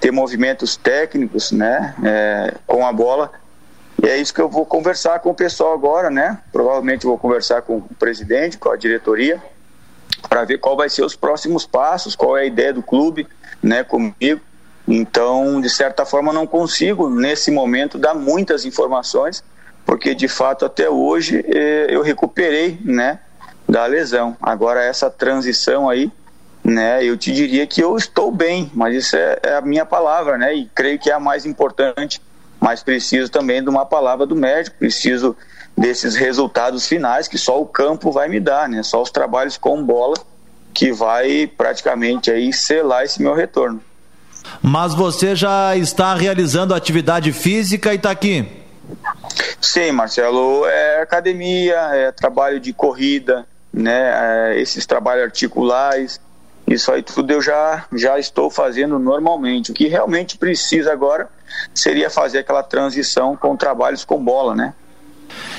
ter 0.00 0.10
movimentos 0.10 0.76
técnicos, 0.76 1.52
né, 1.52 1.94
é, 2.04 2.54
com 2.66 2.86
a 2.86 2.92
bola, 2.92 3.30
e 4.02 4.08
é 4.08 4.16
isso 4.16 4.32
que 4.32 4.40
eu 4.40 4.48
vou 4.48 4.64
conversar 4.64 5.20
com 5.20 5.30
o 5.30 5.34
pessoal 5.34 5.72
agora, 5.72 6.10
né, 6.10 6.38
provavelmente 6.52 7.06
vou 7.06 7.18
conversar 7.18 7.62
com 7.62 7.78
o 7.78 7.94
presidente, 7.98 8.58
com 8.58 8.70
a 8.70 8.76
diretoria, 8.76 9.42
para 10.28 10.44
ver 10.44 10.58
qual 10.58 10.76
vai 10.76 10.88
ser 10.88 11.04
os 11.04 11.14
próximos 11.14 11.64
passos, 11.66 12.16
qual 12.16 12.36
é 12.36 12.42
a 12.42 12.44
ideia 12.44 12.72
do 12.72 12.82
clube, 12.82 13.26
né, 13.62 13.84
comigo. 13.84 14.40
Então, 14.86 15.60
de 15.60 15.68
certa 15.68 16.06
forma, 16.06 16.32
não 16.32 16.46
consigo 16.46 17.10
nesse 17.10 17.50
momento 17.50 17.98
dar 17.98 18.14
muitas 18.14 18.64
informações, 18.64 19.44
porque 19.88 20.14
de 20.14 20.28
fato 20.28 20.66
até 20.66 20.90
hoje 20.90 21.42
eh, 21.48 21.86
eu 21.88 22.02
recuperei, 22.02 22.78
né, 22.84 23.20
da 23.66 23.86
lesão. 23.86 24.36
Agora 24.38 24.84
essa 24.84 25.08
transição 25.08 25.88
aí, 25.88 26.12
né, 26.62 27.02
eu 27.02 27.16
te 27.16 27.32
diria 27.32 27.66
que 27.66 27.80
eu 27.80 27.96
estou 27.96 28.30
bem, 28.30 28.70
mas 28.74 28.94
isso 28.94 29.16
é, 29.16 29.38
é 29.42 29.54
a 29.54 29.62
minha 29.62 29.86
palavra, 29.86 30.36
né, 30.36 30.54
e 30.54 30.66
creio 30.74 30.98
que 30.98 31.08
é 31.08 31.14
a 31.14 31.18
mais 31.18 31.46
importante. 31.46 32.20
Mas 32.60 32.82
preciso 32.82 33.30
também 33.30 33.62
de 33.62 33.70
uma 33.70 33.86
palavra 33.86 34.26
do 34.26 34.36
médico, 34.36 34.76
preciso 34.78 35.34
desses 35.74 36.14
resultados 36.14 36.86
finais 36.86 37.26
que 37.26 37.38
só 37.38 37.58
o 37.58 37.64
campo 37.64 38.12
vai 38.12 38.28
me 38.28 38.40
dar, 38.40 38.68
né? 38.68 38.82
Só 38.82 39.00
os 39.00 39.12
trabalhos 39.12 39.56
com 39.56 39.82
bola 39.82 40.16
que 40.74 40.92
vai 40.92 41.46
praticamente 41.46 42.30
aí 42.32 42.52
selar 42.52 43.04
esse 43.04 43.22
meu 43.22 43.32
retorno. 43.32 43.80
Mas 44.60 44.92
você 44.92 45.36
já 45.36 45.76
está 45.76 46.14
realizando 46.16 46.74
atividade 46.74 47.32
física 47.32 47.92
e 47.92 47.96
está 47.96 48.10
aqui? 48.10 48.66
Sim, 49.60 49.92
Marcelo, 49.92 50.66
é 50.66 51.02
academia, 51.02 51.76
é 51.92 52.12
trabalho 52.12 52.60
de 52.60 52.72
corrida, 52.72 53.46
né? 53.72 54.50
É 54.52 54.60
esses 54.60 54.86
trabalhos 54.86 55.24
articulares, 55.24 56.20
isso 56.66 56.92
aí 56.92 57.02
tudo 57.02 57.32
eu 57.32 57.40
já, 57.40 57.86
já 57.94 58.18
estou 58.18 58.50
fazendo 58.50 58.98
normalmente. 58.98 59.70
O 59.70 59.74
que 59.74 59.88
realmente 59.88 60.36
precisa 60.36 60.92
agora 60.92 61.28
seria 61.74 62.10
fazer 62.10 62.38
aquela 62.38 62.62
transição 62.62 63.36
com 63.36 63.56
trabalhos 63.56 64.04
com 64.04 64.22
bola, 64.22 64.54
né? 64.54 64.74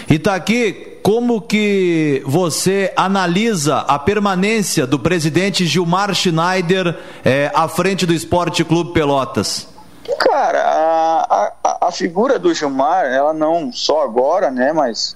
E 0.10 0.18
tá 0.18 0.36
aqui, 0.36 1.00
como 1.04 1.42
que 1.42 2.22
você 2.26 2.92
analisa 2.96 3.80
a 3.80 3.98
permanência 3.98 4.86
do 4.86 5.00
presidente 5.00 5.66
Gilmar 5.66 6.14
Schneider 6.14 6.98
é, 7.24 7.52
à 7.54 7.68
frente 7.68 8.06
do 8.06 8.14
Esporte 8.14 8.64
Clube 8.64 8.94
Pelotas? 8.94 9.68
Cara, 10.20 10.64
a, 10.64 11.09
a, 11.30 11.92
figura 11.92 12.40
do 12.40 12.54
Gilmar, 12.54 13.06
ela 13.06 13.34
não 13.34 13.72
só 13.72 14.02
agora, 14.04 14.50
né, 14.50 14.74
mas 14.74 15.16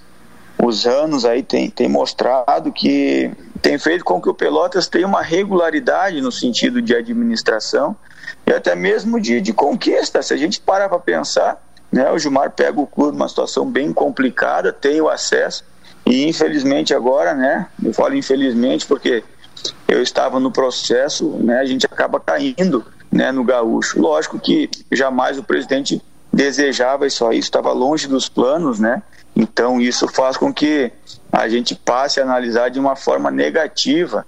os 0.63 0.85
anos 0.85 1.25
aí 1.25 1.41
tem, 1.41 1.69
tem 1.69 1.89
mostrado 1.89 2.71
que 2.71 3.31
tem 3.61 3.77
feito 3.79 4.05
com 4.05 4.21
que 4.21 4.29
o 4.29 4.33
Pelotas 4.33 4.87
tenha 4.87 5.07
uma 5.07 5.21
regularidade 5.21 6.21
no 6.21 6.31
sentido 6.31 6.81
de 6.81 6.95
administração 6.95 7.95
e 8.45 8.53
até 8.53 8.75
mesmo 8.75 9.19
de, 9.19 9.41
de 9.41 9.53
conquista. 9.53 10.21
Se 10.21 10.33
a 10.33 10.37
gente 10.37 10.59
parar 10.59 10.89
para 10.89 10.99
pensar, 10.99 11.61
né? 11.93 12.11
O 12.11 12.17
Gilmar 12.17 12.49
pega 12.49 12.81
o 12.81 12.87
clube 12.87 13.15
numa 13.15 13.29
situação 13.29 13.69
bem 13.69 13.93
complicada, 13.93 14.73
tem 14.73 14.99
o 14.99 15.07
acesso 15.07 15.63
e 16.03 16.27
infelizmente 16.27 16.93
agora, 16.93 17.35
né? 17.35 17.67
Eu 17.83 17.93
falo 17.93 18.15
infelizmente 18.15 18.87
porque 18.87 19.23
eu 19.87 20.01
estava 20.01 20.39
no 20.39 20.51
processo, 20.51 21.29
né? 21.43 21.59
A 21.59 21.65
gente 21.65 21.85
acaba 21.85 22.19
caindo, 22.19 22.83
né? 23.13 23.31
No 23.31 23.43
gaúcho. 23.43 24.01
Lógico 24.01 24.39
que 24.39 24.69
jamais 24.91 25.37
o 25.37 25.43
presidente 25.43 26.01
desejava 26.31 27.05
isso 27.05 27.25
aí, 27.27 27.37
estava 27.37 27.71
longe 27.71 28.07
dos 28.07 28.27
planos, 28.27 28.79
né? 28.79 29.03
Então 29.35 29.79
isso 29.79 30.07
faz 30.07 30.35
com 30.35 30.53
que 30.53 30.91
a 31.31 31.47
gente 31.47 31.75
passe 31.75 32.19
a 32.19 32.23
analisar 32.23 32.69
de 32.69 32.79
uma 32.79 32.95
forma 32.95 33.31
negativa, 33.31 34.25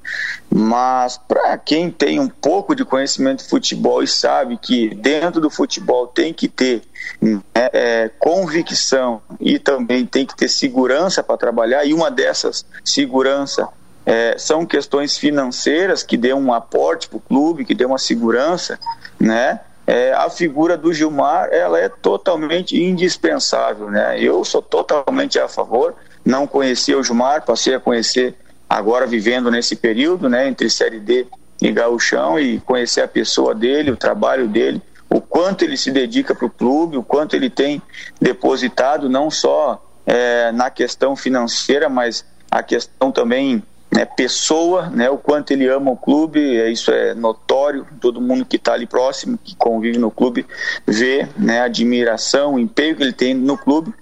mas 0.52 1.18
para 1.18 1.58
quem 1.58 1.92
tem 1.92 2.20
um 2.20 2.28
pouco 2.28 2.76
de 2.76 2.84
conhecimento 2.84 3.44
de 3.44 3.50
futebol 3.50 4.02
e 4.02 4.08
sabe 4.08 4.58
que 4.58 4.94
dentro 4.96 5.40
do 5.40 5.50
futebol 5.50 6.08
tem 6.08 6.34
que 6.34 6.48
ter 6.48 6.82
né, 7.22 7.42
é, 7.54 8.10
convicção 8.18 9.22
e 9.40 9.60
também 9.60 10.06
tem 10.06 10.26
que 10.26 10.36
ter 10.36 10.48
segurança 10.48 11.22
para 11.22 11.38
trabalhar, 11.38 11.86
e 11.86 11.94
uma 11.94 12.10
dessas 12.10 12.66
segurança 12.84 13.68
é, 14.06 14.36
são 14.38 14.66
questões 14.66 15.18
financeiras 15.18 16.04
que 16.04 16.18
dê 16.18 16.34
um 16.34 16.54
aporte 16.54 17.10
para 17.10 17.18
o 17.18 17.22
clube, 17.22 17.66
que 17.66 17.74
dê 17.74 17.86
uma 17.86 17.98
segurança, 17.98 18.80
né? 19.20 19.60
É, 19.88 20.14
a 20.14 20.30
figura 20.32 20.76
do 20.76 20.92
Gilmar 20.92 21.50
ela 21.52 21.80
é 21.80 21.88
totalmente 21.88 22.76
indispensável, 22.76 23.92
né? 23.92 24.20
Eu 24.20 24.44
sou 24.44 24.62
totalmente 24.62 25.40
a 25.40 25.48
favor 25.48 25.96
não 26.26 26.48
conhecia 26.48 26.98
o 26.98 27.04
Gilmar, 27.04 27.46
passei 27.46 27.76
a 27.76 27.80
conhecer 27.80 28.36
agora 28.68 29.06
vivendo 29.06 29.52
nesse 29.52 29.76
período, 29.76 30.28
né, 30.28 30.48
entre 30.48 30.70
Série 30.70 31.00
D 31.00 31.28
e 31.62 31.72
Gauchão 31.72 32.40
e 32.40 32.60
conhecer 32.60 33.02
a 33.02 33.08
pessoa 33.08 33.54
dele, 33.54 33.92
o 33.92 33.96
trabalho 33.96 34.48
dele, 34.48 34.82
o 35.08 35.22
quanto 35.22 35.64
ele 35.64 35.78
se 35.78 35.92
dedica 35.92 36.34
para 36.34 36.48
o 36.48 36.50
clube, 36.50 36.98
o 36.98 37.04
quanto 37.04 37.36
ele 37.36 37.50
tem 37.50 37.80
depositado 38.20 39.08
não 39.08 39.30
só 39.30 39.82
é, 40.06 40.52
na 40.52 40.72
questão 40.72 41.16
financeira, 41.16 41.88
mas 41.88 42.26
a 42.50 42.64
questão 42.64 43.12
também 43.12 43.64
né, 43.92 44.06
pessoa, 44.06 44.90
né, 44.90 45.10
o 45.10 45.18
quanto 45.18 45.52
ele 45.52 45.68
ama 45.68 45.92
o 45.92 45.98
clube, 45.98 46.40
é, 46.58 46.70
isso 46.70 46.92
é 46.92 47.14
notório, 47.14 47.88
todo 48.02 48.20
mundo 48.20 48.46
que 48.46 48.58
está 48.58 48.74
ali 48.74 48.86
próximo, 48.86 49.40
que 49.42 49.56
convive 49.56 49.98
no 49.98 50.12
clube, 50.12 50.46
vê 50.86 51.28
né, 51.38 51.62
a 51.62 51.66
admiração, 51.66 52.56
o 52.56 52.60
empenho 52.60 52.96
que 52.96 53.04
ele 53.04 53.14
tem 53.14 53.34
no 53.34 53.58
clube 53.58 53.94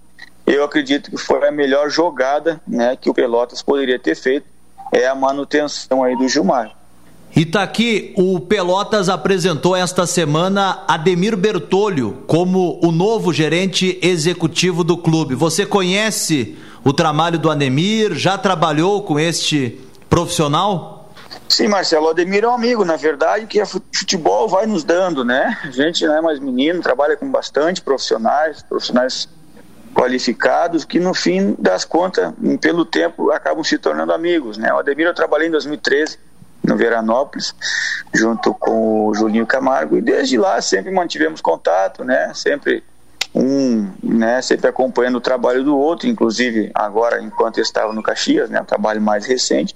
eu 0.45 0.63
acredito 0.63 1.09
que 1.09 1.17
foi 1.17 1.47
a 1.47 1.51
melhor 1.51 1.89
jogada 1.89 2.61
né, 2.67 2.97
que 2.99 3.09
o 3.09 3.13
Pelotas 3.13 3.61
poderia 3.61 3.97
ter 3.97 4.15
feito, 4.15 4.45
é 4.91 5.07
a 5.07 5.15
manutenção 5.15 6.03
aí 6.03 6.15
do 6.17 6.27
Gilmar. 6.27 6.75
E 7.35 7.45
tá 7.45 7.63
aqui, 7.63 8.13
o 8.15 8.39
Pelotas 8.39 9.09
apresentou 9.09 9.75
esta 9.75 10.05
semana 10.05 10.83
Ademir 10.87 11.35
Bertolho 11.35 12.23
como 12.27 12.79
o 12.83 12.91
novo 12.91 13.33
gerente 13.33 13.97
executivo 14.03 14.83
do 14.83 14.97
clube. 14.97 15.33
Você 15.33 15.65
conhece 15.65 16.55
o 16.83 16.93
trabalho 16.93 17.39
do 17.39 17.49
Ademir? 17.49 18.13
Já 18.13 18.37
trabalhou 18.37 19.03
com 19.03 19.19
este 19.19 19.81
profissional? 20.09 21.11
Sim, 21.47 21.67
Marcelo, 21.67 22.07
o 22.07 22.09
Ademir 22.09 22.43
é 22.43 22.47
um 22.47 22.53
amigo, 22.53 22.83
na 22.83 22.95
verdade, 22.95 23.45
que 23.45 23.59
a 23.59 23.65
futebol 23.65 24.47
vai 24.47 24.65
nos 24.65 24.83
dando, 24.83 25.23
né? 25.23 25.57
A 25.63 25.71
gente 25.71 26.05
não 26.05 26.15
é 26.15 26.21
mais 26.21 26.39
menino, 26.39 26.81
trabalha 26.81 27.15
com 27.15 27.29
bastante 27.29 27.81
profissionais, 27.81 28.63
profissionais 28.63 29.27
qualificados 29.93 30.83
que 30.83 30.99
no 30.99 31.13
fim 31.13 31.55
das 31.59 31.85
contas, 31.85 32.33
pelo 32.59 32.83
tempo, 32.83 33.31
acabam 33.31 33.63
se 33.63 33.77
tornando 33.77 34.11
amigos, 34.11 34.57
né? 34.57 34.73
O 34.73 34.77
Ademir 34.79 35.05
eu 35.05 35.13
trabalhei 35.13 35.47
em 35.47 35.51
2013 35.51 36.17
no 36.63 36.77
Veranópolis, 36.77 37.53
junto 38.13 38.53
com 38.53 39.07
o 39.07 39.13
Julinho 39.13 39.45
Camargo, 39.45 39.97
e 39.97 40.01
desde 40.01 40.37
lá 40.37 40.61
sempre 40.61 40.91
mantivemos 40.91 41.41
contato, 41.41 42.03
né? 42.03 42.31
Sempre 42.33 42.83
um, 43.33 43.89
né, 44.03 44.41
sempre 44.41 44.67
acompanhando 44.67 45.15
o 45.15 45.21
trabalho 45.21 45.63
do 45.63 45.77
outro, 45.77 46.07
inclusive 46.07 46.71
agora 46.73 47.21
enquanto 47.21 47.57
eu 47.57 47.63
estava 47.63 47.91
no 47.91 48.03
Caxias, 48.03 48.49
né, 48.49 48.61
um 48.61 48.65
trabalho 48.65 49.01
mais 49.01 49.25
recente. 49.25 49.75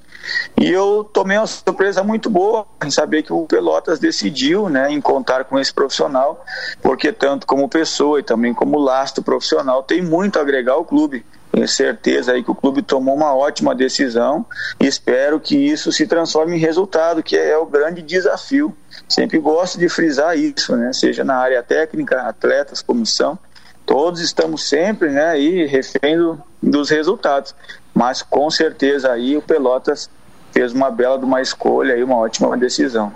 E 0.60 0.70
eu 0.70 1.04
tomei 1.04 1.38
uma 1.38 1.48
surpresa 1.48 2.04
muito 2.04 2.30
boa 2.30 2.68
em 2.86 2.92
saber 2.92 3.24
que 3.24 3.34
o 3.34 3.46
Pelotas 3.46 4.00
decidiu, 4.00 4.70
né, 4.70 4.92
em 4.92 5.02
contar 5.02 5.46
com 5.46 5.58
esse 5.58 5.74
profissional, 5.74 6.44
porque 6.82 7.12
tanto 7.12 7.48
como 7.48 7.68
pessoa 7.68 8.20
e 8.20 8.24
também 8.24 8.54
como 8.54 8.78
lastro 8.78 9.24
profissional 9.24 9.82
tem 9.82 10.02
muito 10.02 10.38
a 10.38 10.42
agregar 10.42 10.74
ao 10.74 10.86
clube. 10.86 11.26
Tenho 11.52 11.68
certeza 11.68 12.34
aí 12.34 12.44
que 12.44 12.52
o 12.52 12.56
clube 12.56 12.84
tomou 12.84 13.16
uma 13.16 13.34
ótima 13.34 13.74
decisão 13.74 14.46
e 14.80 14.86
espero 14.86 15.40
que 15.40 15.56
isso 15.56 15.92
se 15.92 16.06
transforme 16.06 16.56
em 16.56 16.60
resultado, 16.60 17.24
que 17.24 17.36
é 17.36 17.58
o 17.58 17.66
grande 17.66 18.02
desafio. 18.02 18.76
Sempre 19.08 19.40
gosto 19.40 19.80
de 19.80 19.90
frisar 19.90 20.38
isso, 20.38 20.76
né? 20.76 20.92
Seja 20.94 21.24
na 21.24 21.38
área 21.38 21.64
técnica, 21.64 22.22
atletas, 22.22 22.82
comissão, 22.82 23.40
todos 23.88 24.20
estamos 24.20 24.68
sempre, 24.68 25.10
né, 25.10 25.30
aí 25.30 25.66
refém 25.66 26.18
do, 26.18 26.40
dos 26.62 26.90
resultados. 26.90 27.56
Mas 27.96 28.22
com 28.22 28.52
certeza 28.52 29.12
aí 29.12 29.36
o 29.36 29.42
Pelotas 29.42 30.10
fez 30.52 30.74
uma 30.74 30.92
bela 30.92 31.18
de 31.18 31.26
uma 31.26 31.42
escolha 31.42 31.96
e 31.96 32.04
uma 32.04 32.18
ótima 32.18 32.56
decisão. 32.58 33.12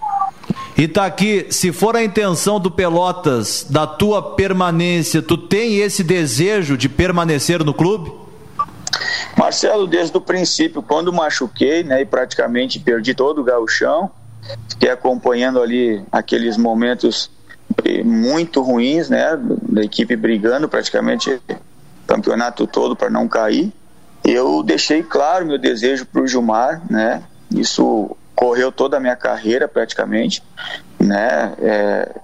E 0.78 0.88
tá 0.88 1.06
aqui, 1.06 1.48
se 1.52 1.72
for 1.72 1.96
a 1.96 2.04
intenção 2.04 2.60
do 2.60 2.72
Pelotas 2.72 3.66
da 3.70 3.86
tua 3.86 4.36
permanência, 4.36 5.22
tu 5.22 5.38
tem 5.38 5.78
esse 5.78 6.04
desejo 6.04 6.78
de 6.78 6.88
permanecer 6.88 7.64
no 7.64 7.74
clube? 7.74 8.12
Marcelo, 9.38 9.86
desde 9.86 10.16
o 10.18 10.22
princípio, 10.22 10.82
quando 10.82 11.12
machuquei, 11.12 11.84
né, 11.84 12.02
e 12.02 12.06
praticamente 12.06 12.80
perdi 12.80 13.14
todo 13.14 13.42
o 13.42 13.44
gauchão, 13.44 14.10
fiquei 14.70 14.90
acompanhando 14.90 15.62
ali 15.62 16.02
aqueles 16.12 16.58
momentos 16.58 17.30
muito 18.04 18.62
ruins, 18.62 19.10
né, 19.10 19.38
da 19.70 19.84
equipe 19.84 20.16
brigando 20.16 20.68
praticamente 20.68 21.32
o 21.32 21.42
campeonato 22.08 22.68
todo 22.68 22.96
para 22.96 23.10
não 23.10 23.28
cair. 23.28 23.72
Eu 24.24 24.62
deixei 24.64 25.02
claro 25.02 25.46
meu 25.46 25.58
desejo 25.58 26.06
para 26.06 26.22
o 26.22 26.28
Gilmar, 26.28 26.82
né, 26.90 27.24
isso 27.50 28.16
correu 28.36 28.72
toda 28.72 28.98
a 28.98 29.00
minha 29.00 29.16
carreira 29.16 29.68
praticamente, 29.68 30.44
né, 31.00 31.54
é, 31.60 32.16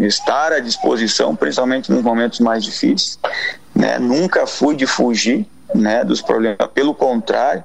estar 0.00 0.52
à 0.52 0.60
disposição, 0.60 1.34
principalmente 1.36 1.90
nos 1.90 2.02
momentos 2.02 2.40
mais 2.40 2.64
difíceis, 2.64 3.18
né, 3.74 3.98
nunca 3.98 4.46
fui 4.46 4.76
de 4.76 4.86
fugir, 4.86 5.46
né, 5.74 6.04
dos 6.04 6.22
problemas. 6.22 6.58
Pelo 6.72 6.94
contrário, 6.94 7.64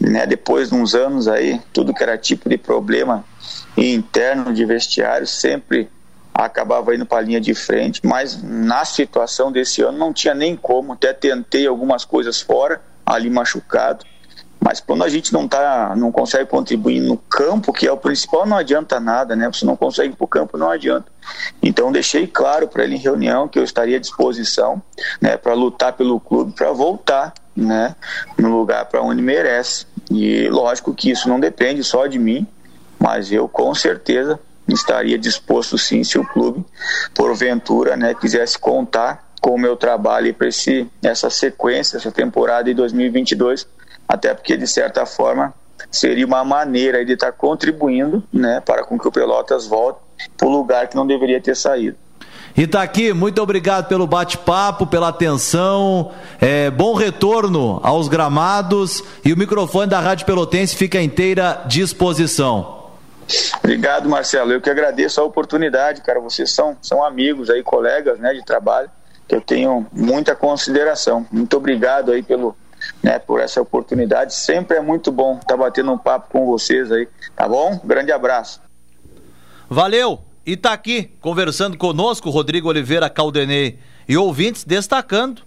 né, 0.00 0.26
depois 0.26 0.68
de 0.68 0.74
uns 0.74 0.94
anos 0.94 1.28
aí, 1.28 1.60
tudo 1.72 1.94
que 1.94 2.02
era 2.02 2.18
tipo 2.18 2.48
de 2.48 2.58
problema 2.58 3.24
interno 3.76 4.52
de 4.52 4.64
vestiário 4.64 5.26
sempre 5.26 5.88
acabava 6.44 6.94
indo 6.94 7.06
para 7.06 7.18
a 7.18 7.22
linha 7.22 7.40
de 7.40 7.54
frente, 7.54 8.00
mas 8.04 8.42
na 8.42 8.84
situação 8.84 9.50
desse 9.50 9.82
ano 9.82 9.96
não 9.96 10.12
tinha 10.12 10.34
nem 10.34 10.54
como, 10.54 10.92
até 10.92 11.12
tentei 11.12 11.66
algumas 11.66 12.04
coisas 12.04 12.40
fora, 12.40 12.82
ali 13.04 13.30
machucado, 13.30 14.04
mas 14.60 14.80
quando 14.80 15.04
a 15.04 15.08
gente 15.08 15.32
não 15.32 15.46
tá, 15.46 15.94
não 15.96 16.10
consegue 16.10 16.46
contribuir 16.46 17.00
no 17.00 17.16
campo, 17.16 17.72
que 17.72 17.86
é 17.86 17.92
o 17.92 17.96
principal, 17.96 18.44
não 18.44 18.56
adianta 18.56 18.98
nada, 18.98 19.36
né? 19.36 19.46
Você 19.46 19.64
não 19.64 19.76
consegue 19.76 20.12
ir 20.12 20.16
para 20.16 20.24
o 20.24 20.28
campo, 20.28 20.58
não 20.58 20.70
adianta. 20.70 21.06
Então 21.62 21.92
deixei 21.92 22.26
claro 22.26 22.66
para 22.66 22.82
ele 22.82 22.96
em 22.96 22.98
reunião 22.98 23.46
que 23.46 23.58
eu 23.58 23.64
estaria 23.64 23.96
à 23.96 24.00
disposição, 24.00 24.82
né, 25.20 25.36
para 25.36 25.54
lutar 25.54 25.92
pelo 25.92 26.18
clube, 26.18 26.52
para 26.52 26.72
voltar, 26.72 27.32
né, 27.54 27.94
no 28.36 28.58
lugar 28.58 28.86
para 28.86 29.00
onde 29.02 29.22
merece. 29.22 29.86
E 30.10 30.48
lógico 30.48 30.92
que 30.92 31.10
isso 31.10 31.28
não 31.28 31.38
depende 31.38 31.84
só 31.84 32.06
de 32.06 32.18
mim, 32.18 32.44
mas 32.98 33.30
eu 33.30 33.48
com 33.48 33.72
certeza 33.74 34.40
estaria 34.68 35.18
disposto 35.18 35.78
sim 35.78 36.02
se 36.02 36.18
o 36.18 36.24
clube, 36.24 36.64
porventura, 37.14 37.96
né, 37.96 38.14
quisesse 38.14 38.58
contar 38.58 39.24
com 39.40 39.54
o 39.54 39.58
meu 39.58 39.76
trabalho 39.76 40.34
para 40.34 40.48
essa 41.02 41.30
sequência, 41.30 41.96
essa 41.96 42.10
temporada 42.10 42.64
de 42.64 42.74
2022 42.74 43.66
até 44.08 44.32
porque 44.34 44.56
de 44.56 44.66
certa 44.66 45.04
forma 45.04 45.52
seria 45.90 46.26
uma 46.26 46.44
maneira 46.44 47.04
de 47.04 47.12
estar 47.12 47.32
contribuindo 47.32 48.22
né, 48.32 48.60
para 48.64 48.84
com 48.84 48.98
que 48.98 49.08
o 49.08 49.12
Pelotas 49.12 49.66
volte 49.66 50.00
para 50.36 50.46
o 50.46 50.50
lugar 50.50 50.88
que 50.88 50.96
não 50.96 51.06
deveria 51.06 51.40
ter 51.40 51.56
saído. 51.56 51.96
E 52.56 52.66
tá 52.66 52.82
aqui, 52.82 53.12
muito 53.12 53.42
obrigado 53.42 53.86
pelo 53.86 54.06
bate-papo, 54.06 54.86
pela 54.86 55.08
atenção, 55.08 56.12
é, 56.40 56.70
bom 56.70 56.94
retorno 56.94 57.80
aos 57.82 58.08
gramados 58.08 59.04
e 59.22 59.32
o 59.32 59.36
microfone 59.36 59.90
da 59.90 60.00
Rádio 60.00 60.24
Pelotense 60.24 60.74
fica 60.74 61.00
inteira 61.00 61.62
disposição. 61.66 62.75
Obrigado, 63.58 64.08
Marcelo. 64.08 64.52
Eu 64.52 64.60
que 64.60 64.70
agradeço 64.70 65.20
a 65.20 65.24
oportunidade, 65.24 66.02
cara. 66.02 66.20
Vocês 66.20 66.50
são, 66.52 66.76
são 66.80 67.04
amigos 67.04 67.50
aí, 67.50 67.62
colegas 67.62 68.18
né, 68.18 68.32
de 68.32 68.44
trabalho, 68.44 68.90
que 69.26 69.34
eu 69.34 69.40
tenho 69.40 69.86
muita 69.92 70.34
consideração. 70.34 71.26
Muito 71.30 71.56
obrigado 71.56 72.12
aí 72.12 72.22
pelo, 72.22 72.56
né, 73.02 73.18
por 73.18 73.40
essa 73.40 73.60
oportunidade. 73.60 74.34
Sempre 74.34 74.76
é 74.76 74.80
muito 74.80 75.10
bom 75.10 75.34
estar 75.34 75.46
tá 75.46 75.56
batendo 75.56 75.92
um 75.92 75.98
papo 75.98 76.30
com 76.30 76.46
vocês 76.46 76.90
aí, 76.92 77.08
tá 77.34 77.48
bom? 77.48 77.80
Grande 77.84 78.12
abraço. 78.12 78.60
Valeu! 79.68 80.20
E 80.44 80.56
tá 80.56 80.72
aqui 80.72 81.10
conversando 81.20 81.76
conosco 81.76 82.30
Rodrigo 82.30 82.68
Oliveira 82.68 83.10
Caldenei 83.10 83.80
e 84.08 84.16
ouvintes 84.16 84.62
destacando 84.62 85.42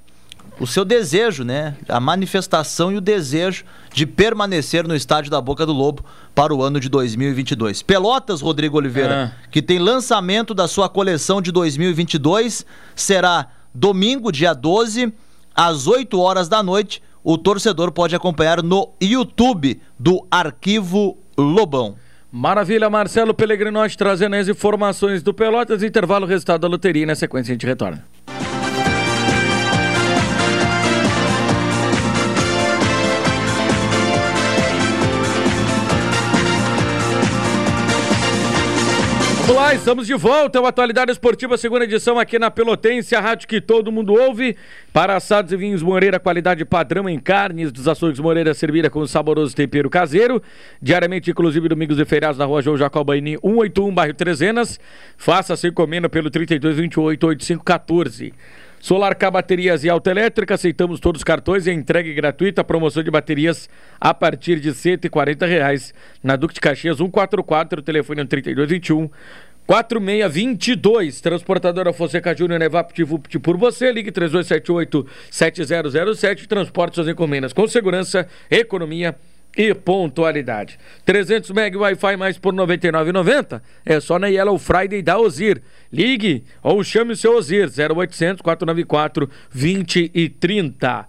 o 0.59 0.67
seu 0.67 0.83
desejo, 0.83 1.43
né? 1.43 1.75
A 1.87 1.99
manifestação 1.99 2.91
e 2.91 2.97
o 2.97 3.01
desejo 3.01 3.63
de 3.93 4.05
permanecer 4.05 4.87
no 4.87 4.95
estádio 4.95 5.31
da 5.31 5.39
Boca 5.39 5.65
do 5.65 5.73
Lobo 5.73 6.03
para 6.35 6.53
o 6.53 6.61
ano 6.61 6.79
de 6.79 6.89
2022. 6.89 7.81
Pelotas, 7.81 8.41
Rodrigo 8.41 8.77
Oliveira, 8.77 9.33
ah. 9.33 9.47
que 9.49 9.61
tem 9.61 9.79
lançamento 9.79 10.53
da 10.53 10.67
sua 10.67 10.89
coleção 10.89 11.41
de 11.41 11.51
2022, 11.51 12.65
será 12.95 13.47
domingo, 13.73 14.31
dia 14.31 14.53
12, 14.53 15.13
às 15.55 15.87
8 15.87 16.19
horas 16.19 16.49
da 16.49 16.61
noite, 16.61 17.01
o 17.23 17.37
torcedor 17.37 17.91
pode 17.91 18.15
acompanhar 18.15 18.61
no 18.61 18.89
YouTube 19.01 19.81
do 19.97 20.25
Arquivo 20.29 21.17
Lobão. 21.37 21.95
Maravilha, 22.31 22.89
Marcelo 22.89 23.33
Pellegrinotti 23.33 23.97
trazendo 23.97 24.35
as 24.35 24.47
informações 24.47 25.23
do 25.23 25.33
Pelotas, 25.33 25.81
intervalo, 25.81 26.27
resultado 26.27 26.61
da 26.61 26.67
loteria 26.67 27.03
e 27.03 27.05
na 27.05 27.15
sequência 27.15 27.51
a 27.51 27.55
gente 27.55 27.65
retorna. 27.65 28.05
Olá, 39.49 39.73
estamos 39.73 40.05
de 40.05 40.13
volta. 40.13 40.59
É 40.59 40.61
o 40.61 40.67
Atualidade 40.67 41.11
Esportiva, 41.11 41.57
segunda 41.57 41.83
edição 41.83 42.19
aqui 42.19 42.37
na 42.37 42.51
Pelotense, 42.51 43.15
a 43.15 43.19
rádio 43.19 43.47
que 43.47 43.59
todo 43.59 43.91
mundo 43.91 44.13
ouve. 44.13 44.55
Para 44.93 45.15
assados 45.15 45.51
e 45.51 45.57
vinhos 45.57 45.81
Moreira, 45.81 46.19
qualidade 46.19 46.63
padrão 46.63 47.09
em 47.09 47.17
carnes 47.17 47.71
dos 47.71 47.87
açougues 47.87 48.19
Moreira, 48.19 48.53
servida 48.53 48.91
com 48.91 49.07
saboroso 49.07 49.55
tempero 49.55 49.89
caseiro. 49.89 50.39
Diariamente, 50.79 51.31
inclusive 51.31 51.67
domingos 51.67 51.97
e 51.97 52.05
feriados 52.05 52.37
na 52.37 52.45
rua 52.45 52.61
João 52.61 52.77
Jacobaini, 52.77 53.39
181, 53.41 53.91
bairro 53.91 54.13
Trezenas. 54.13 54.79
Faça 55.17 55.55
sua 55.55 55.69
encomenda 55.69 56.07
pelo 56.07 56.29
3228 56.29 57.25
8514. 57.25 58.33
Solarcar 58.79 59.31
Baterias 59.31 59.83
e 59.83 59.89
Alta 59.89 60.11
Elétrica, 60.11 60.55
aceitamos 60.55 60.99
todos 60.99 61.19
os 61.19 61.23
cartões 61.23 61.67
e 61.67 61.69
é 61.69 61.73
entregue 61.73 62.13
gratuita, 62.13 62.63
promoção 62.63 63.03
de 63.03 63.11
baterias 63.11 63.69
a 63.99 64.13
partir 64.13 64.59
de 64.59 64.69
R$ 64.69 65.45
reais 65.45 65.93
na 66.23 66.35
Duque 66.35 66.53
de 66.53 66.61
Caxias 66.61 66.97
144, 66.97 67.81
telefone 67.81 68.25
3221 68.25 69.09
4622, 69.69 71.21
transportadora 71.21 71.93
Fonseca 71.93 72.35
Júnior 72.35 72.59
é 72.59 72.65
Evap 72.65 73.03
Vupt 73.03 73.37
por 73.37 73.55
você, 73.55 73.91
ligue 73.91 74.11
3278 74.11 75.05
7007, 75.29 76.47
transporte 76.47 76.95
suas 76.95 77.07
encomendas 77.07 77.53
com 77.53 77.67
segurança, 77.67 78.27
economia 78.49 79.09
e 79.09 79.28
pontualidade. 79.83 80.79
300 81.05 81.49
MB 81.49 81.75
Wi-Fi 81.77 82.15
mais 82.17 82.37
por 82.37 82.53
R$ 82.53 82.59
99,90 82.61 83.61
é 83.85 83.99
só 83.99 84.17
na 84.17 84.27
Yellow 84.27 84.57
Friday 84.57 85.01
da 85.01 85.19
Ozir. 85.19 85.61
Ligue 85.91 86.43
ou 86.63 86.83
chame 86.83 87.13
o 87.13 87.17
seu 87.17 87.35
Ozir 87.35 87.69
0800 87.69 88.41
494 88.41 89.29
2030. 89.53 91.07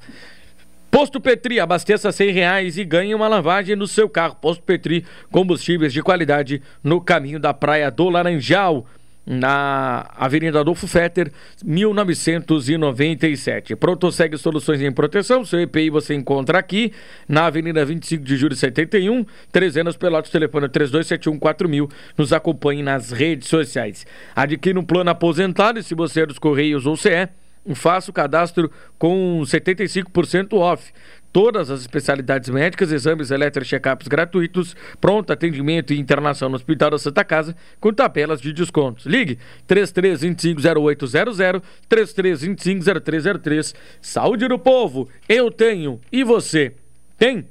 Posto 0.90 1.20
Petri, 1.20 1.60
abasteça 1.60 2.10
cem 2.10 2.30
reais 2.30 2.76
e 2.76 2.84
ganhe 2.84 3.14
uma 3.14 3.28
lavagem 3.28 3.76
no 3.76 3.86
seu 3.86 4.08
carro. 4.08 4.34
Posto 4.34 4.64
Petri, 4.64 5.04
combustíveis 5.30 5.92
de 5.92 6.02
qualidade 6.02 6.60
no 6.82 7.00
caminho 7.00 7.38
da 7.38 7.54
Praia 7.54 7.90
do 7.92 8.08
Laranjal 8.08 8.84
na 9.30 10.10
Avenida 10.16 10.58
Adolfo 10.58 10.88
Fetter, 10.88 11.30
1997. 11.64 13.76
Pronto 13.76 14.10
segue 14.10 14.36
soluções 14.36 14.82
em 14.82 14.90
proteção. 14.90 15.44
Seu 15.44 15.60
EPI 15.60 15.88
você 15.88 16.14
encontra 16.14 16.58
aqui 16.58 16.92
na 17.28 17.46
Avenida 17.46 17.84
25 17.84 18.24
de 18.24 18.36
Julho 18.36 18.56
71, 18.56 19.24
300 19.52 19.96
Pelotas, 19.96 20.32
telefone 20.32 20.68
32714000. 20.68 21.88
Nos 22.18 22.32
acompanhe 22.32 22.82
nas 22.82 23.12
redes 23.12 23.48
sociais. 23.48 24.04
Adquira 24.34 24.80
um 24.80 24.84
plano 24.84 25.10
aposentado 25.10 25.78
e 25.78 25.82
se 25.84 25.94
você 25.94 26.22
é 26.22 26.26
dos 26.26 26.40
Correios 26.40 26.84
ou 26.84 26.96
CE, 26.96 27.28
faça 27.74 28.10
o 28.10 28.14
cadastro 28.14 28.70
com 28.98 29.42
75% 29.44 30.54
off 30.54 30.92
todas 31.32 31.70
as 31.70 31.80
especialidades 31.80 32.48
médicas, 32.48 32.92
exames 32.92 33.28
check-ups 33.64 34.08
gratuitos, 34.08 34.76
pronto 35.00 35.32
atendimento 35.32 35.92
e 35.92 35.98
internação 35.98 36.48
no 36.48 36.56
Hospital 36.56 36.90
da 36.90 36.98
Santa 36.98 37.24
Casa, 37.24 37.56
com 37.78 37.92
tabelas 37.92 38.40
de 38.40 38.52
descontos. 38.52 39.06
Ligue 39.06 39.38
33250800, 39.66 41.62
33250303. 41.88 43.74
Saúde 44.00 44.48
do 44.48 44.58
povo, 44.58 45.08
eu 45.28 45.50
tenho 45.50 46.00
e 46.10 46.24
você 46.24 46.74
tem? 47.16 47.46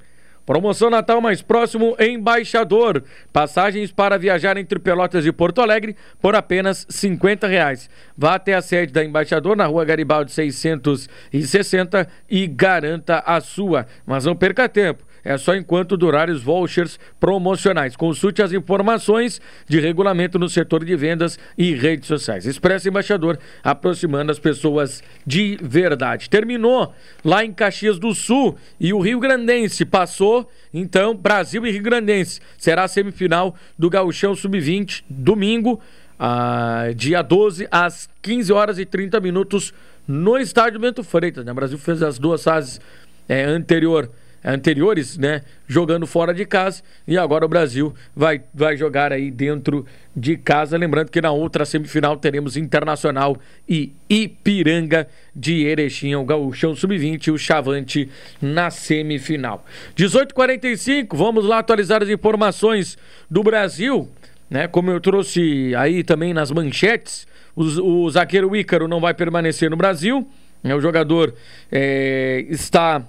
Promoção 0.49 0.89
Natal 0.89 1.21
mais 1.21 1.43
próximo 1.43 1.95
Embaixador. 1.99 3.03
Passagens 3.31 3.91
para 3.91 4.17
viajar 4.17 4.57
entre 4.57 4.79
Pelotas 4.79 5.23
e 5.23 5.31
Porto 5.31 5.61
Alegre 5.61 5.95
por 6.19 6.33
apenas 6.33 6.87
R$ 6.89 7.47
reais. 7.47 7.87
Vá 8.17 8.33
até 8.33 8.55
a 8.55 8.61
sede 8.63 8.91
da 8.91 9.05
Embaixador 9.05 9.55
na 9.55 9.67
rua 9.67 9.85
Garibaldi 9.85 10.31
660 10.31 12.07
e 12.27 12.47
garanta 12.47 13.19
a 13.27 13.39
sua. 13.39 13.85
Mas 14.07 14.25
não 14.25 14.35
perca 14.35 14.67
tempo 14.67 15.03
é 15.23 15.37
só 15.37 15.55
enquanto 15.55 15.97
durarem 15.97 16.33
os 16.33 16.41
vouchers 16.41 16.99
promocionais. 17.19 17.95
Consulte 17.95 18.41
as 18.41 18.51
informações 18.51 19.41
de 19.67 19.79
regulamento 19.79 20.39
no 20.39 20.49
setor 20.49 20.83
de 20.83 20.95
vendas 20.95 21.37
e 21.57 21.73
redes 21.73 22.07
sociais. 22.07 22.45
Expresso 22.45 22.87
Embaixador, 22.87 23.37
aproximando 23.63 24.31
as 24.31 24.39
pessoas 24.39 25.03
de 25.25 25.57
verdade. 25.61 26.29
Terminou 26.29 26.93
lá 27.23 27.43
em 27.43 27.51
Caxias 27.51 27.99
do 27.99 28.13
Sul 28.13 28.57
e 28.79 28.93
o 28.93 28.99
Rio 28.99 29.19
Grandense 29.19 29.85
passou, 29.85 30.49
então, 30.73 31.15
Brasil 31.15 31.65
e 31.65 31.71
Rio 31.71 31.83
Grandense. 31.83 32.41
Será 32.57 32.83
a 32.83 32.87
semifinal 32.87 33.55
do 33.77 33.89
Gauchão 33.89 34.35
Sub-20, 34.35 35.03
domingo, 35.09 35.79
ah, 36.19 36.87
dia 36.95 37.21
12, 37.21 37.67
às 37.71 38.09
15 38.21 38.51
horas 38.51 38.79
e 38.79 38.85
30 38.85 39.19
minutos, 39.19 39.73
no 40.07 40.37
estádio 40.37 40.79
Bento 40.79 41.03
Freitas. 41.03 41.45
Né? 41.45 41.51
O 41.51 41.55
Brasil 41.55 41.77
fez 41.77 42.01
as 42.01 42.19
duas 42.19 42.43
fases 42.43 42.81
é, 43.27 43.43
anterior 43.43 44.09
anteriores, 44.43 45.17
né, 45.17 45.41
jogando 45.67 46.07
fora 46.07 46.33
de 46.33 46.45
casa 46.45 46.81
e 47.07 47.17
agora 47.17 47.45
o 47.45 47.49
Brasil 47.49 47.93
vai, 48.15 48.41
vai 48.53 48.77
jogar 48.77 49.11
aí 49.11 49.29
dentro 49.29 49.85
de 50.15 50.37
casa, 50.37 50.77
lembrando 50.77 51.09
que 51.09 51.21
na 51.21 51.31
outra 51.31 51.65
semifinal 51.65 52.17
teremos 52.17 52.57
Internacional 52.57 53.37
e 53.67 53.93
Ipiranga 54.09 55.07
de 55.35 55.65
Erechim, 55.65 56.15
o 56.15 56.23
Gauchão 56.23 56.75
Sub-20 56.75 57.27
e 57.27 57.31
o 57.31 57.37
Chavante 57.37 58.09
na 58.41 58.69
semifinal. 58.69 59.65
18:45, 59.95 61.15
vamos 61.15 61.45
lá 61.45 61.59
atualizar 61.59 62.01
as 62.01 62.09
informações 62.09 62.97
do 63.29 63.43
Brasil, 63.43 64.09
né? 64.49 64.67
Como 64.67 64.89
eu 64.91 64.99
trouxe 64.99 65.73
aí 65.75 66.03
também 66.03 66.33
nas 66.33 66.51
manchetes, 66.51 67.27
o, 67.55 68.03
o 68.03 68.09
zagueiro 68.09 68.55
Ícaro 68.55 68.87
não 68.87 68.99
vai 68.99 69.13
permanecer 69.13 69.69
no 69.69 69.77
Brasil, 69.77 70.27
né? 70.63 70.75
O 70.75 70.81
jogador 70.81 71.33
é, 71.71 72.45
está 72.49 73.05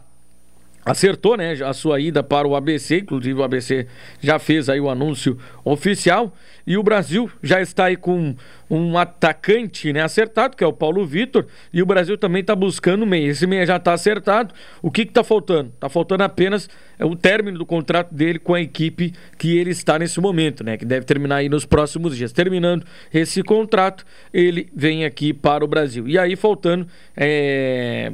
acertou, 0.90 1.36
né, 1.36 1.52
a 1.64 1.72
sua 1.72 2.00
ida 2.00 2.22
para 2.22 2.46
o 2.46 2.56
ABC, 2.56 2.98
inclusive 2.98 3.38
o 3.38 3.44
ABC 3.44 3.86
já 4.20 4.38
fez 4.38 4.68
aí 4.68 4.80
o 4.80 4.90
anúncio 4.90 5.38
oficial 5.64 6.34
e 6.66 6.76
o 6.76 6.82
Brasil 6.82 7.30
já 7.42 7.60
está 7.60 7.86
aí 7.86 7.96
com 7.96 8.34
um 8.68 8.98
atacante, 8.98 9.92
né, 9.92 10.02
acertado, 10.02 10.56
que 10.56 10.64
é 10.64 10.66
o 10.66 10.72
Paulo 10.72 11.04
Vitor, 11.06 11.46
e 11.72 11.82
o 11.82 11.86
Brasil 11.86 12.16
também 12.18 12.40
está 12.40 12.54
buscando 12.54 13.06
meia. 13.06 13.28
Esse 13.30 13.46
meia 13.46 13.66
já 13.66 13.76
está 13.76 13.92
acertado. 13.92 14.54
O 14.80 14.90
que 14.90 15.02
está 15.02 15.24
faltando? 15.24 15.72
Está 15.74 15.88
faltando 15.88 16.22
apenas 16.22 16.68
é, 16.98 17.04
o 17.04 17.16
término 17.16 17.58
do 17.58 17.66
contrato 17.66 18.14
dele 18.14 18.38
com 18.38 18.54
a 18.54 18.60
equipe 18.60 19.12
que 19.36 19.56
ele 19.56 19.70
está 19.70 19.98
nesse 19.98 20.20
momento, 20.20 20.62
né, 20.62 20.76
que 20.76 20.84
deve 20.84 21.04
terminar 21.04 21.36
aí 21.36 21.48
nos 21.48 21.64
próximos 21.64 22.16
dias. 22.16 22.32
Terminando 22.32 22.84
esse 23.12 23.42
contrato, 23.42 24.04
ele 24.32 24.68
vem 24.74 25.04
aqui 25.04 25.32
para 25.32 25.64
o 25.64 25.68
Brasil. 25.68 26.06
E 26.06 26.18
aí 26.18 26.36
faltando 26.36 26.86
é 27.16 28.12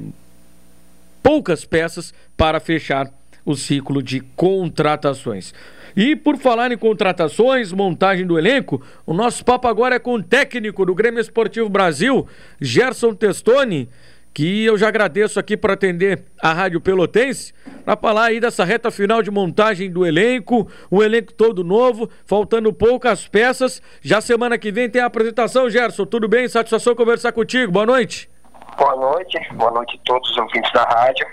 poucas 1.26 1.64
peças 1.64 2.14
para 2.36 2.60
fechar 2.60 3.10
o 3.44 3.56
ciclo 3.56 4.00
de 4.00 4.20
contratações. 4.20 5.52
E 5.96 6.14
por 6.14 6.38
falar 6.38 6.70
em 6.70 6.78
contratações, 6.78 7.72
montagem 7.72 8.24
do 8.24 8.38
elenco, 8.38 8.80
o 9.04 9.12
nosso 9.12 9.44
papo 9.44 9.66
agora 9.66 9.96
é 9.96 9.98
com 9.98 10.14
o 10.14 10.22
técnico 10.22 10.86
do 10.86 10.94
Grêmio 10.94 11.20
Esportivo 11.20 11.68
Brasil, 11.68 12.28
Gerson 12.60 13.12
Testoni, 13.12 13.88
que 14.32 14.64
eu 14.64 14.78
já 14.78 14.86
agradeço 14.86 15.40
aqui 15.40 15.56
por 15.56 15.72
atender 15.72 16.22
a 16.40 16.52
Rádio 16.52 16.80
Pelotense, 16.80 17.52
para 17.84 17.96
falar 17.96 18.26
aí 18.26 18.38
dessa 18.38 18.64
reta 18.64 18.92
final 18.92 19.20
de 19.20 19.30
montagem 19.32 19.90
do 19.90 20.06
elenco, 20.06 20.70
o 20.88 21.02
elenco 21.02 21.32
todo 21.32 21.64
novo, 21.64 22.08
faltando 22.24 22.72
poucas 22.72 23.26
peças. 23.26 23.82
Já 24.00 24.20
semana 24.20 24.56
que 24.56 24.70
vem 24.70 24.88
tem 24.88 25.02
a 25.02 25.06
apresentação, 25.06 25.68
Gerson. 25.68 26.06
Tudo 26.06 26.28
bem? 26.28 26.46
Satisfação 26.46 26.94
conversar 26.94 27.32
contigo. 27.32 27.72
Boa 27.72 27.86
noite. 27.86 28.30
Boa 28.74 28.96
noite, 28.96 29.38
boa 29.54 29.70
noite 29.70 29.98
a 29.98 30.04
todos 30.04 30.30
os 30.30 30.36
ouvintes 30.36 30.70
da 30.72 30.82
rádio. 30.82 31.26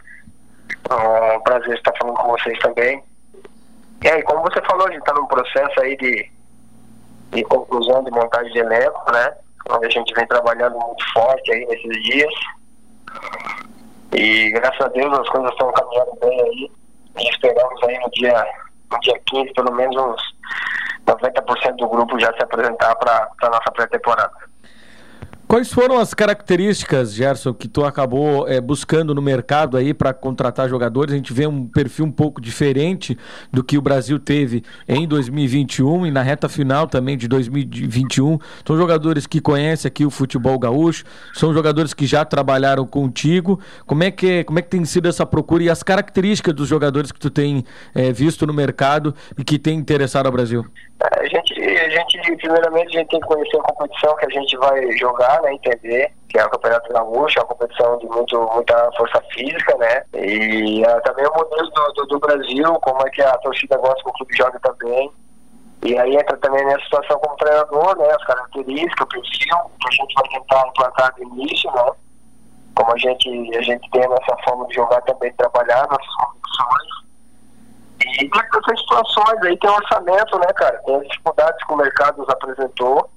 É 0.89 1.37
um 1.37 1.41
prazer 1.41 1.75
estar 1.75 1.91
falando 1.97 2.15
com 2.15 2.29
vocês 2.29 2.57
também. 2.59 3.03
E 4.01 4.07
aí, 4.07 4.21
como 4.23 4.43
você 4.43 4.61
falou, 4.61 4.87
a 4.87 4.91
gente 4.91 4.99
está 4.99 5.13
num 5.13 5.25
processo 5.25 5.81
aí 5.81 5.97
de, 5.97 6.31
de 7.31 7.43
conclusão 7.45 8.03
de 8.03 8.11
montagem 8.11 8.51
de 8.53 8.59
elenco, 8.59 9.11
né? 9.11 9.35
Onde 9.69 9.87
a 9.87 9.89
gente 9.89 10.13
vem 10.13 10.27
trabalhando 10.27 10.77
muito 10.79 11.03
forte 11.13 11.51
aí 11.51 11.65
nesses 11.65 12.03
dias. 12.03 12.33
E 14.13 14.51
graças 14.51 14.81
a 14.81 14.89
Deus 14.89 15.19
as 15.19 15.29
coisas 15.29 15.51
estão 15.51 15.71
caminhando 15.73 16.17
bem 16.21 16.41
aí. 16.41 16.71
E 17.19 17.29
esperamos 17.29 17.83
aí 17.83 17.99
no 17.99 18.09
dia, 18.11 18.45
no 18.91 18.99
dia 18.99 19.19
15, 19.27 19.53
pelo 19.53 19.73
menos 19.73 19.95
uns 19.95 20.21
90% 21.07 21.75
do 21.75 21.89
grupo 21.89 22.19
já 22.19 22.33
se 22.33 22.43
apresentar 22.43 22.95
para 22.95 23.29
a 23.41 23.49
nossa 23.49 23.71
pré-temporada. 23.71 24.52
Quais 25.45 25.71
foram 25.71 25.99
as 25.99 26.13
características, 26.13 27.13
Gerson, 27.13 27.53
que 27.53 27.67
tu 27.67 27.84
acabou 27.86 28.47
é, 28.47 28.60
buscando 28.60 29.13
no 29.13 29.21
mercado 29.21 29.77
aí 29.77 29.93
para 29.93 30.12
contratar 30.12 30.67
jogadores? 30.67 31.13
A 31.13 31.17
gente 31.17 31.32
vê 31.32 31.45
um 31.45 31.67
perfil 31.67 32.06
um 32.06 32.12
pouco 32.12 32.41
diferente 32.41 33.15
do 33.51 33.63
que 33.63 33.77
o 33.77 33.82
Brasil 33.82 34.17
teve 34.17 34.63
em 34.88 35.08
2021 35.08 36.08
e 36.08 36.12
na 36.12 36.23
reta 36.23 36.49
final 36.49 36.88
também 36.88 37.17
de 37.17 37.27
2021. 37.27 38.39
São 38.65 38.77
jogadores 38.77 39.27
que 39.27 39.39
conhecem 39.39 39.88
aqui 39.89 40.06
o 40.06 40.10
futebol 40.10 40.58
gaúcho, 40.58 41.03
são 41.34 41.53
jogadores 41.53 41.93
que 41.93 42.08
já 42.08 42.25
trabalharam 42.25 42.88
contigo. 42.88 43.60
Como 43.86 44.03
é 44.03 44.10
que, 44.10 44.43
como 44.45 44.58
é 44.58 44.62
que 44.62 44.69
tem 44.69 44.84
sido 44.86 45.08
essa 45.08 45.25
procura 45.25 45.63
e 45.63 45.69
as 45.69 45.84
características 45.84 46.56
dos 46.56 46.67
jogadores 46.67 47.12
que 47.12 47.19
tu 47.19 47.29
tem 47.29 47.63
é, 47.93 48.12
visto 48.12 48.47
no 48.47 48.53
mercado 48.53 49.13
e 49.38 49.43
que 49.43 49.60
tem 49.60 49.77
interessado 49.77 50.25
ao 50.25 50.32
Brasil? 50.32 50.65
A 51.03 51.25
gente, 51.25 51.61
a 51.61 51.89
gente, 51.89 52.37
primeiramente, 52.37 52.95
a 52.95 52.99
gente 53.01 53.09
tem 53.09 53.19
que 53.19 53.27
conhecer 53.27 53.57
a 53.57 53.73
competição 53.73 54.15
que 54.15 54.25
a 54.25 54.29
gente 54.29 54.55
vai 54.55 54.89
jogar, 54.93 55.41
né, 55.41 55.53
entender 55.53 56.13
que 56.29 56.39
é 56.39 56.45
o 56.45 56.49
Campeonato 56.49 56.93
Gaúcho, 56.93 57.39
é 57.39 57.41
uma 57.41 57.47
competição 57.49 57.97
de 57.97 58.07
muito, 58.07 58.39
muita 58.53 58.89
força 58.95 59.21
física, 59.33 59.77
né, 59.77 60.03
e 60.13 60.81
uh, 60.81 61.01
também 61.03 61.25
o 61.27 61.33
modelo 61.33 61.69
do, 61.69 61.93
do, 61.93 62.05
do, 62.07 62.19
Brasil, 62.19 62.73
como 62.75 63.05
é 63.05 63.09
que 63.09 63.21
a 63.21 63.37
torcida 63.39 63.77
gosta 63.77 64.01
que 64.01 64.09
o 64.09 64.13
clube 64.13 64.37
joga 64.37 64.57
também, 64.61 65.11
e 65.83 65.97
aí 65.97 66.15
entra 66.15 66.37
também 66.37 66.63
nessa 66.65 66.85
situação 66.85 67.19
como 67.19 67.35
treinador, 67.35 67.97
né, 67.97 68.07
as 68.09 68.23
características, 68.23 69.01
o 69.01 69.07
perfil, 69.07 69.57
que 69.81 69.87
a 69.87 69.91
gente 69.91 70.13
vai 70.13 70.29
tentar 70.29 70.67
implantar 70.69 71.15
do 71.15 71.23
início, 71.23 71.69
né, 71.73 71.91
como 72.75 72.93
a 72.93 72.97
gente, 72.97 73.57
a 73.57 73.61
gente 73.61 73.91
tem 73.91 74.03
essa 74.03 74.37
forma 74.45 74.65
de 74.67 74.75
jogar 74.75 75.01
também, 75.01 75.33
trabalhar 75.33 75.85
nossas 75.89 76.15
competições, 76.15 77.02
e 78.05 78.29
tem 78.29 78.41
essas 78.41 78.79
situações 78.79 79.43
aí, 79.43 79.57
tem 79.57 79.69
orçamento, 79.69 80.39
né, 80.39 80.47
cara? 80.55 80.77
Tem 80.85 80.95
as 80.95 81.07
dificuldades 81.07 81.65
que 81.65 81.73
o 81.73 81.77
mercado 81.77 82.17
nos 82.17 82.29
apresentou, 82.29 83.09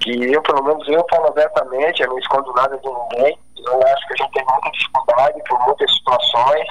que 0.00 0.32
eu, 0.32 0.42
pelo 0.42 0.62
menos, 0.62 0.86
eu 0.88 1.04
falo 1.10 1.28
abertamente, 1.28 2.02
eu 2.02 2.08
não 2.08 2.18
escondo 2.18 2.52
nada 2.52 2.76
de 2.76 2.88
ninguém. 2.88 3.38
Eu 3.66 3.82
acho 3.86 4.06
que 4.06 4.12
a 4.12 4.16
gente 4.24 4.32
tem 4.32 4.44
muita 4.44 4.70
dificuldade 4.72 5.42
por 5.48 5.58
muitas 5.60 5.94
situações, 5.94 6.66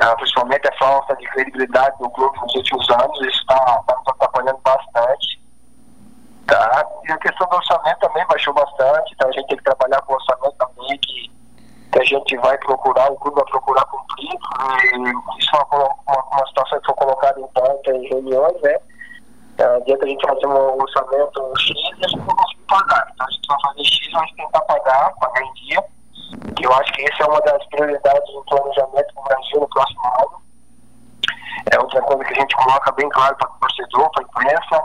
ah, 0.00 0.14
principalmente 0.14 0.68
a 0.68 0.78
falta 0.78 1.16
de 1.16 1.26
credibilidade 1.30 1.98
do 1.98 2.10
clube 2.10 2.38
nos 2.40 2.54
últimos 2.54 2.88
anos, 2.90 3.18
isso 3.20 3.40
está 3.40 3.82
tá 3.86 3.96
nos 3.96 4.08
atrapalhando 4.08 4.58
bastante. 4.62 5.40
Tá? 6.46 6.86
E 7.08 7.12
a 7.12 7.18
questão 7.18 7.48
do 7.48 7.56
orçamento 7.56 7.98
também 7.98 8.24
baixou 8.26 8.54
bastante, 8.54 9.14
então 9.14 9.28
a 9.28 9.32
gente 9.32 9.48
tem 9.48 9.56
que 9.56 9.64
trabalhar 9.64 10.00
com 10.02 10.12
o 10.12 10.16
orçamento 10.16 10.54
também, 10.58 10.98
que 10.98 11.32
que 11.96 12.02
a 12.02 12.04
gente 12.04 12.36
vai 12.36 12.58
procurar, 12.58 13.10
o 13.10 13.16
clube 13.16 13.36
vai 13.36 13.50
procurar 13.50 13.84
cumprir. 13.86 14.28
E 14.28 15.38
isso 15.38 15.56
é 15.56 15.74
uma, 15.74 15.84
uma, 16.06 16.24
uma 16.32 16.46
situação 16.48 16.78
que 16.80 16.86
foi 16.86 16.94
colocada 16.94 17.40
em 17.40 17.46
pauta 17.48 17.90
em 17.90 18.08
reuniões, 18.08 18.60
né? 18.62 18.76
Adianta 19.58 20.04
a 20.04 20.08
gente 20.08 20.26
fazer 20.26 20.46
um 20.46 20.82
orçamento 20.82 21.52
X 21.58 21.74
e 21.98 22.04
a 22.04 22.08
gente 22.08 22.18
não 22.18 22.36
conseguir 22.36 22.62
pagar. 22.68 23.08
Então 23.14 23.26
a 23.26 23.30
gente 23.30 23.48
vai 23.48 23.58
fazer 23.62 23.84
X, 23.84 24.12
vai 24.12 24.26
tentar 24.36 24.60
pagar, 24.60 25.14
pagar 25.14 25.42
em 25.42 25.52
dia. 25.54 25.84
Eu 26.62 26.72
acho 26.74 26.92
que 26.92 27.02
essa 27.02 27.22
é 27.22 27.26
uma 27.26 27.40
das 27.40 27.66
prioridades 27.68 28.34
do 28.34 28.44
planejamento 28.44 29.14
do 29.14 29.22
Brasil 29.22 29.60
no 29.60 29.68
próximo 29.68 30.02
ano. 30.18 30.42
É 31.72 31.78
outra 31.78 32.02
coisa 32.02 32.24
que 32.24 32.32
a 32.34 32.40
gente 32.40 32.56
coloca 32.56 32.92
bem 32.92 33.08
claro 33.08 33.34
para 33.36 33.48
o 33.48 33.58
torcedor, 33.60 34.10
para 34.10 34.22
a 34.22 34.26
imprensa, 34.26 34.84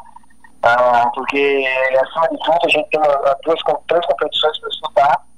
ah, 0.63 1.11
porque 1.13 1.65
acima 2.01 2.29
de 2.29 2.37
tudo 2.39 2.59
a 2.63 2.69
gente 2.69 2.89
tem 2.89 3.01
duas, 3.43 3.61
três 3.87 4.05
competições 4.05 4.59
para 4.59 4.69
estudar 4.69 5.30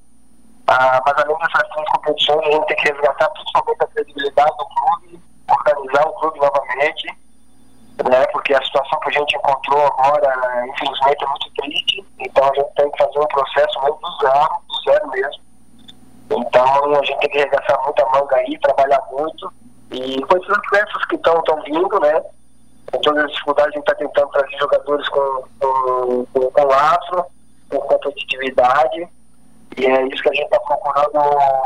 ah, 0.67 1.01
mas 1.05 1.13
além 1.17 1.37
dessas 1.37 1.69
três 1.69 1.89
competições, 1.89 2.47
a 2.47 2.51
gente 2.51 2.67
tem 2.67 2.77
que 2.77 2.89
resgatar 2.89 3.29
principalmente 3.29 3.83
a 3.83 3.87
credibilidade 3.87 4.57
do 4.57 4.65
clube, 4.65 5.21
organizar 5.49 6.07
o 6.07 6.13
clube 6.13 6.39
novamente, 6.39 7.07
né, 8.09 8.25
porque 8.31 8.53
a 8.53 8.63
situação 8.63 8.99
que 8.99 9.09
a 9.09 9.11
gente 9.11 9.35
encontrou 9.35 9.85
agora, 9.85 10.67
infelizmente, 10.67 11.23
é 11.23 11.27
muito 11.27 11.53
triste. 11.55 12.05
Então 12.19 12.43
a 12.43 12.55
gente 12.55 12.73
tem 12.75 12.91
que 12.91 12.97
fazer 12.97 13.19
um 13.19 13.27
processo 13.27 13.81
mesmo 13.81 13.99
do 13.99 14.17
zero, 14.21 14.49
do 14.67 14.91
zero 14.91 15.07
mesmo, 15.09 15.43
Então 16.31 16.95
a 16.95 17.03
gente 17.03 17.19
tem 17.19 17.29
que 17.29 17.37
arregaçar 17.39 17.83
muita 17.83 18.05
manga 18.09 18.35
aí, 18.37 18.57
trabalhar 18.59 19.01
muito. 19.11 19.53
E 19.91 20.21
com 20.23 20.37
esses 20.37 20.49
atletas 20.49 21.05
que 21.05 21.15
estão 21.15 21.61
vindo, 21.65 21.99
né? 21.99 22.23
Com 22.91 22.99
todas 23.01 23.25
as 23.25 23.31
dificuldades, 23.31 23.73
a 23.73 23.77
gente 23.77 23.89
está 23.89 23.95
tentando 23.95 24.29
trazer 24.29 24.57
jogadores 24.57 25.09
com, 25.09 25.43
com, 25.59 26.25
com, 26.33 26.51
com 26.51 26.63
laço, 26.63 27.25
com 27.69 27.79
competitividade. 27.79 29.07
E 29.77 29.85
é 29.85 30.07
isso 30.07 30.21
que 30.21 30.29
a 30.29 30.33
gente 30.33 30.45
está 30.45 30.59
procurando 30.59 31.13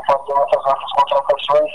fazer 0.08 0.34
nossas 0.34 0.64
nossas 0.64 0.92
contratações. 0.96 1.72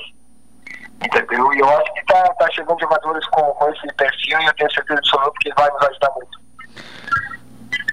Entendeu? 1.05 1.53
E 1.55 1.59
eu 1.59 1.69
acho 1.69 1.93
que 1.95 2.01
está 2.01 2.23
tá 2.35 2.49
chegando 2.53 2.81
jogadores 2.81 3.27
com, 3.29 3.43
com 3.43 3.69
esse 3.71 3.87
perfil 3.95 4.41
e 4.41 4.47
eu 4.47 4.55
tenho 4.55 4.73
certeza 4.73 4.99
absoluta 4.99 5.33
que 5.41 5.53
vai 5.55 5.71
nos 5.71 5.83
ajudar 5.89 6.11
muito. 6.15 6.43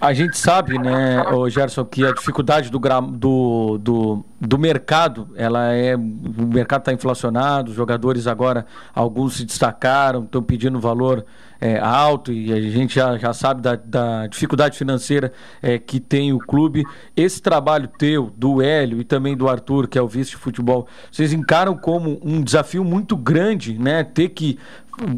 A 0.01 0.13
gente 0.13 0.37
sabe, 0.37 0.79
né, 0.79 1.25
Gerson, 1.49 1.83
que 1.83 2.05
a 2.05 2.13
dificuldade 2.13 2.69
do, 2.69 2.79
do, 2.79 3.77
do, 3.77 4.25
do 4.39 4.57
mercado, 4.57 5.29
ela 5.35 5.73
é. 5.73 5.93
O 5.95 5.99
mercado 5.99 6.81
está 6.81 6.93
inflacionado, 6.93 7.71
os 7.71 7.75
jogadores 7.75 8.25
agora, 8.25 8.65
alguns 8.95 9.35
se 9.35 9.45
destacaram, 9.45 10.23
estão 10.23 10.41
pedindo 10.41 10.79
valor 10.79 11.25
é, 11.59 11.79
alto 11.79 12.31
e 12.31 12.51
a 12.53 12.61
gente 12.61 12.95
já, 12.95 13.17
já 13.17 13.33
sabe 13.33 13.61
da, 13.61 13.75
da 13.75 14.27
dificuldade 14.27 14.77
financeira 14.77 15.31
é, 15.61 15.77
que 15.77 15.99
tem 15.99 16.31
o 16.33 16.39
clube. 16.39 16.85
Esse 17.15 17.41
trabalho 17.41 17.87
teu, 17.87 18.31
do 18.35 18.61
Hélio 18.61 19.01
e 19.01 19.03
também 19.03 19.35
do 19.35 19.47
Arthur, 19.49 19.87
que 19.87 19.97
é 19.97 20.01
o 20.01 20.07
vice 20.07 20.31
de 20.31 20.37
futebol, 20.37 20.87
vocês 21.11 21.33
encaram 21.33 21.75
como 21.75 22.19
um 22.23 22.41
desafio 22.41 22.83
muito 22.83 23.17
grande, 23.17 23.77
né? 23.77 24.03
Ter 24.03 24.29
que 24.29 24.57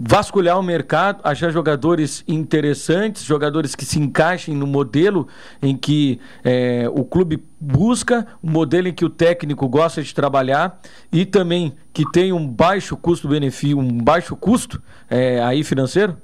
vasculhar 0.08 0.60
o 0.60 0.64
mercado, 0.64 1.22
achar 1.24 1.52
jogadores 1.52 2.24
interessantes, 2.28 3.24
jogadores 3.24 3.76
que 3.76 3.86
se 3.86 4.00
encaixem 4.00 4.56
no 4.56 4.68
modelo 4.68 5.28
em 5.62 5.76
que 5.76 6.20
é, 6.44 6.88
o 6.94 7.04
clube 7.04 7.44
busca, 7.60 8.28
o 8.42 8.48
um 8.48 8.52
modelo 8.52 8.88
em 8.88 8.94
que 8.94 9.06
o 9.06 9.10
técnico 9.10 9.68
gosta 9.68 10.04
de 10.04 10.14
trabalhar 10.14 10.80
e 11.12 11.26
também 11.26 11.74
que 11.94 12.10
tem 12.12 12.32
um 12.32 12.48
baixo 12.48 12.96
custo-benefício, 12.96 13.80
um 13.80 13.98
baixo 13.98 14.36
custo 14.36 14.82
é, 15.10 15.42
aí 15.42 15.64
financeiro? 15.64 16.18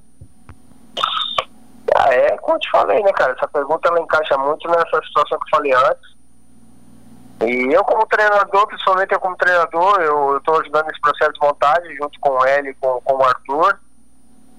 Ah, 2.08 2.14
é 2.14 2.38
como 2.38 2.55
eu 2.55 2.60
te 2.60 2.72
falei, 2.72 3.03
né, 3.03 3.12
cara? 3.12 3.34
Essa 3.34 3.47
pergunta 3.47 3.89
ela 3.89 3.99
encaixa 3.99 4.38
muito 4.38 4.68
nessa 4.70 5.01
situação 5.05 5.38
que 5.39 5.45
eu 5.45 5.58
falei 5.58 5.74
antes. 5.74 6.18
E 7.45 7.74
eu 7.74 7.84
como 7.84 8.05
treinador, 8.08 8.68
principalmente 8.68 9.14
eu 9.14 9.20
como 9.20 9.36
treinador, 9.36 10.01
eu 10.01 10.38
estou 10.38 10.60
ajudando 10.60 10.88
nesse 10.88 11.01
processo 11.01 11.34
de 11.34 11.39
montagem 11.45 11.95
junto 11.97 12.20
com 12.20 12.45
ele 12.45 12.74
com, 12.76 13.01
com 13.01 13.16
o 13.16 13.24
Arthur. 13.24 13.80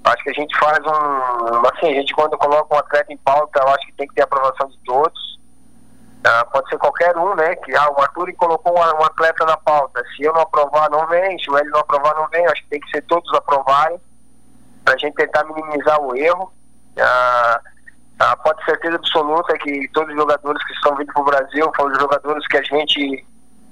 Acho 0.04 0.22
que 0.22 0.30
a 0.30 0.34
gente 0.34 0.56
faz 0.58 0.78
um. 0.86 1.66
Assim, 1.72 1.90
a 1.90 1.94
gente 1.94 2.14
quando 2.14 2.36
coloca 2.38 2.74
um 2.74 2.78
atleta 2.78 3.12
em 3.12 3.16
pauta, 3.18 3.60
eu 3.60 3.68
acho 3.68 3.86
que 3.86 3.92
tem 3.94 4.06
que 4.06 4.14
ter 4.14 4.22
aprovação 4.22 4.68
de 4.68 4.78
todos. 4.84 5.38
Ah, 6.24 6.44
pode 6.44 6.68
ser 6.68 6.78
qualquer 6.78 7.16
um, 7.16 7.34
né? 7.34 7.56
Que 7.56 7.74
ah, 7.74 7.90
o 7.90 8.00
Arthur 8.00 8.32
colocou 8.36 8.74
um, 8.74 8.80
um, 8.80 9.04
atleta 9.04 9.44
na 9.44 9.56
pauta. 9.56 10.02
Se 10.16 10.22
eu 10.22 10.32
não 10.32 10.42
aprovar, 10.42 10.90
não 10.90 11.06
vem. 11.06 11.38
Se 11.38 11.50
o 11.50 11.56
Hélio 11.56 11.70
não 11.70 11.80
aprovar, 11.80 12.14
não 12.14 12.28
vem. 12.28 12.46
Acho 12.46 12.62
que 12.62 12.70
tem 12.70 12.80
que 12.80 12.90
ser 12.90 13.02
todos 13.02 13.32
aprovarem 13.34 14.00
para 14.84 14.94
a 14.94 14.98
gente 14.98 15.14
tentar 15.14 15.44
minimizar 15.44 16.00
o 16.00 16.14
erro. 16.16 16.52
Ah, 17.00 17.60
ah, 18.20 18.36
pode 18.36 18.64
certeza 18.64 18.96
absoluta 18.96 19.56
que 19.58 19.88
todos 19.92 20.10
os 20.10 20.16
jogadores 20.16 20.62
que 20.64 20.72
estão 20.72 20.96
vindo 20.96 21.12
para 21.12 21.22
o 21.22 21.24
Brasil 21.24 21.72
foram 21.76 21.94
jogadores 22.00 22.46
que 22.48 22.56
a 22.56 22.62
gente 22.62 23.24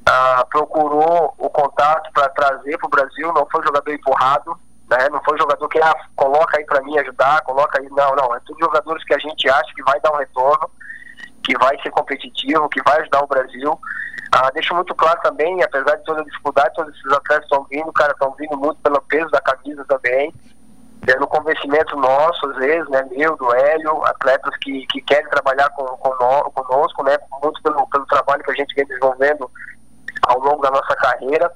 ah, 0.06 0.46
procurou 0.50 1.34
o 1.36 1.50
contato 1.50 2.10
para 2.12 2.28
trazer 2.28 2.78
para 2.78 2.86
o 2.86 2.90
Brasil, 2.90 3.32
não 3.32 3.46
foi 3.50 3.64
jogador 3.64 3.92
empurrado, 3.92 4.56
né? 4.88 5.08
não 5.10 5.20
foi 5.24 5.36
jogador 5.36 5.68
que 5.68 5.80
ah, 5.80 5.94
coloca 6.14 6.58
aí 6.58 6.64
para 6.64 6.80
mim 6.82 6.96
ajudar, 6.98 7.42
coloca 7.42 7.80
aí, 7.80 7.88
não, 7.90 8.14
não, 8.14 8.34
é 8.36 8.40
todos 8.46 8.64
jogadores 8.64 9.02
que 9.04 9.14
a 9.14 9.18
gente 9.18 9.48
acha 9.48 9.74
que 9.74 9.82
vai 9.82 10.00
dar 10.00 10.12
um 10.12 10.18
retorno, 10.18 10.70
que 11.42 11.58
vai 11.58 11.76
ser 11.82 11.90
competitivo, 11.90 12.68
que 12.68 12.82
vai 12.82 13.00
ajudar 13.00 13.24
o 13.24 13.26
Brasil. 13.26 13.80
Ah, 14.32 14.50
deixo 14.52 14.74
muito 14.74 14.94
claro 14.94 15.20
também, 15.22 15.60
apesar 15.62 15.96
de 15.96 16.04
toda 16.04 16.20
a 16.20 16.24
dificuldade, 16.24 16.74
todos 16.74 16.94
esses 16.94 17.12
atletas 17.12 17.44
estão 17.44 17.64
vindo, 17.64 17.92
cara, 17.92 18.12
estão 18.12 18.32
vindo 18.38 18.56
muito 18.56 18.80
pelo 18.80 19.00
peso 19.02 19.30
da 19.30 19.40
camisa 19.40 19.84
também 19.86 20.32
no 21.14 21.26
convencimento 21.28 21.96
nosso, 21.96 22.50
às 22.50 22.56
vezes, 22.56 22.88
né, 22.88 23.06
meu, 23.10 23.36
do 23.36 23.54
Hélio, 23.54 24.04
atletas 24.04 24.56
que, 24.56 24.84
que 24.88 25.00
querem 25.02 25.28
trabalhar 25.30 25.70
com, 25.70 25.84
com 25.84 26.10
conosco, 26.50 27.04
né, 27.04 27.16
muito 27.42 27.62
pelo, 27.62 27.86
pelo 27.86 28.06
trabalho 28.06 28.42
que 28.42 28.50
a 28.50 28.54
gente 28.54 28.74
vem 28.74 28.86
desenvolvendo 28.86 29.48
ao 30.22 30.40
longo 30.40 30.62
da 30.62 30.70
nossa 30.70 30.96
carreira 30.96 31.52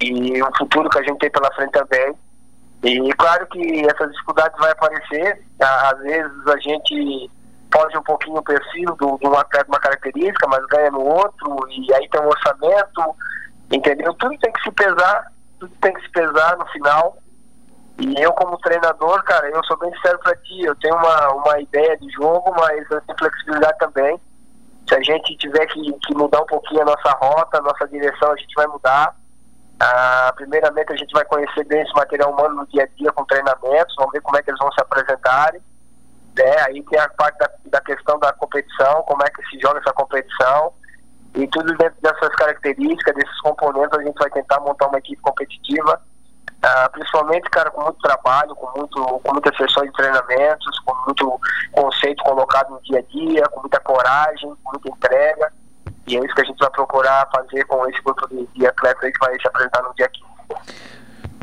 e 0.00 0.40
o 0.40 0.56
futuro 0.56 0.88
que 0.88 0.98
a 0.98 1.02
gente 1.02 1.18
tem 1.18 1.30
pela 1.30 1.52
frente 1.54 1.72
também. 1.72 2.14
E 2.82 3.12
claro 3.14 3.46
que 3.48 3.86
essas 3.86 4.10
dificuldades 4.12 4.58
vão 4.58 4.70
aparecer, 4.70 5.42
às 5.60 5.98
vezes 5.98 6.46
a 6.46 6.56
gente 6.58 7.30
pode 7.70 7.96
um 7.98 8.02
pouquinho 8.02 8.38
o 8.38 8.42
perfil 8.42 8.96
de 8.96 9.26
um 9.26 9.34
atleta, 9.34 9.68
uma 9.68 9.80
característica, 9.80 10.46
mas 10.48 10.64
ganha 10.66 10.90
no 10.90 11.04
outro, 11.04 11.58
e 11.70 11.92
aí 11.94 12.08
tem 12.08 12.20
um 12.20 12.28
orçamento, 12.28 13.16
entendeu? 13.70 14.14
Tudo 14.14 14.38
tem 14.38 14.52
que 14.52 14.62
se 14.62 14.70
pesar, 14.70 15.32
tudo 15.58 15.72
tem 15.80 15.92
que 15.92 16.02
se 16.02 16.10
pesar 16.10 16.56
no 16.56 16.66
final 16.66 17.19
e 18.00 18.14
eu, 18.22 18.32
como 18.32 18.56
treinador, 18.58 19.22
cara, 19.24 19.46
eu 19.50 19.62
sou 19.64 19.76
bem 19.76 19.94
sincero 19.96 20.18
pra 20.20 20.34
ti, 20.36 20.62
eu 20.62 20.74
tenho 20.76 20.96
uma, 20.96 21.34
uma 21.34 21.60
ideia 21.60 21.98
de 21.98 22.10
jogo, 22.12 22.50
mas 22.58 22.90
eu 22.90 22.98
tenho 23.02 23.18
flexibilidade 23.18 23.78
também. 23.78 24.18
Se 24.88 24.94
a 24.94 25.02
gente 25.02 25.36
tiver 25.36 25.66
que, 25.66 25.92
que 25.92 26.14
mudar 26.14 26.40
um 26.40 26.46
pouquinho 26.46 26.80
a 26.80 26.86
nossa 26.86 27.10
rota, 27.10 27.58
a 27.58 27.62
nossa 27.62 27.86
direção, 27.88 28.32
a 28.32 28.36
gente 28.36 28.54
vai 28.54 28.66
mudar. 28.68 29.14
Ah, 29.78 30.32
primeiramente, 30.34 30.92
a 30.94 30.96
gente 30.96 31.12
vai 31.12 31.26
conhecer 31.26 31.62
bem 31.64 31.82
esse 31.82 31.92
material 31.94 32.32
humano 32.32 32.56
no 32.56 32.66
dia 32.68 32.84
a 32.84 32.96
dia 32.96 33.12
com 33.12 33.24
treinamentos, 33.26 33.94
vamos 33.96 34.12
ver 34.12 34.22
como 34.22 34.38
é 34.38 34.42
que 34.42 34.50
eles 34.50 34.60
vão 34.60 34.72
se 34.72 34.80
apresentarem. 34.80 35.60
Né? 36.38 36.56
Aí 36.66 36.82
tem 36.82 36.98
a 36.98 37.08
parte 37.10 37.38
da, 37.38 37.50
da 37.66 37.80
questão 37.82 38.18
da 38.18 38.32
competição, 38.32 39.02
como 39.02 39.22
é 39.22 39.28
que 39.28 39.42
se 39.50 39.60
joga 39.60 39.78
essa 39.78 39.92
competição. 39.92 40.72
E 41.34 41.46
tudo 41.48 41.76
dentro 41.76 42.00
dessas 42.00 42.34
características, 42.36 43.14
desses 43.14 43.40
componentes, 43.42 43.98
a 43.98 44.02
gente 44.02 44.18
vai 44.18 44.30
tentar 44.30 44.58
montar 44.60 44.88
uma 44.88 44.98
equipe 44.98 45.20
competitiva 45.20 46.00
Uh, 46.60 46.90
principalmente, 46.92 47.48
cara, 47.48 47.70
com 47.70 47.82
muito 47.82 47.98
trabalho, 48.00 48.54
com, 48.54 48.78
muito, 48.78 49.02
com 49.20 49.32
muitas 49.32 49.56
sessões 49.56 49.86
de 49.86 49.96
treinamentos, 49.96 50.78
com 50.80 50.94
muito 51.06 51.40
conceito 51.72 52.22
colocado 52.22 52.70
no 52.70 52.82
dia 52.82 52.98
a 52.98 53.02
dia, 53.02 53.48
com 53.48 53.60
muita 53.60 53.80
coragem, 53.80 54.54
com 54.62 54.72
muita 54.72 54.90
entrega. 54.90 55.52
E 56.06 56.16
é 56.16 56.20
isso 56.20 56.34
que 56.34 56.42
a 56.42 56.44
gente 56.44 56.58
vai 56.58 56.70
procurar 56.70 57.28
fazer 57.34 57.64
com 57.64 57.86
esse 57.88 58.02
grupo 58.02 58.28
de, 58.28 58.46
de 58.46 58.66
atletas 58.66 59.10
que 59.10 59.18
vai 59.18 59.40
se 59.40 59.48
apresentar 59.48 59.82
no 59.82 59.94
dia 59.94 60.08
15. 60.08 60.30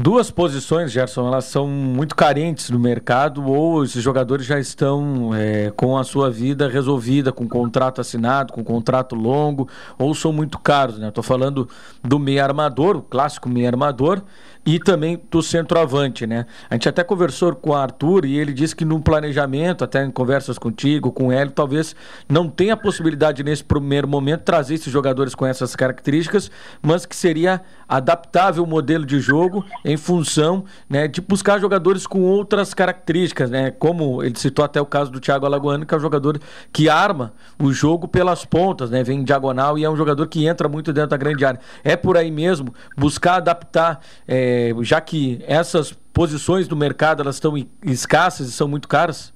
Duas 0.08 0.32
posições, 0.32 0.90
Gerson, 0.90 1.28
elas 1.28 1.44
são 1.44 1.68
muito 1.68 2.16
carentes 2.16 2.70
no 2.70 2.80
mercado 2.80 3.46
ou 3.46 3.84
esses 3.84 4.02
jogadores 4.02 4.46
já 4.46 4.58
estão 4.58 5.36
é, 5.36 5.70
com 5.76 5.98
a 5.98 6.04
sua 6.06 6.32
vida 6.32 6.70
resolvida, 6.70 7.34
com 7.34 7.46
contrato 7.46 8.00
assinado, 8.00 8.54
com 8.54 8.64
contrato 8.64 9.16
longo, 9.18 9.68
ou 10.00 10.16
são 10.16 10.32
muito 10.32 10.60
caros, 10.60 10.98
né? 10.98 11.10
Estou 11.10 11.22
falando 11.22 11.68
do 12.02 12.18
meia 12.18 12.46
armador, 12.46 12.96
o 12.96 13.02
clássico 13.02 13.50
meia 13.50 13.68
armador, 13.68 14.24
e 14.66 14.80
também 14.80 15.22
do 15.30 15.42
centroavante, 15.42 16.28
né? 16.28 16.46
A 16.70 16.76
gente 16.76 16.90
até 16.90 17.02
conversou 17.04 17.56
com 17.56 17.72
o 17.72 17.74
Arthur 17.74 18.26
e 18.26 18.38
ele 18.38 18.52
disse 18.52 18.76
que 18.76 18.84
no 18.84 19.02
planejamento, 19.02 19.84
até 19.84 20.04
em 20.04 20.12
conversas 20.12 20.58
contigo, 20.58 21.12
com 21.12 21.28
o 21.28 21.32
Hélio, 21.32 21.52
talvez 21.52 21.96
não 22.30 22.50
tenha 22.50 22.74
a 22.74 22.78
possibilidade 22.78 23.44
nesse 23.44 23.64
primeiro 23.64 24.08
momento 24.08 24.42
trazer 24.42 24.76
esses 24.76 24.92
jogadores 24.92 25.34
com 25.36 25.46
essas 25.46 25.76
características, 25.76 26.50
mas 26.82 27.06
que 27.06 27.16
seria 27.16 27.62
adaptável 27.88 28.64
o 28.64 28.68
modelo 28.68 29.06
de 29.06 29.20
jogo 29.20 29.66
em 29.84 29.97
função 29.98 30.66
né, 30.90 31.08
de 31.08 31.22
buscar 31.22 31.60
jogadores 31.60 32.06
com 32.06 32.22
outras 32.22 32.74
características, 32.74 33.50
né? 33.50 33.72
Como 33.72 34.24
ele 34.24 34.38
citou 34.38 34.64
até 34.64 34.80
o 34.80 34.86
caso 34.86 35.12
do 35.12 35.20
Thiago 35.20 35.46
Alagoano, 35.46 35.86
que 35.86 35.94
é 35.94 35.98
um 35.98 36.02
jogador 36.02 36.40
que 36.72 36.90
arma 36.90 37.34
o 37.60 37.72
jogo 37.74 38.08
pelas 38.08 38.46
pontas, 38.46 38.90
né? 38.90 39.04
Vem 39.04 39.20
em 39.20 39.24
diagonal 39.24 39.78
e 39.78 39.84
é 39.84 39.90
um 39.90 39.96
jogador 39.96 40.28
que 40.28 40.46
entra 40.48 40.70
muito 40.70 40.94
dentro 40.94 41.10
da 41.10 41.18
grande 41.18 41.44
área. 41.44 41.60
É 41.84 41.96
por 41.96 42.18
aí 42.18 42.32
mesmo, 42.32 42.74
buscar 42.96 43.36
adaptar. 43.36 44.00
É, 44.28 44.74
já 44.82 45.02
que 45.02 45.44
essas 45.48 45.92
posições 46.14 46.68
do 46.68 46.76
mercado 46.76 47.22
elas 47.22 47.36
estão 47.36 47.54
escassas 47.84 48.48
e 48.48 48.52
são 48.52 48.68
muito 48.68 48.88
caras? 48.88 49.34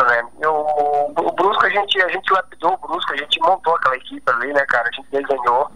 É, 0.00 0.46
o, 0.46 1.12
o 1.16 1.32
Brusco, 1.32 1.66
a 1.66 1.68
gente, 1.68 2.02
a 2.02 2.08
gente 2.08 2.32
lapidou 2.32 2.72
o 2.72 2.86
Brusco, 2.88 3.12
a 3.12 3.16
gente 3.16 3.38
montou 3.40 3.74
aquela 3.76 3.96
equipe 3.96 4.22
ali, 4.26 4.52
né, 4.52 4.64
cara? 4.66 4.88
A 4.88 4.92
gente 4.92 5.08
desenhou. 5.10 5.70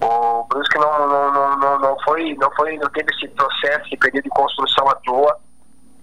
O 0.00 0.44
Brusco 0.44 0.80
não, 0.80 1.08
não, 1.08 1.32
não, 1.32 1.58
não, 1.58 1.71
foi, 2.12 2.34
não 2.34 2.50
foi, 2.52 2.76
não 2.76 2.90
teve 2.90 3.10
esse 3.14 3.28
processo, 3.28 3.86
esse 3.86 3.96
período 3.96 4.24
de 4.24 4.30
construção 4.30 4.88
à 4.88 4.94
toa. 4.96 5.38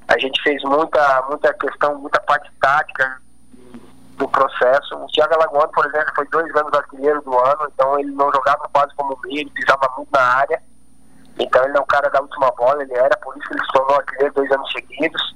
A 0.07 0.17
gente 0.17 0.41
fez 0.41 0.61
muita, 0.63 1.25
muita 1.29 1.53
questão, 1.53 1.99
muita 1.99 2.19
parte 2.21 2.51
tática 2.59 3.21
do 4.17 4.27
processo. 4.27 4.95
O 4.95 5.07
Thiago 5.07 5.35
Alagoano, 5.35 5.71
por 5.71 5.85
exemplo, 5.85 6.11
foi 6.15 6.27
dois 6.29 6.55
anos 6.55 6.73
artilheiro 6.73 7.21
do 7.21 7.37
ano, 7.37 7.71
então 7.71 7.99
ele 7.99 8.11
não 8.11 8.31
jogava 8.33 8.67
quase 8.73 8.93
como 8.95 9.17
meio, 9.23 9.41
ele 9.41 9.51
pisava 9.51 9.87
muito 9.95 10.09
na 10.11 10.21
área. 10.21 10.61
Então 11.39 11.63
ele 11.63 11.77
é 11.77 11.79
um 11.79 11.85
cara 11.85 12.09
da 12.09 12.21
última 12.21 12.51
bola, 12.57 12.81
ele 12.81 12.93
era, 12.93 13.15
por 13.17 13.37
isso 13.37 13.47
que 13.47 13.53
ele 13.53 13.63
se 13.63 13.71
tornou 13.71 13.95
artilheiro 13.97 14.33
dois 14.33 14.51
anos 14.51 14.71
seguidos. 14.71 15.35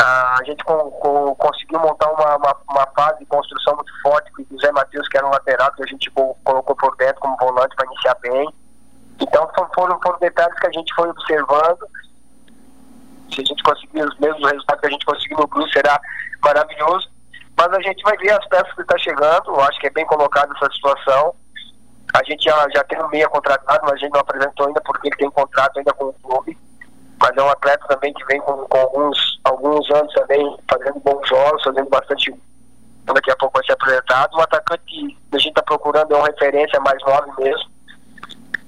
Ah, 0.00 0.36
a 0.40 0.44
gente 0.44 0.62
com, 0.64 0.90
com, 0.90 1.34
conseguiu 1.36 1.78
montar 1.78 2.10
uma, 2.10 2.36
uma, 2.36 2.56
uma, 2.68 2.86
fase 2.94 3.20
de 3.20 3.26
construção 3.26 3.74
muito 3.76 3.92
forte 4.02 4.30
com 4.32 4.42
o 4.54 4.60
Zé 4.60 4.70
Matheus, 4.72 5.08
que 5.08 5.16
era 5.16 5.26
um 5.26 5.30
lateral, 5.30 5.72
que 5.72 5.82
a 5.82 5.86
gente 5.86 6.10
colocou 6.10 6.76
por 6.76 6.96
dentro 6.96 7.20
como 7.20 7.36
volante 7.36 7.74
para 7.76 7.86
iniciar 7.86 8.16
bem. 8.20 8.52
Então 9.20 9.48
foram, 9.74 9.98
foram 10.00 10.18
detalhes 10.18 10.58
que 10.58 10.66
a 10.66 10.72
gente 10.72 10.94
foi 10.94 11.08
observando. 11.08 11.86
Se 13.30 13.40
a 13.40 13.44
gente 13.44 13.62
conseguir 13.62 14.02
os 14.02 14.18
mesmos 14.18 14.50
resultados 14.50 14.80
que 14.80 14.86
a 14.86 14.90
gente 14.90 15.06
conseguiu 15.06 15.38
no 15.38 15.46
Blue, 15.46 15.68
será 15.70 16.00
maravilhoso. 16.42 17.10
Mas 17.56 17.72
a 17.72 17.80
gente 17.80 18.02
vai 18.02 18.16
ver 18.16 18.30
as 18.30 18.46
peças 18.48 18.72
que 18.74 18.82
estão 18.82 18.96
tá 18.96 18.98
chegando, 18.98 19.50
eu 19.50 19.60
acho 19.60 19.78
que 19.80 19.86
é 19.86 19.90
bem 19.90 20.06
colocado 20.06 20.54
essa 20.56 20.72
situação. 20.72 21.34
A 22.14 22.22
gente 22.24 22.44
já, 22.44 22.68
já 22.74 22.84
tem 22.84 23.02
um 23.02 23.08
meia 23.08 23.28
contratado, 23.28 23.80
mas 23.84 23.92
a 23.92 23.96
gente 23.96 24.12
não 24.12 24.20
apresentou 24.20 24.66
ainda 24.66 24.80
porque 24.82 25.08
ele 25.08 25.16
tem 25.16 25.30
contrato 25.30 25.78
ainda 25.78 25.92
com 25.94 26.06
o 26.06 26.12
clube. 26.12 26.58
Mas 27.18 27.36
é 27.36 27.42
um 27.42 27.48
atleta 27.48 27.86
também 27.86 28.12
que 28.12 28.24
vem 28.26 28.40
com, 28.40 28.66
com 28.66 28.78
alguns, 28.78 29.40
alguns 29.44 29.90
anos 29.92 30.12
também 30.12 30.58
fazendo 30.68 31.00
bons 31.00 31.26
jogos, 31.28 31.62
fazendo 31.62 31.88
bastante. 31.88 32.34
Daqui 33.04 33.30
a 33.30 33.36
pouco 33.36 33.58
vai 33.58 33.64
ser 33.64 33.72
apresentado. 33.72 34.36
Um 34.36 34.40
atacante 34.40 34.82
que 34.84 35.18
a 35.32 35.38
gente 35.38 35.50
está 35.50 35.62
procurando 35.62 36.12
é 36.12 36.16
uma 36.16 36.26
referência 36.26 36.80
mais 36.80 37.00
nova 37.02 37.26
mesmo. 37.38 37.71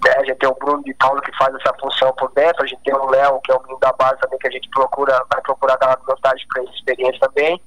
Né? 0.04 0.12
A 0.18 0.24
gente 0.24 0.38
tem 0.38 0.48
o 0.48 0.54
Bruno 0.54 0.82
de 0.84 0.92
Paulo 0.94 1.20
que 1.22 1.36
faz 1.36 1.54
essa 1.54 1.74
função 1.80 2.12
por 2.14 2.30
dentro, 2.32 2.62
a 2.62 2.66
gente 2.66 2.82
tem 2.82 2.94
o 2.94 3.06
Léo, 3.06 3.40
que 3.42 3.50
é 3.50 3.54
o 3.54 3.62
menino 3.62 3.80
da 3.80 3.92
base 3.92 4.18
também, 4.20 4.38
que 4.38 4.48
a 4.48 4.50
gente 4.50 4.68
procura, 4.70 5.24
vai 5.32 5.40
procurar 5.40 5.76
dar 5.76 5.98
vantagem 6.06 6.46
para 6.52 6.62
essa 6.62 6.72
experiência 6.72 7.20
também. 7.20 7.60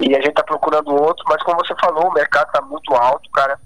E 0.00 0.16
a 0.16 0.18
gente 0.18 0.30
está 0.30 0.42
procurando 0.42 0.94
outro, 0.94 1.24
mas 1.28 1.42
como 1.44 1.64
você 1.64 1.74
falou, 1.80 2.08
o 2.08 2.12
mercado 2.12 2.48
está 2.48 2.60
muito 2.62 2.92
alto, 2.94 3.30
cara. 3.30 3.58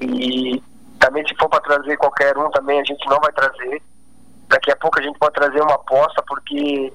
E 0.00 0.62
também 1.00 1.26
se 1.26 1.34
for 1.36 1.48
para 1.48 1.60
trazer 1.60 1.96
qualquer 1.96 2.36
um 2.38 2.50
também 2.50 2.80
a 2.80 2.84
gente 2.84 3.04
não 3.08 3.18
vai 3.18 3.32
trazer. 3.32 3.82
Daqui 4.48 4.70
a 4.70 4.76
pouco 4.76 5.00
a 5.00 5.02
gente 5.02 5.18
pode 5.18 5.34
trazer 5.34 5.60
uma 5.60 5.74
aposta, 5.74 6.22
porque 6.28 6.92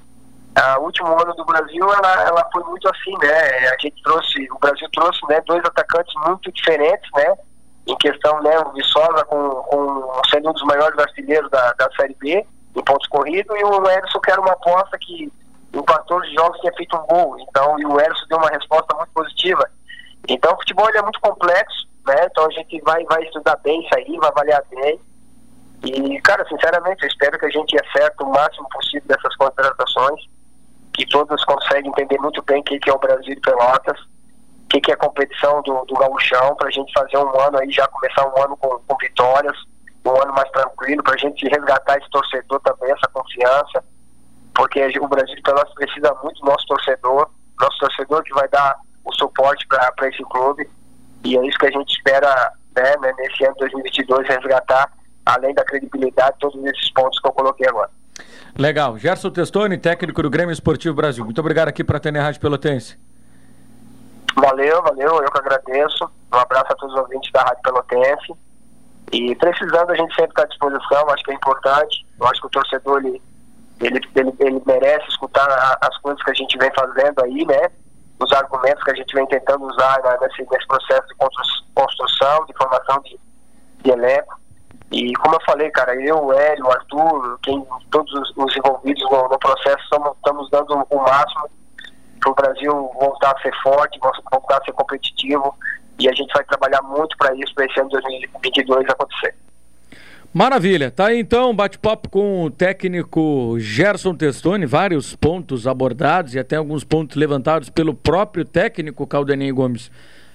o 0.78 0.82
último 0.82 1.08
ano 1.20 1.34
do 1.34 1.44
Brasil 1.44 1.86
ela, 1.92 2.22
ela 2.22 2.48
foi 2.50 2.62
muito 2.64 2.88
assim, 2.88 3.12
né? 3.22 3.68
A 3.68 3.76
gente 3.78 4.02
trouxe, 4.02 4.48
o 4.50 4.58
Brasil 4.58 4.88
trouxe 4.92 5.20
né, 5.28 5.40
dois 5.42 5.62
atacantes 5.64 6.14
muito 6.26 6.50
diferentes, 6.52 7.10
né? 7.14 7.34
Em 7.86 7.96
questão, 7.96 8.40
né, 8.42 8.58
o 8.60 8.72
Viçosa 8.72 9.24
com, 9.24 9.50
com 9.50 10.22
sendo 10.30 10.50
um 10.50 10.52
dos 10.52 10.62
maiores 10.62 10.98
artilheiros 10.98 11.50
da, 11.50 11.72
da 11.72 11.90
Série 11.96 12.14
B 12.14 12.46
em 12.74 12.84
pontos 12.84 13.08
corridos 13.08 13.54
e 13.58 13.64
o 13.64 13.90
Edson 13.90 14.20
que 14.20 14.30
era 14.30 14.40
uma 14.40 14.52
aposta 14.52 14.96
que 15.00 15.32
em 15.74 15.82
14 15.82 16.34
jogos 16.34 16.60
tinha 16.60 16.72
feito 16.74 16.96
um 16.96 17.06
gol. 17.06 17.36
Então, 17.40 17.78
e 17.78 17.86
o 17.86 18.00
Edson 18.00 18.26
deu 18.28 18.38
uma 18.38 18.50
resposta 18.50 18.94
muito 18.96 19.10
positiva. 19.12 19.68
Então, 20.28 20.52
o 20.52 20.56
futebol 20.56 20.88
é 20.88 21.02
muito 21.02 21.20
complexo, 21.20 21.88
né? 22.06 22.26
Então 22.30 22.46
a 22.46 22.50
gente 22.50 22.80
vai, 22.82 23.02
vai 23.04 23.22
estudar 23.24 23.56
bem 23.56 23.80
isso 23.80 23.94
aí, 23.96 24.16
vai 24.18 24.28
avaliar 24.28 24.62
bem. 24.70 25.00
E, 25.84 26.20
cara, 26.20 26.46
sinceramente, 26.48 27.02
eu 27.02 27.08
espero 27.08 27.38
que 27.38 27.46
a 27.46 27.50
gente 27.50 27.76
acerte 27.76 28.22
o 28.22 28.30
máximo 28.30 28.68
possível 28.68 29.08
dessas 29.08 29.34
contratações, 29.36 30.20
que 30.94 31.06
todos 31.06 31.44
conseguem 31.44 31.90
entender 31.90 32.18
muito 32.18 32.42
bem 32.42 32.60
o 32.60 32.64
que, 32.64 32.78
é 32.88 32.92
o 32.92 32.98
Brasil 32.98 33.34
de 33.34 33.40
Pelotas, 33.40 33.98
que, 34.72 34.80
que 34.80 34.90
é 34.90 34.94
a 34.94 34.96
competição 34.96 35.60
do, 35.62 35.84
do 35.84 35.94
gauchão, 35.94 36.56
para 36.56 36.68
a 36.68 36.70
gente 36.70 36.90
fazer 36.94 37.18
um 37.18 37.40
ano 37.40 37.58
aí, 37.58 37.70
já 37.70 37.86
começar 37.88 38.26
um 38.26 38.42
ano 38.42 38.56
com, 38.56 38.78
com 38.86 38.96
vitórias, 38.96 39.56
um 40.04 40.22
ano 40.22 40.32
mais 40.32 40.50
tranquilo, 40.50 41.02
para 41.02 41.14
a 41.14 41.18
gente 41.18 41.46
resgatar 41.46 41.98
esse 41.98 42.08
torcedor 42.10 42.58
também, 42.60 42.90
essa 42.90 43.08
confiança, 43.12 43.84
porque 44.54 44.80
o 44.98 45.08
Brasil 45.08 45.36
de 45.36 45.42
Pelotas 45.42 45.74
precisa 45.74 46.14
muito 46.22 46.40
do 46.40 46.46
nosso 46.46 46.66
torcedor, 46.66 47.30
nosso 47.60 47.78
torcedor 47.78 48.22
que 48.22 48.34
vai 48.34 48.48
dar 48.48 48.76
o 49.04 49.14
suporte 49.14 49.66
para 49.68 50.08
esse 50.08 50.22
clube, 50.24 50.68
e 51.24 51.36
é 51.36 51.46
isso 51.46 51.58
que 51.58 51.66
a 51.66 51.70
gente 51.70 51.94
espera 51.94 52.52
né, 52.74 52.96
né 53.00 53.12
nesse 53.18 53.44
ano 53.44 53.54
2022 53.58 54.26
resgatar, 54.26 54.90
além 55.26 55.54
da 55.54 55.64
credibilidade, 55.64 56.36
todos 56.40 56.64
esses 56.64 56.90
pontos 56.92 57.20
que 57.20 57.28
eu 57.28 57.32
coloquei 57.32 57.68
agora. 57.68 57.90
Legal. 58.58 58.98
Gerson 58.98 59.30
Testoni, 59.30 59.78
técnico 59.78 60.22
do 60.22 60.30
Grêmio 60.30 60.52
Esportivo 60.52 60.94
Brasil. 60.94 61.24
Muito 61.24 61.40
obrigado 61.40 61.68
aqui 61.68 61.84
para 61.84 61.98
a 61.98 62.22
Rádio 62.22 62.40
Pelotense. 62.40 63.11
Valeu, 64.36 64.82
valeu. 64.82 65.22
Eu 65.22 65.30
que 65.30 65.38
agradeço. 65.38 66.10
Um 66.32 66.38
abraço 66.38 66.72
a 66.72 66.76
todos 66.76 66.94
os 66.94 67.00
ouvintes 67.00 67.30
da 67.32 67.42
Rádio 67.42 67.62
Pelotense. 67.62 68.34
E 69.12 69.34
precisando, 69.36 69.90
a 69.90 69.96
gente 69.96 70.14
sempre 70.14 70.30
está 70.30 70.42
à 70.42 70.46
disposição. 70.46 71.10
Acho 71.10 71.24
que 71.24 71.32
é 71.32 71.34
importante. 71.34 72.06
Eu 72.18 72.26
acho 72.26 72.40
que 72.40 72.46
o 72.46 72.50
torcedor 72.50 73.04
ele, 73.04 73.22
ele, 73.80 74.00
ele, 74.16 74.34
ele 74.38 74.62
merece 74.64 75.08
escutar 75.08 75.78
as 75.80 75.98
coisas 75.98 76.22
que 76.22 76.30
a 76.30 76.34
gente 76.34 76.56
vem 76.58 76.70
fazendo 76.74 77.22
aí, 77.22 77.44
né? 77.44 77.70
os 78.22 78.32
argumentos 78.32 78.82
que 78.84 78.90
a 78.90 78.94
gente 78.94 79.14
vem 79.14 79.26
tentando 79.26 79.66
usar 79.66 80.00
né, 80.02 80.16
nesse, 80.20 80.48
nesse 80.50 80.66
processo 80.66 81.06
de 81.08 81.14
construção, 81.74 82.44
de 82.46 82.54
formação 82.56 83.00
de, 83.02 83.18
de 83.82 83.90
elenco. 83.90 84.40
E 84.90 85.12
como 85.14 85.34
eu 85.34 85.40
falei, 85.44 85.70
cara, 85.70 85.94
eu, 85.96 86.22
o 86.22 86.32
Hélio, 86.32 86.66
o 86.66 86.70
Arthur, 86.70 87.38
quem, 87.42 87.66
todos 87.90 88.12
os, 88.12 88.32
os 88.36 88.56
envolvidos 88.56 89.02
no, 89.10 89.28
no 89.28 89.38
processo, 89.38 89.78
estamos 89.82 90.50
dando 90.50 90.86
o 90.90 90.98
máximo 90.98 91.48
para 92.22 92.30
o 92.30 92.34
Brasil 92.34 92.72
voltar 92.98 93.32
a 93.36 93.40
ser 93.40 93.52
forte, 93.62 93.98
voltar 93.98 94.58
a 94.58 94.64
ser 94.64 94.72
competitivo. 94.72 95.54
E 95.98 96.08
a 96.08 96.12
gente 96.14 96.32
vai 96.32 96.44
trabalhar 96.44 96.82
muito 96.82 97.16
para 97.16 97.34
isso, 97.34 97.54
para 97.54 97.66
esse 97.66 97.78
ano 97.78 97.90
2022 97.90 98.88
acontecer. 98.88 99.34
Maravilha, 100.32 100.90
tá 100.90 101.08
aí 101.08 101.20
então, 101.20 101.54
bate-papo 101.54 102.08
com 102.08 102.44
o 102.44 102.50
técnico 102.50 103.56
Gerson 103.58 104.14
Testoni, 104.14 104.64
vários 104.64 105.14
pontos 105.14 105.66
abordados 105.66 106.34
e 106.34 106.38
até 106.38 106.56
alguns 106.56 106.84
pontos 106.84 107.16
levantados 107.16 107.68
pelo 107.68 107.92
próprio 107.92 108.42
técnico 108.42 109.06
Caldenei 109.06 109.52
Gomes. 109.52 109.90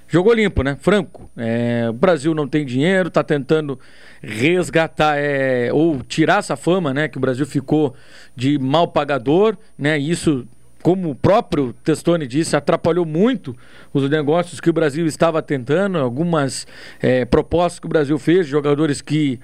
Jogou 0.07 0.33
limpo, 0.33 0.63
né? 0.63 0.77
Franco. 0.79 1.29
É, 1.35 1.87
o 1.89 1.93
Brasil 1.93 2.33
não 2.33 2.47
tem 2.47 2.65
dinheiro, 2.65 3.09
tá 3.09 3.23
tentando 3.23 3.77
resgatar 4.21 5.17
é, 5.17 5.73
ou 5.73 6.01
tirar 6.01 6.39
essa 6.39 6.55
fama, 6.55 6.93
né? 6.93 7.07
Que 7.07 7.17
o 7.17 7.21
Brasil 7.21 7.45
ficou 7.45 7.95
de 8.35 8.57
mal 8.57 8.87
pagador, 8.87 9.57
né? 9.77 9.97
Isso, 9.97 10.47
como 10.87 11.09
o 11.09 11.15
próprio 11.15 11.75
Testoni 11.83 12.25
disse, 12.25 12.55
atrapalhou 12.55 13.05
muito 13.05 13.53
os 13.93 14.09
negócios 14.09 14.61
que 14.61 14.69
o 14.69 14.73
Brasil 14.73 15.05
estava 15.05 15.41
tentando, 15.41 15.97
algumas 15.97 16.65
é, 17.01 17.25
propostas 17.25 17.77
que 17.77 17.85
o 17.85 17.89
Brasil 17.89 18.17
fez, 18.17 18.47
jogadores 18.47 19.01
que 19.01 19.37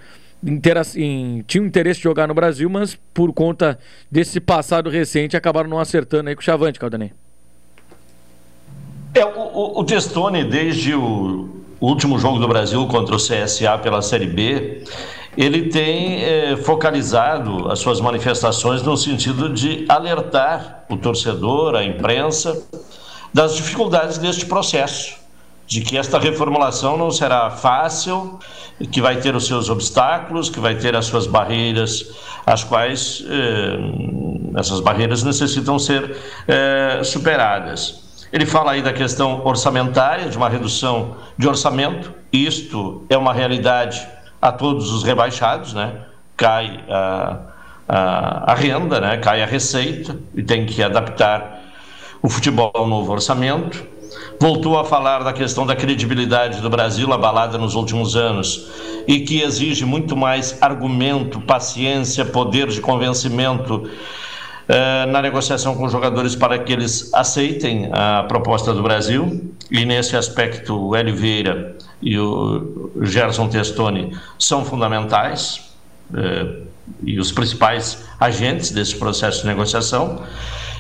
em, 0.95 1.43
tinham 1.45 1.65
interesse 1.65 1.99
de 1.99 2.05
jogar 2.05 2.29
no 2.29 2.33
Brasil, 2.33 2.69
mas 2.69 2.97
por 3.13 3.33
conta 3.33 3.77
desse 4.09 4.39
passado 4.39 4.89
recente 4.89 5.35
acabaram 5.35 5.69
não 5.69 5.79
acertando 5.79 6.29
aí 6.29 6.35
com 6.35 6.39
o 6.39 6.45
Chavante, 6.45 6.79
Caldanei. 6.79 7.11
É, 9.13 9.25
o, 9.25 9.79
o 9.81 9.83
Testoni, 9.83 10.45
desde 10.45 10.95
o 10.95 11.49
último 11.81 12.17
jogo 12.19 12.39
do 12.39 12.47
Brasil 12.47 12.87
contra 12.87 13.15
o 13.15 13.17
CSA 13.17 13.77
pela 13.79 14.01
Série 14.01 14.27
B, 14.27 14.85
ele 15.37 15.69
tem 15.69 16.23
é, 16.23 16.57
focalizado 16.57 17.71
as 17.71 17.79
suas 17.79 17.99
manifestações 17.99 18.81
no 18.83 18.95
sentido 18.95 19.49
de 19.49 19.85
alertar 19.89 20.85
o 20.89 20.97
torcedor, 20.97 21.75
a 21.75 21.83
imprensa, 21.83 22.61
das 23.33 23.55
dificuldades 23.55 24.17
deste 24.17 24.45
processo 24.45 25.23
de 25.65 25.81
que 25.81 25.97
esta 25.97 26.19
reformulação 26.19 26.97
não 26.97 27.09
será 27.09 27.49
fácil, 27.49 28.37
que 28.91 29.01
vai 29.01 29.17
ter 29.17 29.35
os 29.35 29.47
seus 29.47 29.69
obstáculos, 29.69 30.49
que 30.49 30.59
vai 30.59 30.75
ter 30.75 30.95
as 30.95 31.05
suas 31.05 31.25
barreiras, 31.25 32.11
as 32.45 32.63
quais 32.63 33.23
eh, 33.27 34.59
essas 34.59 34.81
barreiras 34.81 35.23
necessitam 35.23 35.79
ser 35.79 36.17
eh, 36.47 37.01
superadas. 37.03 38.03
Ele 38.31 38.45
fala 38.45 38.73
aí 38.73 38.81
da 38.81 38.91
questão 38.91 39.41
orçamentária, 39.45 40.29
de 40.29 40.37
uma 40.37 40.49
redução 40.49 41.15
de 41.37 41.47
orçamento, 41.47 42.13
isto 42.31 43.05
é 43.09 43.17
uma 43.17 43.33
realidade 43.33 44.05
a 44.43 44.51
todos 44.51 44.91
os 44.91 45.03
rebaixados, 45.03 45.73
né? 45.73 46.01
Cai 46.35 46.83
a, 46.89 47.39
a, 47.87 48.51
a 48.51 48.55
renda, 48.55 48.99
né? 48.99 49.17
cai 49.17 49.41
a 49.41 49.45
receita 49.45 50.17
e 50.35 50.43
tem 50.43 50.65
que 50.65 50.83
adaptar 50.83 51.61
o 52.21 52.27
futebol 52.29 52.71
ao 52.73 52.87
novo 52.87 53.11
orçamento 53.11 53.93
voltou 54.39 54.77
a 54.77 54.83
falar 54.83 55.23
da 55.23 55.31
questão 55.31 55.65
da 55.65 55.75
credibilidade 55.75 56.61
do 56.61 56.69
Brasil 56.69 57.11
abalada 57.13 57.57
nos 57.57 57.75
últimos 57.75 58.15
anos 58.15 58.69
e 59.07 59.21
que 59.21 59.41
exige 59.41 59.85
muito 59.85 60.15
mais 60.15 60.61
argumento, 60.61 61.39
paciência, 61.39 62.25
poder 62.25 62.67
de 62.67 62.81
convencimento 62.81 63.89
eh, 64.67 65.05
na 65.07 65.21
negociação 65.21 65.75
com 65.75 65.85
os 65.85 65.91
jogadores 65.91 66.35
para 66.35 66.59
que 66.59 66.71
eles 66.71 67.13
aceitem 67.13 67.89
a 67.91 68.23
proposta 68.23 68.73
do 68.73 68.83
Brasil. 68.83 69.53
E 69.71 69.85
nesse 69.85 70.15
aspecto, 70.15 70.89
o 70.89 70.95
Hélio 70.95 71.15
Vieira 71.15 71.75
e 72.03 72.19
o 72.19 72.91
Gerson 73.01 73.47
Testoni 73.47 74.15
são 74.37 74.65
fundamentais 74.65 75.71
eh, 76.13 76.63
e 77.01 77.17
os 77.17 77.31
principais 77.31 78.03
agentes 78.19 78.71
desse 78.71 78.95
processo 78.97 79.41
de 79.41 79.47
negociação. 79.47 80.21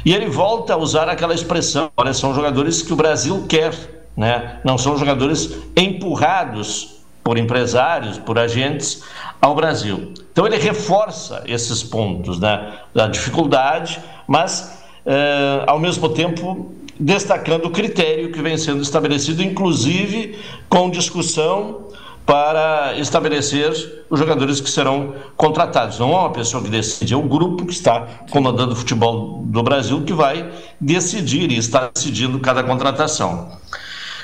E 0.05 0.13
ele 0.13 0.27
volta 0.27 0.73
a 0.73 0.77
usar 0.77 1.07
aquela 1.07 1.33
expressão: 1.33 1.89
olha, 1.95 2.13
são 2.13 2.35
jogadores 2.35 2.81
que 2.81 2.91
o 2.91 2.95
Brasil 2.95 3.45
quer, 3.47 3.73
né? 4.17 4.59
não 4.65 4.77
são 4.77 4.97
jogadores 4.97 5.55
empurrados 5.77 7.01
por 7.23 7.37
empresários, 7.37 8.17
por 8.17 8.37
agentes 8.37 9.01
ao 9.41 9.55
Brasil. 9.55 10.13
Então 10.33 10.45
ele 10.45 10.57
reforça 10.57 11.41
esses 11.47 11.81
pontos 11.81 12.37
né, 12.37 12.79
da 12.93 13.07
dificuldade, 13.07 14.01
mas 14.27 14.83
eh, 15.05 15.63
ao 15.65 15.79
mesmo 15.79 16.09
tempo 16.09 16.73
destacando 16.99 17.65
o 17.65 17.71
critério 17.71 18.31
que 18.31 18.41
vem 18.41 18.57
sendo 18.57 18.81
estabelecido, 18.81 19.41
inclusive 19.41 20.37
com 20.69 20.89
discussão 20.89 21.87
para 22.25 22.97
estabelecer 22.97 24.05
os 24.09 24.17
jogadores 24.17 24.61
que 24.61 24.69
serão 24.69 25.13
contratados. 25.35 25.99
Não 25.99 26.13
é 26.13 26.19
uma 26.19 26.31
pessoa 26.31 26.63
que 26.63 26.69
decide, 26.69 27.13
é 27.13 27.17
o 27.17 27.21
grupo 27.21 27.65
que 27.65 27.73
está 27.73 28.07
comandando 28.31 28.73
o 28.73 28.75
futebol 28.75 29.43
do 29.45 29.61
Brasil 29.61 30.03
que 30.03 30.13
vai 30.13 30.49
decidir 30.79 31.51
e 31.51 31.57
está 31.57 31.91
decidindo 31.93 32.39
cada 32.39 32.63
contratação. 32.63 33.51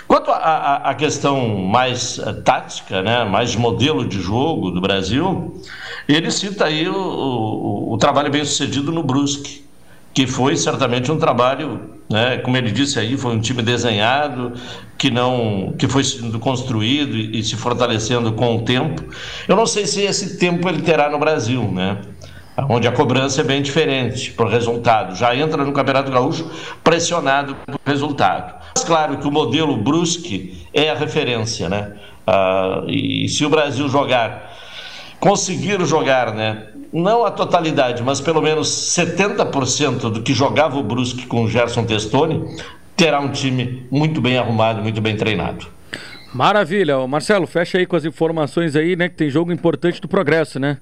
Quanto 0.07 0.31
à 0.31 0.91
questão 0.97 1.59
mais 1.59 2.17
uh, 2.17 2.41
tática, 2.41 3.03
né, 3.03 3.23
mais 3.25 3.51
de 3.51 3.59
modelo 3.59 4.07
de 4.07 4.19
jogo 4.19 4.71
do 4.71 4.81
Brasil, 4.81 5.61
ele 6.07 6.31
cita 6.31 6.65
aí 6.65 6.89
o, 6.89 6.95
o, 6.95 7.93
o 7.93 7.97
trabalho 7.99 8.31
bem 8.31 8.43
sucedido 8.43 8.91
no 8.91 9.03
Brusque, 9.03 9.68
que 10.13 10.27
foi 10.27 10.55
certamente 10.55 11.11
um 11.11 11.17
trabalho, 11.17 11.99
né, 12.09 12.37
como 12.39 12.57
ele 12.57 12.71
disse 12.71 12.99
aí, 12.99 13.17
foi 13.17 13.35
um 13.35 13.39
time 13.39 13.61
desenhado, 13.61 14.53
que 14.97 15.09
não 15.09 15.73
que 15.77 15.87
foi 15.87 16.03
sendo 16.03 16.39
construído 16.39 17.15
e, 17.15 17.39
e, 17.39 17.43
se 17.43 17.55
fortalecendo 17.55 18.33
com 18.33 18.57
o 18.57 18.61
tempo. 18.63 19.03
Eu 19.47 19.55
não 19.55 19.65
sei 19.65 19.85
se 19.85 20.01
esse 20.01 20.37
tempo 20.37 20.67
ele 20.67 20.81
terá 20.81 21.09
no 21.09 21.17
Brasil, 21.17 21.63
né? 21.71 21.97
Onde 22.67 22.89
a 22.89 22.91
cobrança 22.91 23.39
é 23.39 23.43
bem 23.43 23.61
diferente 23.61 24.31
para 24.31 24.45
o 24.45 24.49
resultado. 24.49 25.15
Já 25.15 25.33
entra 25.33 25.63
no 25.63 25.71
Campeonato 25.71 26.11
Gaúcho 26.11 26.51
pressionado 26.83 27.55
pelo 27.65 27.79
resultado. 27.85 28.53
Mas 28.75 28.83
claro 28.83 29.17
que 29.17 29.25
o 29.25 29.31
modelo 29.31 29.77
Brusque 29.77 30.67
é 30.73 30.89
a 30.89 30.95
referência, 30.95 31.69
né? 31.69 31.93
Ah, 32.27 32.83
e 32.87 33.29
se 33.29 33.45
o 33.45 33.49
Brasil 33.49 33.87
jogar, 33.87 34.53
conseguir 35.21 35.79
jogar, 35.85 36.33
né? 36.33 36.67
Não 36.91 37.25
a 37.25 37.31
totalidade, 37.31 38.01
mas 38.03 38.19
pelo 38.19 38.41
menos 38.41 38.67
70% 38.67 40.11
do 40.11 40.21
que 40.21 40.33
jogava 40.33 40.77
o 40.77 40.83
Brusque 40.83 41.25
com 41.25 41.43
o 41.43 41.49
Gerson 41.49 41.83
Testoni, 41.83 42.57
terá 42.95 43.19
um 43.19 43.31
time 43.31 43.87
muito 43.91 44.19
bem 44.19 44.37
arrumado, 44.37 44.81
muito 44.81 44.99
bem 44.99 45.15
treinado. 45.15 45.67
Maravilha. 46.33 47.07
Marcelo, 47.07 47.47
fecha 47.47 47.77
aí 47.77 47.85
com 47.85 47.95
as 47.95 48.05
informações 48.05 48.75
aí, 48.75 48.95
né? 48.95 49.09
Que 49.09 49.15
tem 49.15 49.29
jogo 49.29 49.51
importante 49.51 49.99
do 49.99 50.07
Progresso, 50.07 50.59
né? 50.59 50.77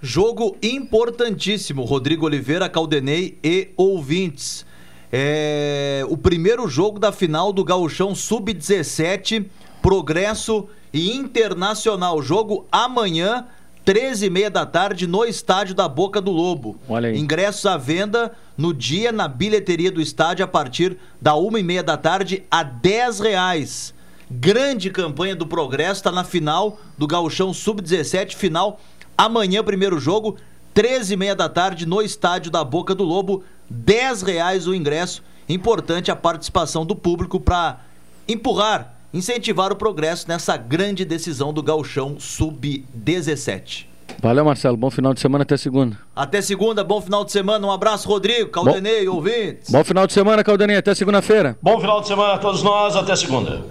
Jogo 0.00 0.56
importantíssimo, 0.62 1.84
Rodrigo 1.84 2.26
Oliveira, 2.26 2.68
Caldenei 2.68 3.38
e 3.42 3.70
ouvintes. 3.76 4.64
É 5.12 6.04
o 6.08 6.16
primeiro 6.16 6.66
jogo 6.68 6.98
da 6.98 7.12
final 7.12 7.52
do 7.52 7.64
Gauchão 7.64 8.14
Sub-17, 8.14 9.46
Progresso 9.80 10.68
e 10.92 11.16
Internacional. 11.16 12.20
Jogo 12.22 12.66
amanhã 12.70 13.46
13 13.86 14.26
e 14.26 14.30
meia 14.30 14.50
da 14.50 14.66
tarde, 14.66 15.06
no 15.06 15.24
estádio 15.24 15.72
da 15.72 15.88
Boca 15.88 16.20
do 16.20 16.32
Lobo. 16.32 16.76
Olha 16.88 17.08
aí. 17.08 17.16
Ingressos 17.16 17.64
à 17.66 17.76
venda 17.76 18.32
no 18.58 18.74
dia 18.74 19.12
na 19.12 19.28
bilheteria 19.28 19.92
do 19.92 20.00
estádio 20.00 20.44
a 20.44 20.48
partir 20.48 20.98
da 21.22 21.36
uma 21.36 21.60
e 21.60 21.62
meia 21.62 21.84
da 21.84 21.96
tarde 21.96 22.42
a 22.50 22.64
10 22.64 23.20
reais. 23.20 23.94
Grande 24.28 24.90
campanha 24.90 25.36
do 25.36 25.46
Progresso, 25.46 26.00
está 26.00 26.10
na 26.10 26.24
final 26.24 26.80
do 26.98 27.06
Gauchão 27.06 27.54
Sub-17, 27.54 28.34
final 28.34 28.80
amanhã, 29.16 29.62
primeiro 29.62 30.00
jogo, 30.00 30.36
13 30.74 31.14
e 31.14 31.16
meia 31.16 31.36
da 31.36 31.48
tarde, 31.48 31.86
no 31.86 32.02
estádio 32.02 32.50
da 32.50 32.64
Boca 32.64 32.92
do 32.92 33.04
Lobo, 33.04 33.44
10 33.70 34.22
reais 34.22 34.66
o 34.66 34.74
ingresso. 34.74 35.22
Importante 35.48 36.10
a 36.10 36.16
participação 36.16 36.84
do 36.84 36.96
público 36.96 37.38
para 37.38 37.78
empurrar 38.26 38.95
incentivar 39.16 39.72
o 39.72 39.76
progresso 39.76 40.28
nessa 40.28 40.56
grande 40.56 41.04
decisão 41.04 41.52
do 41.52 41.62
Gauchão 41.62 42.20
Sub-17. 42.20 43.86
Valeu, 44.20 44.44
Marcelo. 44.44 44.76
Bom 44.76 44.90
final 44.90 45.12
de 45.12 45.20
semana 45.20 45.42
até 45.42 45.56
segunda. 45.56 45.98
Até 46.14 46.40
segunda, 46.40 46.84
bom 46.84 47.00
final 47.00 47.24
de 47.24 47.32
semana. 47.32 47.66
Um 47.66 47.70
abraço, 47.70 48.08
Rodrigo, 48.08 48.50
Caldenei, 48.50 49.06
bom, 49.06 49.16
ouvintes. 49.16 49.70
Bom 49.70 49.84
final 49.84 50.06
de 50.06 50.12
semana, 50.12 50.44
Caldenei. 50.44 50.76
Até 50.76 50.94
segunda-feira. 50.94 51.56
Bom 51.60 51.80
final 51.80 52.00
de 52.00 52.08
semana 52.08 52.34
a 52.34 52.38
todos 52.38 52.62
nós. 52.62 52.96
Até 52.96 53.16
segunda. 53.16 53.64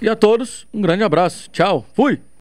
E 0.00 0.08
a 0.08 0.16
todos, 0.16 0.66
um 0.72 0.80
grande 0.80 1.04
abraço. 1.04 1.48
Tchau. 1.50 1.84
Fui. 1.94 2.20